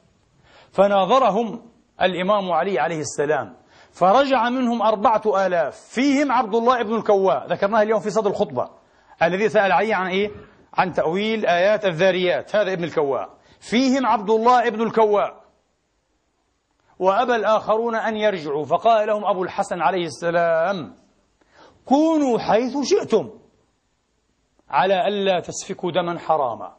فناظرهم 0.72 1.62
الإمام 2.02 2.52
علي 2.52 2.78
عليه 2.78 3.00
السلام 3.00 3.56
فرجع 3.92 4.48
منهم 4.48 4.82
أربعة 4.82 5.46
آلاف. 5.46 5.76
فيهم 5.76 6.32
عبد 6.32 6.54
الله 6.54 6.82
بن 6.82 6.94
الكواء 6.96 7.46
ذكرناه 7.46 7.82
اليوم 7.82 8.00
في 8.00 8.10
صدر 8.10 8.30
الخطبة 8.30 8.70
الذي 9.22 9.48
سأل 9.48 9.72
علي 9.72 9.94
عن 9.94 10.06
إيه؟ 10.06 10.30
عن 10.74 10.92
تأويل 10.92 11.46
آيات 11.46 11.84
الذاريات 11.84 12.56
هذا 12.56 12.72
ابن 12.72 12.84
الكواء. 12.84 13.28
فيهم 13.60 14.06
عبد 14.06 14.30
الله 14.30 14.66
ابن 14.66 14.82
الكواء. 14.82 15.39
وأبى 17.00 17.36
الآخرون 17.36 17.94
أن 17.94 18.16
يرجعوا. 18.16 18.64
فقال 18.64 19.08
لهم 19.08 19.24
أبو 19.24 19.42
الحسن 19.42 19.82
عليه 19.82 20.04
السلام 20.06 20.96
كونوا 21.84 22.38
حيث 22.38 22.76
شئتم 22.82 23.30
على 24.68 25.08
ألا 25.08 25.40
تسفكوا 25.40 25.90
دما 25.90 26.18
حراما. 26.18 26.76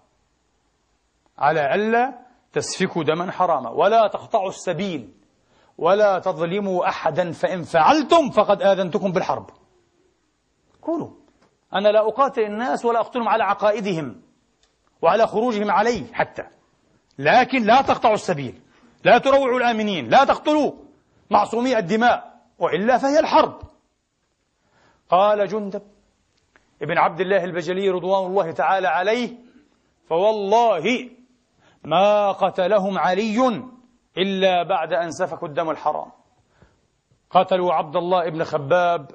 على 1.38 1.76
ألا 1.76 2.14
تسفكوا 2.54 3.04
دما 3.04 3.32
حراما. 3.32 3.70
ولا 3.70 4.08
تقطعوا 4.08 4.50
السبيل 4.50 5.14
ولا 5.78 6.20
تظلموا 6.20 6.88
أحدا 6.90 7.32
فإن 7.32 7.64
فعلتم 7.64 8.30
فقد 8.30 8.62
آذنتكم 8.62 9.12
بالحرب. 9.12 9.50
كونوا. 10.82 11.10
أنا 11.74 11.90
لا 11.90 12.08
أقاتل 12.08 12.42
الناس 12.42 12.86
ولا 12.86 13.00
أقتلهم 13.00 13.28
على 13.28 13.44
عقائدهم 13.44 14.22
وعلى 15.02 15.28
خروجهم 15.28 15.72
علي 15.72 16.06
حتى 16.14 16.44
لكن 17.20 17.64
لا 17.64 17.82
تقطعوا 17.82 18.14
السبيل. 18.14 18.62
لا 19.04 19.18
تروعوا 19.18 19.58
الآمنين 19.58 20.10
لا 20.10 20.24
تقتلوا. 20.24 20.72
معصومي 21.30 21.78
الدماء. 21.78 22.32
وإلا 22.60 22.98
فهي 22.98 23.20
الحرب. 23.20 23.62
قال 25.10 25.48
جندب 25.48 25.82
ابن 26.82 26.98
عبد 26.98 27.20
الله 27.22 27.44
البجلي 27.44 27.90
رضوان 27.90 28.26
الله 28.26 28.52
تعالى 28.52 28.88
عليه 28.88 29.38
فوالله 30.06 31.10
ما 31.84 32.32
قتلهم 32.32 32.98
علي 32.98 33.64
إلا 34.18 34.64
بعد 34.64 34.94
أن 34.94 35.12
سفكوا 35.12 35.48
الدم 35.48 35.70
الحرام. 35.70 36.12
قتلوا 37.30 37.74
عبد 37.74 37.96
الله 37.96 38.28
ابن 38.28 38.44
خباب 38.44 39.12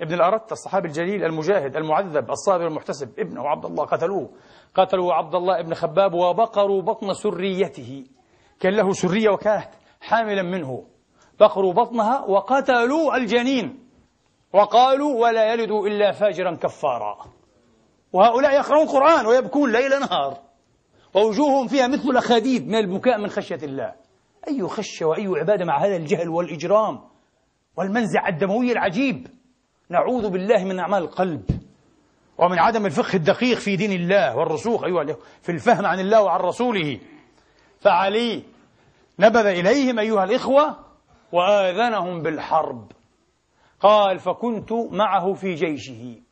ابن 0.00 0.14
الأرت 0.14 0.52
الصحابي 0.52 0.88
الجليل 0.88 1.24
المجاهد 1.24 1.76
المعذب 1.76 2.30
الصابر 2.30 2.66
المحتسب 2.66 3.18
ابنه 3.18 3.48
عبد 3.48 3.64
الله 3.64 3.84
قتلوه. 3.84 4.30
قتلوا 4.74 5.14
عبد 5.14 5.34
الله 5.34 5.60
ابن 5.60 5.74
خباب 5.74 6.14
وبقروا 6.14 6.82
بطن 6.82 7.14
سريته. 7.14 8.04
كان 8.60 8.72
له 8.74 8.92
سرية 8.92 9.30
وكانت 9.30 9.68
حاملا 10.00 10.42
منه. 10.42 10.84
بقروا 11.40 11.72
بطنها 11.72 12.24
وقتلوا 12.24 13.16
الجنين. 13.16 13.88
وقالوا 14.52 15.22
ولا 15.22 15.52
يلد 15.52 15.70
إلا 15.70 16.12
فاجرا 16.12 16.54
كفارا. 16.54 17.18
وهؤلاء 18.12 18.54
يقرؤون 18.54 18.82
القرآن 18.82 19.26
ويبكون 19.26 19.72
ليل 19.72 20.00
نهار. 20.00 20.38
ووجوههم 21.14 21.68
فيها 21.68 21.86
مثل 21.86 22.08
الأخاديد 22.08 22.68
من 22.68 22.74
البكاء 22.74 23.18
من 23.18 23.28
خشية 23.28 23.60
الله. 23.62 23.94
أي 24.48 24.68
خشية 24.68 25.06
وأي 25.06 25.26
عبادة 25.26 25.64
مع 25.64 25.84
هذا 25.84 25.96
الجهل 25.96 26.28
والإجرام 26.28 27.00
والمنزع 27.76 28.28
الدموي 28.28 28.72
العجيب. 28.72 29.26
نعوذ 29.90 30.30
بالله 30.30 30.64
من 30.64 30.78
أعمال 30.78 31.02
القلب 31.02 31.42
ومن 32.38 32.58
عدم 32.58 32.86
الفقه 32.86 33.16
الدقيق 33.16 33.58
في 33.58 33.76
دين 33.76 33.92
الله 33.92 34.36
والرسوخ 34.36 34.84
أيها 34.84 35.16
في 35.42 35.52
الفهم 35.52 35.86
عن 35.86 36.00
الله 36.00 36.22
وعن 36.22 36.40
رسوله. 36.40 37.00
فعلي. 37.80 38.42
نبذ 39.18 39.46
إليهم 39.46 39.98
أيها 39.98 40.24
الإخوة 40.24 40.76
وآذنهم 41.32 42.22
بالحرب. 42.22 42.92
قال 43.80 44.18
فكنت 44.18 44.72
معه 44.72 45.32
في 45.32 45.54
جيشه. 45.54 46.22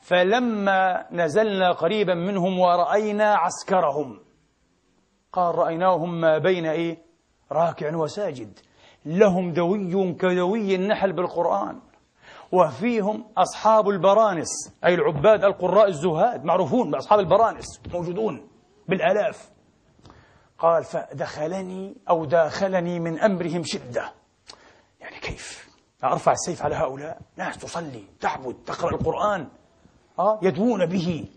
فلما 0.00 1.06
نزلنا 1.12 1.72
قريبا 1.72 2.14
منهم 2.14 2.58
ورأينا 2.58 3.34
عسكرهم. 3.34 4.20
قال 5.32 5.54
رأيناهم 5.54 6.20
ما 6.20 6.38
بين 6.38 6.66
إيه؟ 6.66 6.98
راكع 7.52 7.96
وساجد. 7.96 8.58
لهم 9.06 9.52
دوي 9.52 10.12
كدوي 10.14 10.74
النحل 10.74 11.12
بالقرآن. 11.12 11.80
وفيهم 12.52 13.24
أصحاب 13.36 13.88
البرانس. 13.88 14.48
أي 14.84 14.94
العباد 14.94 15.44
القراء 15.44 15.88
الزهاد 15.88 16.44
معروفون 16.44 16.90
بأصحاب 16.90 17.18
البرانس 17.18 17.80
موجودون 17.94 18.48
بالآلاف. 18.88 19.57
قال 20.58 20.84
فدخلني 20.84 21.96
أو 22.10 22.24
داخلني 22.24 23.00
من 23.00 23.20
أمرهم 23.20 23.62
شدة. 23.64 24.12
يعني 25.00 25.16
كيف؟ 25.16 25.68
أرفع 26.04 26.32
السيف 26.32 26.62
على 26.62 26.74
هؤلاء. 26.74 27.20
ناس 27.36 27.58
تصلي 27.58 28.04
تعبد 28.20 28.54
تقرأ 28.66 28.94
القرآن 28.94 29.48
آه 30.18 30.38
يدوون 30.42 30.86
به. 30.86 31.28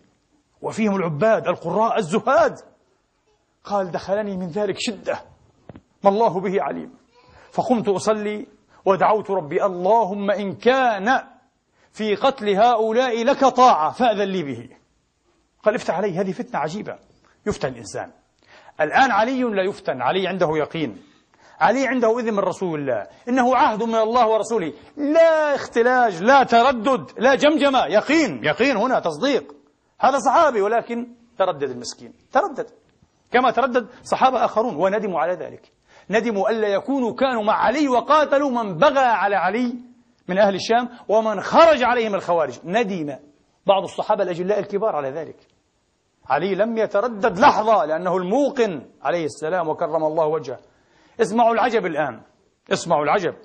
وفيهم 0.61 0.95
العباد 0.95 1.47
القراء 1.47 1.97
الزهاد. 1.97 2.59
قال 3.63 3.91
دخلني 3.91 4.37
من 4.37 4.47
ذلك 4.47 4.75
شدة. 4.79 5.21
ما 6.03 6.09
الله 6.09 6.39
به 6.39 6.61
عليم. 6.61 6.93
فقمت 7.51 7.87
أصلي 7.87 8.47
ودعوت 8.85 9.31
ربي 9.31 9.65
اللهم 9.65 10.31
إن 10.31 10.55
كان 10.55 11.23
في 11.91 12.15
قتل 12.15 12.49
هؤلاء 12.49 13.23
لك 13.23 13.45
طاعة 13.45 13.91
فأذن 13.91 14.27
لي 14.27 14.43
به. 14.43 14.69
قال 15.63 15.75
افتح 15.75 15.95
علي 15.95 16.17
هذه 16.17 16.31
فتنة 16.31 16.59
عجيبة. 16.59 16.99
يفتن 17.45 17.67
الإنسان. 17.67 18.11
الآن 18.83 19.11
علي 19.11 19.43
لا 19.43 19.63
يفتن. 19.63 20.01
علي 20.01 20.27
عنده 20.27 20.47
يقين. 20.57 20.97
علي 21.59 21.87
عنده 21.87 22.19
إذن 22.19 22.33
من 22.33 22.39
رسول 22.39 22.79
الله. 22.79 23.07
إنه 23.29 23.55
عهد 23.55 23.83
من 23.83 23.95
الله 23.95 24.27
ورسوله. 24.27 24.73
لا 24.97 25.55
اختلاج 25.55 26.23
لا 26.23 26.43
تردد 26.43 27.11
لا 27.17 27.35
جمجمة. 27.35 27.85
يقين 27.85 28.43
يقين 28.43 28.77
هنا 28.77 28.99
تصديق. 28.99 29.55
هذا 30.01 30.19
صحابي 30.19 30.61
ولكن 30.61 31.07
تردد 31.37 31.69
المسكين. 31.69 32.13
تردد. 32.31 32.69
كما 33.31 33.51
تردد 33.51 33.87
صحابة 34.03 34.45
آخرون 34.45 34.75
وندموا 34.75 35.19
على 35.19 35.33
ذلك. 35.33 35.71
ندموا 36.09 36.49
ألا 36.49 36.67
يكونوا 36.67 37.15
كانوا 37.15 37.43
مع 37.43 37.53
علي 37.53 37.87
وقاتلوا 37.87 38.49
من 38.49 38.77
بغى 38.77 38.99
على 38.99 39.35
علي 39.35 39.75
من 40.27 40.37
أهل 40.37 40.55
الشام 40.55 40.89
ومن 41.07 41.41
خرج 41.41 41.83
عليهم 41.83 42.15
الخوارج. 42.15 42.59
ندم 42.63 43.15
بعض 43.65 43.83
الصحابة 43.83 44.23
الأجلاء 44.23 44.59
الكبار 44.59 44.95
على 44.95 45.09
ذلك. 45.09 45.35
علي 46.31 46.55
لم 46.55 46.77
يتردد 46.77 47.39
لحظة 47.39 47.85
لأنه 47.85 48.17
الموقن 48.17 48.81
عليه 49.01 49.25
السلام 49.25 49.67
وكرم 49.69 50.03
الله 50.03 50.25
وجهه. 50.25 50.59
اسمعوا 51.21 51.53
العجب 51.53 51.85
الآن. 51.85 52.21
اسمعوا 52.71 53.03
العجب. 53.03 53.35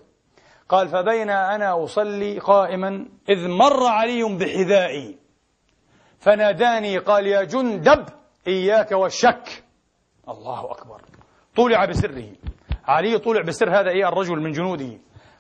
قال 0.69 0.89
فبين 0.89 1.31
أنا 1.31 1.85
أصلي 1.85 2.39
قائما 2.39 3.09
إذ 3.29 3.49
مر 3.49 3.87
علي 3.87 4.23
بحذائي. 4.39 5.19
فناداني 6.19 6.99
قال 6.99 7.27
يا 7.27 7.43
جندب 7.43 8.05
إياك 8.47 8.93
والشك. 8.93 9.65
الله 10.29 10.71
أكبر. 10.71 11.03
طولع 11.57 11.85
بسره. 11.85 12.33
علي 12.85 13.19
طولع 13.19 13.43
بسر 13.43 13.71
هذا 13.71 13.91
إيه 13.91 14.09
الرجل 14.09 14.41
من 14.41 14.53
جنوده. 14.53 14.99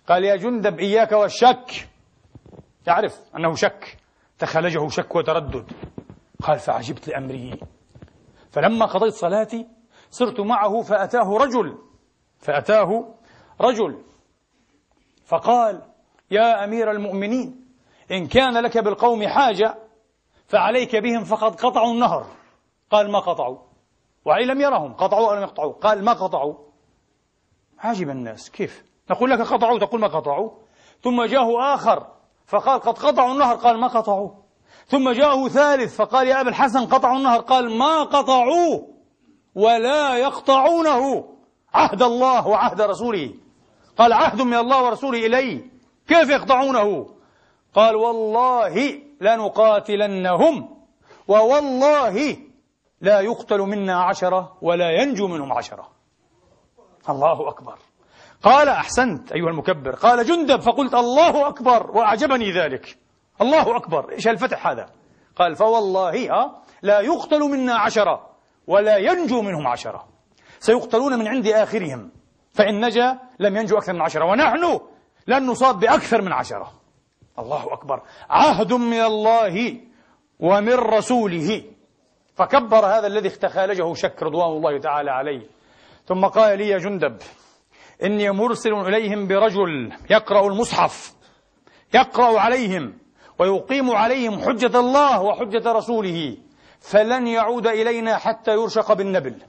قال 0.09 0.25
يا 0.25 0.37
جندب 0.37 0.79
إياك 0.79 1.13
والشك. 1.13 1.89
يعرف 2.87 3.15
أنه 3.37 3.55
شك. 3.55 3.97
تخلجه 4.39 4.89
شك 4.89 5.15
وتردد. 5.17 5.73
قال 6.43 6.59
فعجبت 6.59 7.09
لأمره 7.09 7.59
فلما 8.51 8.87
قضيت 8.87 9.14
صلاتي 9.14 9.66
صرت 10.11 10.41
معه 10.41 10.82
فأتاه 10.82 11.37
رجل 11.37 11.78
فأتاه 12.39 13.14
رجل 13.61 14.03
فقال 15.24 15.82
يا 16.30 16.64
أمير 16.64 16.91
المؤمنين 16.91 17.66
إن 18.11 18.26
كان 18.26 18.59
لك 18.59 18.78
بالقوم 18.78 19.28
حاجة 19.28 19.74
فعليك 20.47 20.97
بهم 20.97 21.24
فقد 21.24 21.61
قطعوا 21.61 21.93
النهر. 21.93 22.26
قال 22.91 23.11
ما 23.11 23.18
قطعوا. 23.18 23.59
وعلي 24.24 24.45
لم 24.45 24.61
يرهم 24.61 24.95
قطعوا 24.95 25.30
أو 25.30 25.34
لم 25.34 25.43
يقطعوا. 25.43 25.72
قال 25.72 26.05
ما 26.05 26.12
قطعوا. 26.12 26.55
عجب 27.78 28.11
الناس. 28.11 28.51
كيف؟ 28.51 28.84
نقول 29.11 29.30
لك 29.30 29.41
قطعوا 29.41 29.78
تقول 29.78 30.01
ما 30.01 30.07
قطعوا. 30.07 30.51
ثم 31.03 31.24
جاءه 31.24 31.74
آخر 31.74 32.07
فقال 32.47 32.80
قد 32.80 32.99
قطعوا 32.99 33.32
النهر. 33.32 33.57
قال 33.57 33.80
ما 33.80 33.87
قطعوا. 33.87 34.30
ثم 34.87 35.11
جاءه 35.11 35.49
ثالث 35.49 35.97
فقال 35.97 36.28
يا 36.28 36.41
أبا 36.41 36.49
الحسن 36.51 36.87
قطعوا 36.87 37.16
النهر. 37.16 37.41
قال 37.41 37.78
ما 37.78 38.03
قطعوا 38.03 38.80
ولا 39.55 40.16
يقطعونه. 40.16 41.24
عهد 41.74 42.03
الله 42.03 42.47
وعهد 42.47 42.80
رسوله. 42.80 43.34
قال 43.99 44.12
عهد 44.12 44.43
من 44.43 44.55
الله 44.55 44.84
ورسوله 44.84 45.26
إلي. 45.26 45.70
كيف 46.09 46.30
يقطعونه؟ 46.30 47.07
قال 47.74 47.97
والله 47.97 49.03
لنقاتلنهم 49.20 50.76
ووالله 51.28 52.37
لا 53.01 53.20
يقتل 53.20 53.61
منا 53.61 54.03
عشرة 54.03 54.59
ولا 54.62 54.91
ينجو 54.91 55.28
منهم 55.28 55.53
عشرة. 55.53 55.89
الله 57.09 57.49
أكبر. 57.49 57.78
قال 58.43 58.68
أحسنت 58.68 59.32
أيها 59.32 59.49
المكبر. 59.49 59.95
قال 59.95 60.26
جندب 60.26 60.61
فقلت 60.61 60.95
الله 60.95 61.49
أكبر 61.49 61.91
وأعجبني 61.91 62.53
ذلك. 62.53 63.06
الله 63.41 63.76
أكبر. 63.76 64.12
إيش 64.12 64.28
الفتح 64.28 64.66
هذا؟ 64.66 64.87
قال 65.37 65.57
فوالله 65.57 66.32
ها 66.32 66.62
لا 66.82 67.01
يقتل 67.01 67.41
منا 67.41 67.74
عشرة 67.74 68.30
ولا 68.66 68.97
ينجو 68.97 69.43
منهم 69.43 69.66
عشرة. 69.66 70.09
سيقتلون 70.59 71.18
من 71.18 71.28
عند 71.28 71.47
آخرهم. 71.47 72.11
فإن 72.53 72.84
نجا 72.84 73.18
لم 73.39 73.57
ينجو 73.57 73.78
أكثر 73.78 73.93
من 73.93 74.01
عشرة. 74.01 74.24
ونحن 74.24 74.80
لن 75.26 75.47
نصاب 75.47 75.80
بأكثر 75.80 76.22
من 76.22 76.32
عشرة. 76.32 76.72
الله 77.39 77.72
أكبر. 77.72 78.03
عهد 78.30 78.72
من 78.72 79.01
الله 79.01 79.80
ومن 80.41 80.74
رسوله. 80.74 81.62
فكبر 82.34 82.87
هذا 82.87 83.07
الذي 83.07 83.28
اختخالجه 83.28 83.95
شك 83.95 84.22
رضوان 84.22 84.51
الله 84.57 84.78
تعالى 84.78 85.11
عليه. 85.11 85.47
ثم 86.07 86.26
قال 86.26 86.59
لي 86.59 86.68
يا 86.68 86.78
جندب 86.78 87.16
إني 88.03 88.30
مرسل 88.30 88.72
إليهم 88.72 89.26
برجل 89.26 89.93
يقرأ 90.11 90.47
المصحف 90.47 91.14
يقرأ 91.95 92.41
عليهم. 92.41 92.99
ويقيم 93.39 93.91
عليهم 93.91 94.41
حجة 94.41 94.80
الله 94.80 95.22
وحجة 95.22 95.72
رسوله 95.72 96.37
فلن 96.80 97.26
يعود 97.26 97.66
إلينا 97.66 98.16
حتى 98.16 98.53
يرشق 98.53 98.93
بالنبل. 98.93 99.43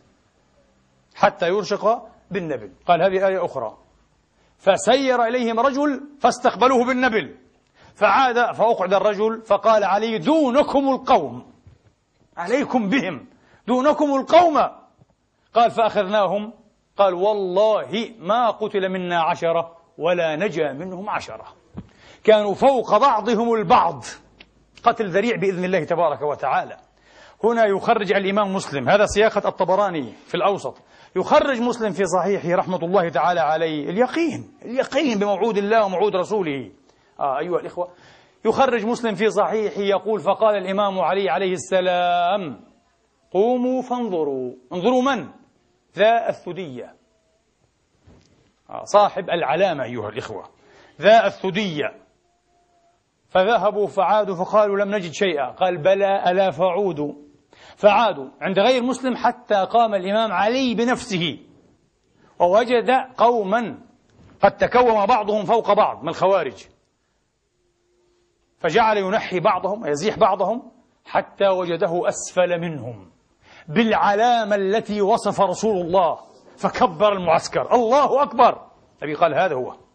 حتى 1.15 1.47
يرشق 1.47 2.07
بالنبل. 2.31 2.71
قال 2.88 3.01
هذه 3.01 3.27
آية 3.27 3.45
أخرى. 3.45 3.77
فسير 4.57 5.23
إليهم 5.23 5.59
رجل 5.59 6.03
فاستقبلوه 6.19 6.85
بالنبل. 6.85 7.35
فعاد 7.95 8.55
فأقعد 8.55 8.93
الرجل 8.93 9.41
فقال 9.41 9.83
علي 9.83 10.17
دونكم 10.17 10.89
القوم. 10.89 11.53
عليكم 12.38 12.89
بهم. 12.89 13.25
دونكم 13.67 14.15
القوم. 14.15 14.57
قال 15.53 15.71
فأخذناهم. 15.71 16.53
قال 16.97 17.13
والله 17.13 18.13
ما 18.19 18.49
قتل 18.49 18.89
منا 18.89 19.21
عشرة 19.21 19.77
ولا 19.97 20.35
نجا 20.35 20.73
منهم 20.73 21.09
عشرة. 21.09 21.57
كانوا 22.24 22.53
فوق 22.53 22.97
بعضهم 22.97 23.53
البعض. 23.53 24.03
قتل 24.84 25.09
ذريع 25.09 25.36
بإذن 25.36 25.65
الله 25.65 25.84
تبارك 25.84 26.22
وتعالى. 26.22 26.78
هنا 27.43 27.65
يخرج 27.65 28.13
الإمام 28.13 28.53
مسلم 28.53 28.89
هذا 28.89 29.05
سياقة 29.05 29.47
الطبراني 29.49 30.13
في 30.28 30.36
الأوسط. 30.36 30.78
يخرج 31.15 31.61
مسلم 31.61 31.91
في 31.91 32.03
صحيحه 32.05 32.55
رحمة 32.55 32.78
الله 32.78 33.09
تعالى 33.09 33.39
عليه 33.39 33.89
اليقين 33.89 34.57
اليقين 34.65 35.20
بموعود 35.20 35.57
الله 35.57 35.86
وموعود 35.86 36.15
رسوله. 36.15 36.72
آه 37.20 37.39
أيها 37.39 37.59
الإخوة 37.59 37.89
يخرج 38.45 38.86
مسلم 38.86 39.15
في 39.15 39.30
صحيحه 39.30 39.82
يقول 39.82 40.20
فقال 40.20 40.57
الإمام 40.57 40.99
علي 40.99 41.30
عليه 41.30 41.53
السلام 41.53 42.59
قوموا 43.32 43.82
فانظروا. 43.82 44.53
انظروا 44.74 45.01
من؟ 45.01 45.30
ذا 45.97 46.30
الثدية. 46.30 46.95
آه 48.70 48.84
صاحب 48.84 49.30
العلامة 49.30 49.84
أيها 49.84 50.09
الإخوة 50.09 50.49
ذا 51.01 51.28
الثدية. 51.28 52.07
فذهبوا 53.38 53.88
فعادوا 53.88 54.35
فقالوا 54.35 54.77
لم 54.77 54.95
نجد 54.95 55.11
شيئا. 55.11 55.51
قال 55.51 55.77
بلى 55.77 56.31
ألا 56.31 56.51
فعودوا. 56.51 57.13
فعادوا 57.75 58.29
عند 58.41 58.59
غير 58.59 58.83
مسلم 58.83 59.15
حتى 59.15 59.55
قام 59.55 59.95
الإمام 59.95 60.31
علي 60.31 60.75
بنفسه. 60.75 61.39
ووجد 62.39 62.91
قوما 63.17 63.79
قد 64.41 64.57
تكوم 64.57 65.05
بعضهم 65.05 65.45
فوق 65.45 65.73
بعض 65.73 66.03
من 66.03 66.09
الخوارج. 66.09 66.67
فجعل 68.59 68.97
ينحي 68.97 69.39
بعضهم 69.39 69.83
ويزيح 69.83 70.19
بعضهم 70.19 70.71
حتى 71.05 71.47
وجده 71.47 72.07
أسفل 72.07 72.59
منهم. 72.61 73.11
بالعلامة 73.67 74.55
التي 74.55 75.01
وصف 75.01 75.41
رسول 75.41 75.85
الله 75.85 76.19
فكبر 76.57 77.13
المعسكر. 77.13 77.75
الله 77.75 78.23
أكبر! 78.23 78.67
النبي 79.01 79.15
قال 79.15 79.33
هذا 79.33 79.55
هو. 79.55 79.86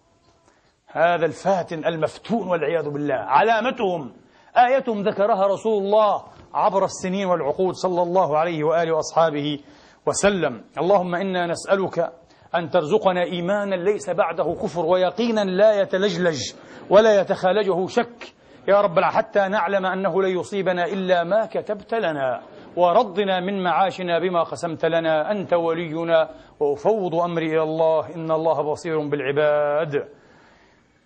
هذا 0.92 1.26
الفاتن 1.26 1.84
المفتون 1.86 2.48
والعياذ 2.48 2.90
بالله. 2.90 3.14
علامتهم 3.14 4.12
آيتهم 4.56 5.02
ذكرها 5.02 5.46
رسول 5.46 5.82
الله 5.82 6.22
عبر 6.54 6.84
السنين 6.84 7.26
والعقود 7.26 7.74
صلى 7.74 8.02
الله 8.02 8.38
عليه 8.38 8.64
وآله 8.64 8.92
وأصحابه 8.92 9.58
وسلم. 10.06 10.64
اللهم 10.78 11.14
إنا 11.14 11.46
نسألك 11.46 12.12
أن 12.54 12.70
ترزقنا 12.70 13.22
إيمانا 13.22 13.74
ليس 13.74 14.10
بعده 14.10 14.56
كفر 14.62 14.86
ويقينا 14.86 15.40
لا 15.40 15.80
يتلجلج 15.80 16.52
ولا 16.90 17.20
يتخالجه 17.20 17.86
شك. 17.86 18.34
يا 18.68 18.80
رب 18.80 19.00
حتى 19.00 19.48
نعلم 19.48 19.86
أنه 19.86 20.22
لن 20.22 20.38
يصيبنا 20.38 20.84
إلا 20.84 21.24
ما 21.24 21.46
كتبت 21.46 21.94
لنا. 21.94 22.42
وردنا 22.76 23.40
من 23.40 23.62
معاشنا 23.62 24.18
بما 24.18 24.42
قسمت 24.42 24.84
لنا. 24.84 25.30
أنت 25.30 25.52
ولينا. 25.52 26.28
وأفوض 26.60 27.14
أمري 27.14 27.46
إلى 27.46 27.62
الله 27.62 28.14
إن 28.14 28.30
الله 28.30 28.62
بصير 28.62 29.08
بالعباد. 29.08 30.08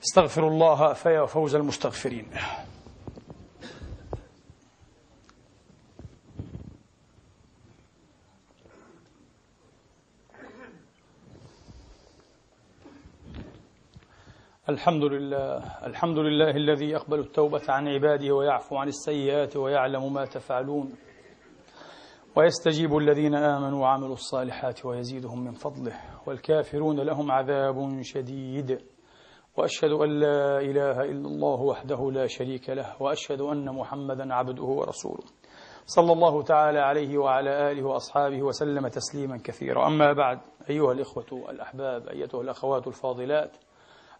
استغفر 0.02 0.48
الله 0.48 0.92
فيا 0.92 1.26
فوز 1.26 1.54
المستغفرين. 1.54 2.26
الحمد 14.68 15.04
لله 15.04 15.86
الحمد 15.86 16.18
لله 16.18 16.50
الذي 16.50 16.90
يقبل 16.90 17.18
التوبة 17.18 17.62
عن 17.68 17.88
عباده 17.88 18.34
ويعفو 18.34 18.76
عن 18.76 18.88
السيئات 18.88 19.56
ويعلم 19.56 20.12
ما 20.12 20.24
تفعلون. 20.24 20.92
ويستجيب 22.36 22.96
الذين 22.96 23.34
آمنوا 23.34 23.82
وعملوا 23.82 24.14
الصالحات 24.14 24.86
ويزيدهم 24.86 25.44
من 25.44 25.52
فضله. 25.52 26.00
والكافرون 26.26 27.00
لهم 27.00 27.30
عذاب 27.30 28.02
شديد. 28.02 28.95
وأشهد 29.56 29.90
أن 29.90 30.20
لا 30.20 30.60
إله 30.60 31.02
إلا 31.02 31.28
الله 31.28 31.60
وحده 31.60 32.10
لا 32.10 32.26
شريك 32.26 32.70
له 32.70 33.02
وأشهد 33.02 33.40
أن 33.40 33.74
محمدا 33.74 34.34
عبده 34.34 34.62
ورسوله. 34.62 35.24
صلى 35.86 36.12
الله 36.12 36.42
تعالى 36.42 36.78
عليه 36.78 37.18
وعلى 37.18 37.72
آله 37.72 37.84
وأصحابه 37.84 38.42
وسلم 38.42 38.88
تسليما 38.88 39.38
كثيرا. 39.44 39.86
أما 39.86 40.12
بعد 40.12 40.38
أيها 40.70 40.92
الإخوة 40.92 41.50
الأحباب 41.50 42.08
أيتها 42.08 42.40
الأخوات 42.40 42.86
الفاضلات 42.86 43.56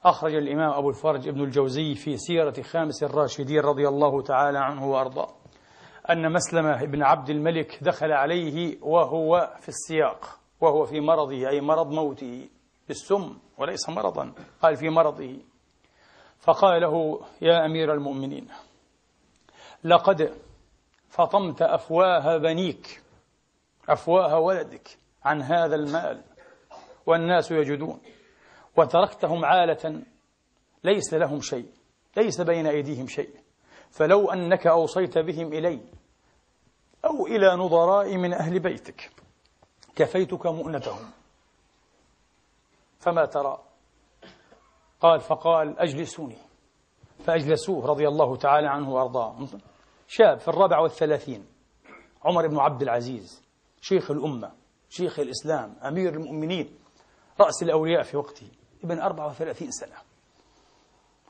أخرج 0.04 0.34
الإمام 0.34 0.70
أبو 0.70 0.88
الفرج 0.88 1.28
ابن 1.28 1.40
الجوزي 1.40 1.94
في 1.94 2.16
سيرة 2.16 2.62
خامس 2.62 3.02
الراشدين 3.02 3.60
رضي 3.60 3.88
الله 3.88 4.22
تعالى 4.22 4.58
عنه 4.58 4.90
وأرضاه 4.90 5.28
أن 6.10 6.32
مسلمة 6.32 6.84
بن 6.84 7.02
عبد 7.02 7.30
الملك 7.30 7.78
دخل 7.82 8.12
عليه 8.12 8.78
وهو 8.82 9.50
في 9.60 9.68
السياق 9.68 10.24
وهو 10.60 10.84
في 10.84 11.00
مرضه 11.00 11.48
أي 11.48 11.60
مرض 11.60 11.90
موته. 11.92 12.48
بالسم 12.88 13.38
وليس 13.58 13.88
مرضا. 13.88 14.32
قال 14.62 14.76
في 14.76 14.88
مرضه. 14.88 15.38
فقال 16.40 16.80
له 16.82 17.20
يا 17.42 17.64
أمير 17.66 17.92
المؤمنين 17.92 18.48
لقد 19.84 20.34
فطمت 21.08 21.62
أفواه 21.62 22.36
بنيك 22.36 23.02
أفواه 23.88 24.38
ولدك 24.38 24.98
عن 25.24 25.42
هذا 25.42 25.74
المال 25.74 26.22
والناس 27.06 27.50
يجدون 27.50 28.00
وتركتهم 28.76 29.44
عالة 29.44 30.02
ليس 30.84 31.14
لهم 31.14 31.40
شيء 31.40 31.66
ليس 32.16 32.40
بين 32.40 32.66
أيديهم 32.66 33.06
شيء. 33.06 33.30
فلو 33.90 34.30
أنك 34.30 34.66
أوصيت 34.66 35.18
بهم 35.18 35.52
إلي 35.52 35.80
أو 37.04 37.26
إلى 37.26 37.56
نظراء 37.56 38.16
من 38.16 38.32
أهل 38.32 38.58
بيتك 38.58 39.10
كفيتك 39.96 40.46
مؤنتهم. 40.46 41.10
فما 42.98 43.24
ترى. 43.24 43.62
قال 45.00 45.20
فقال 45.20 45.78
أجلسوني. 45.78 46.38
فأجلسوه 47.24 47.86
رضي 47.86 48.08
الله 48.08 48.36
تعالى 48.36 48.68
عنه 48.68 48.92
وأرضاه. 48.92 49.46
شاب 50.08 50.38
في 50.38 50.48
الرابع 50.48 50.78
والثلاثين 50.78 51.46
عمر 52.24 52.46
بن 52.46 52.58
عبد 52.58 52.82
العزيز 52.82 53.42
شيخ 53.80 54.10
الأمة 54.10 54.52
شيخ 54.88 55.18
الإسلام 55.18 55.76
أمير 55.82 56.14
المؤمنين 56.14 56.78
رأس 57.40 57.62
الأولياء 57.62 58.02
في 58.02 58.16
وقته 58.16 58.48
ابن 58.84 59.00
34 59.00 59.70
سنة. 59.70 59.96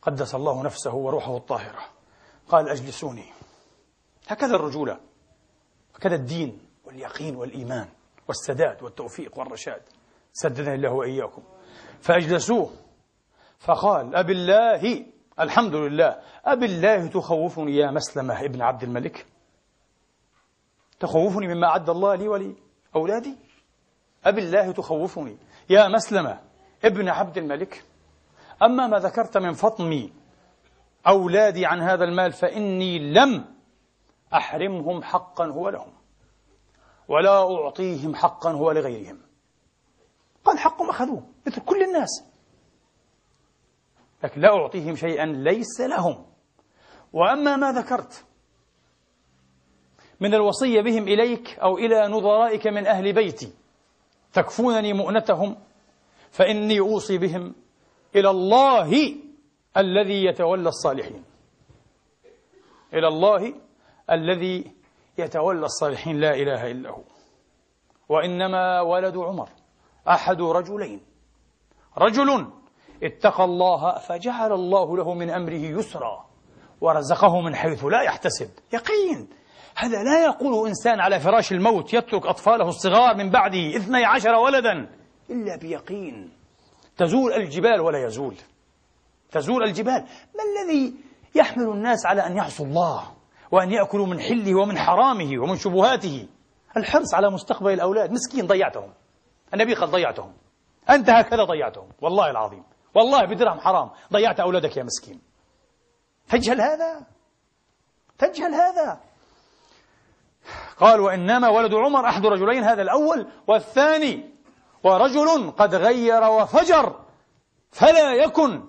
قدس 0.03 0.35
الله 0.35 0.63
نفسه 0.63 0.95
وروحه 0.95 1.37
الطاهرة. 1.37 1.81
قال 2.49 2.69
أجلسوني. 2.69 3.33
هكذا 4.29 4.57
الرجولة. 4.57 5.01
هكذا 5.95 6.15
الدين 6.15 6.61
واليقين 6.85 7.37
والإيمان 7.37 7.89
والسداد 8.29 8.83
والتوفيق 8.83 9.39
والرشاد. 9.39 9.83
سددني 10.33 10.75
الله 10.75 10.93
وإياكم. 10.93 11.43
فأجلسوه. 12.01 12.71
فقال 13.59 14.17
أبي 14.17 14.33
الله 14.33 15.07
الحمد 15.41 15.75
لله 15.75 16.19
أبي 16.45 16.67
الله 16.67 17.07
تخوفني 17.07 17.77
يا 17.77 17.91
مسلمة 17.91 18.45
ابن 18.45 18.63
عبد 18.63 18.83
الملك؟ 18.83 19.27
تخوفني 21.01 21.55
مما 21.55 21.67
أعد 21.67 21.91
الله 21.91 22.15
لي 22.15 22.29
ولأولادي 22.29 23.37
أبي 24.25 24.41
الله 24.41 24.73
تخوفني 24.73 25.37
يا 25.71 25.89
مسلمة 25.89 26.41
ابن 26.85 27.09
عبد 27.09 27.39
الملك؟ 27.39 27.85
أما 28.63 28.87
ما 28.87 28.99
ذكرت 28.99 29.37
من 29.37 29.53
فطم 29.53 30.11
أولادي 31.07 31.67
عن 31.67 31.81
هذا 31.81 32.05
المال 32.05 32.33
فإني 32.33 32.99
لم 32.99 33.45
أحرمهم 34.35 35.03
حقا 35.03 35.47
هو 35.47 35.69
لهم 35.69 35.93
ولا 37.09 37.55
أعطيهم 37.55 38.15
حقا 38.15 38.53
هو 38.53 38.71
لغيرهم. 38.73 39.19
قال 40.45 40.59
حقهم 40.59 40.91
أخذوه. 40.91 41.36
مثل 41.47 41.61
كل 41.61 41.83
الناس. 41.83 42.25
لكن 44.25 44.41
لا 44.41 44.49
أعطيهم 44.49 44.97
شيئا 44.97 45.27
ليس 45.27 45.81
لهم. 45.81 46.27
وأما 47.13 47.57
ما 47.57 47.73
ذكرت 47.73 48.25
من 50.21 50.35
الوصية 50.35 50.81
بهم 50.81 51.03
إليك 51.03 51.59
أو 51.59 51.79
إلى 51.79 52.09
نظرائك 52.09 52.67
من 52.67 52.87
أهل 52.87 53.13
بيتي 53.13 53.53
تكفونني 54.33 54.93
مؤنتهم 54.93 55.57
فإني 56.31 56.81
أوصي 56.81 57.19
بهم 57.19 57.55
إلى 58.17 58.31
الله 58.31 59.17
الذي 59.77 60.25
يتولى 60.25 60.69
الصالحين. 60.69 61.25
إلى 62.95 63.09
الله 63.09 63.55
الذي 64.11 64.73
يتولى 65.19 65.65
الصالحين. 65.67 66.21
لا 66.21 66.35
إله 66.35 66.71
إلا 66.71 66.91
هو. 66.91 67.03
وإنما 68.09 68.81
ولد 68.81 69.17
عمر 69.17 69.49
أحد 70.09 70.41
رجلين. 70.41 71.06
رجل. 71.99 72.47
اتقى 73.03 73.45
الله 73.45 73.99
فجعل 73.99 74.53
الله 74.53 74.97
له 74.97 75.15
من 75.15 75.31
أمره 75.31 75.79
يسرا. 75.79 76.27
ورزقه 76.81 77.41
من 77.41 77.55
حيث 77.55 77.85
لا 77.85 78.03
يحتسب. 78.03 78.51
يقين. 78.73 79.29
هذا 79.77 80.03
لا 80.03 80.25
يقول 80.25 80.69
إنسان 80.69 81.01
على 81.01 81.21
فراش 81.21 81.53
الموت 81.53 81.95
يترك 81.95 82.27
أطفاله 82.27 82.69
الصغار 82.69 83.17
من 83.17 83.31
بعده 83.31 83.77
اثني 83.77 84.05
عشر 84.05 84.35
ولدا 84.35 84.89
إلا 85.31 85.57
بيقين. 85.57 86.33
تزول 86.97 87.33
الجبال 87.33 87.81
ولا 87.81 88.07
يزول. 88.07 88.35
تزول 89.31 89.63
الجبال. 89.63 90.05
ما 90.35 90.43
الذي 90.45 90.95
يحمل 91.35 91.69
الناس 91.69 92.07
على 92.07 92.27
أن 92.27 92.37
يعصوا 92.37 92.67
الله 92.67 93.03
وأن 93.53 93.71
يأكلوا 93.71 94.07
من 94.07 94.21
حله 94.21 94.55
ومن 94.55 94.79
حرامه 94.79 95.39
ومن 95.39 95.57
شبهاته؟ 95.57 96.29
الحرص 96.77 97.15
على 97.15 97.31
مستقبل 97.31 97.73
الأولاد. 97.73 98.13
مسكين 98.13 98.47
ضيعتهم. 98.47 98.93
النبي 99.55 99.75
قد 99.75 99.89
ضيعتهم. 99.89 100.33
أنت 100.91 101.11
هكذا 101.11 101.45
ضيعتهم. 101.45 101.89
والله 102.01 102.31
العظيم. 102.31 102.65
والله 102.95 103.25
بدرهم 103.25 103.61
حرام. 103.61 103.91
ضيعت 104.13 104.41
أولادك 104.41 104.77
يا 104.77 104.83
مسكين. 104.83 105.21
تجهل 106.29 106.61
هذا. 106.61 107.07
تجهل 108.19 108.55
هذا. 108.55 109.01
قال 110.79 111.01
وإنما 111.01 111.49
ولد 111.49 111.75
عمر 111.75 112.09
أحد 112.09 112.27
رجلين 112.27 112.65
هذا 112.65 112.83
الأول. 112.83 113.27
والثاني 113.47 114.31
ورجل 114.85 115.51
قد 115.51 115.75
غير 115.75 116.23
وفجر. 116.25 117.01
فلا 117.71 118.15
يكن 118.15 118.65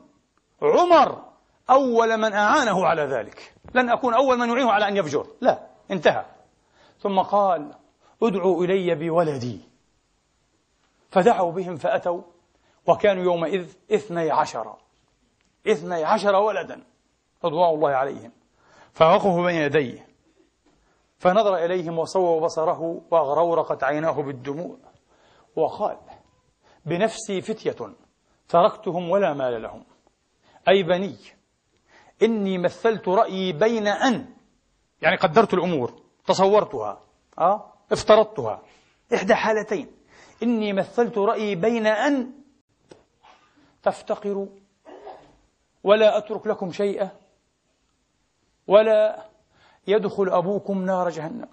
عمر 0.62 1.24
أول 1.70 2.18
من 2.18 2.34
أعانه 2.34 2.86
على 2.86 3.02
ذلك. 3.02 3.54
لن 3.74 3.90
أكون 3.90 4.14
أول 4.14 4.38
من 4.38 4.50
يعينه 4.50 4.72
على 4.72 4.88
أن 4.88 4.98
يفجر. 4.98 5.28
لا 5.42 5.68
انتهى. 5.92 6.26
ثم 7.00 7.20
قال 7.20 7.74
ادعوا 8.24 8.64
إلي 8.64 8.96
بولدي. 8.96 9.77
فدعوا 11.10 11.52
بهم 11.52 11.76
فأتوا 11.76 12.22
وكانوا 12.88 13.24
يومئذ 13.24 13.74
اثني 13.92 14.32
عشر. 14.32 14.76
اثني 15.68 16.04
عشر 16.04 16.36
ولدا 16.36 16.84
رضوان 17.46 17.76
الله 17.76 17.90
عليهم. 17.90 18.32
فوقفوا 18.94 19.46
بين 19.46 19.56
يديه. 19.56 20.08
فنظر 21.18 21.56
إليهم 21.56 22.00
وصوب 22.00 22.44
بصره 22.44 23.02
وأغرورقت 23.12 23.84
عيناه 23.84 24.22
بالدموع 24.22 24.78
وقال 25.56 25.98
بنفسي 26.86 27.42
فتية 27.42 27.96
تركتهم 28.50 29.10
ولا 29.10 29.34
مال 29.34 29.62
لهم. 29.62 29.86
أي 30.68 30.84
بني 30.84 31.18
إني 32.24 32.58
مثلت 32.58 33.08
رأيي 33.08 33.54
بين 33.54 33.88
أن 33.88 34.34
يعني 35.02 35.18
قدرت 35.18 35.54
الأمور 35.54 36.02
تصورتها 36.26 37.02
أه؟ 37.40 37.74
افترضتها 37.92 38.62
إحدى 39.14 39.36
حالتين. 39.36 39.97
إني 40.44 40.74
مثلت 40.74 41.18
رأيي 41.18 41.56
بين 41.56 41.88
أن 41.88 42.32
تفتقروا 43.84 44.48
ولا 45.84 46.18
أترك 46.18 46.48
لكم 46.48 46.72
شيئا 46.72 47.10
ولا 48.68 49.26
يدخل 49.88 50.30
أبوكم 50.30 50.86
نار 50.86 51.10
جهنم. 51.10 51.48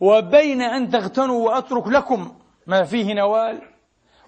وبين 0.00 0.62
أن 0.62 0.90
تغتنوا 0.90 1.48
وأترك 1.48 1.88
لكم 1.88 2.34
ما 2.66 2.84
فيه 2.84 3.14
نوال 3.14 3.62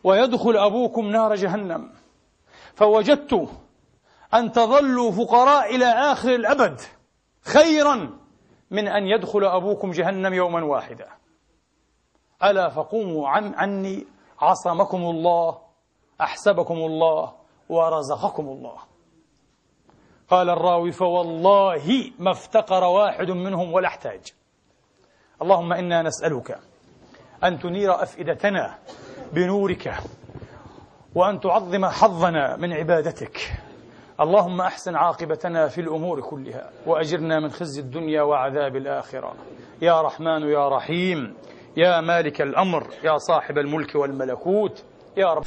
ويدخل 0.04 0.56
أبوكم 0.56 1.06
نار 1.06 1.34
جهنم. 1.34 1.92
فوجدت 2.74 3.48
أن 4.34 4.52
تظلوا 4.52 5.12
فقراء 5.12 5.76
إلى 5.76 5.86
آخر 5.86 6.34
الأبد 6.34 6.80
خيرا 7.42 8.18
من 8.70 8.88
أن 8.88 9.06
يدخل 9.06 9.44
أبوكم 9.44 9.90
جهنم 9.90 10.34
يوما 10.34 10.64
واحدا. 10.64 11.08
ألا 12.42 12.68
فقوموا 12.68 13.28
عن 13.28 13.54
عني. 13.54 14.06
عصمكم 14.40 15.02
الله 15.02 15.58
أحسبكم 16.20 16.74
الله 16.74 17.32
ورزقكم 17.68 18.48
الله 18.48 18.76
قال 20.28 20.50
الراوي 20.50 20.92
فوالله 20.92 22.12
ما 22.18 22.30
افتقر 22.30 22.84
واحد 22.84 23.30
منهم 23.30 23.72
ولا 23.72 23.88
احتاج. 23.88 24.20
اللهم 25.42 25.72
إنا 25.72 26.02
نسألك 26.02 26.58
أن 27.44 27.58
تنير 27.58 28.02
أفئدتنا 28.02 28.78
بنورك 29.32 29.94
وأن 31.14 31.40
تعظم 31.40 31.86
حظنا 31.86 32.56
من 32.56 32.72
عبادتك. 32.72 33.38
اللهم 34.20 34.60
أحسن 34.60 34.96
عاقبتنا 34.96 35.68
في 35.68 35.80
الأمور 35.80 36.20
كلها 36.20 36.70
وأجرنا 36.86 37.40
من 37.40 37.50
خزي 37.50 37.80
الدنيا 37.80 38.22
وعذاب 38.22 38.76
الآخرة. 38.76 39.34
يا 39.82 40.02
رحمن 40.02 40.42
يا 40.42 40.68
رحيم. 40.68 41.36
يا 41.76 42.00
مالك 42.00 42.40
الأمر 42.42 42.86
يا 43.04 43.18
صاحب 43.18 43.58
الملك 43.58 43.94
والملكوت 43.94 44.84
يا 45.16 45.34
رب 45.34 45.42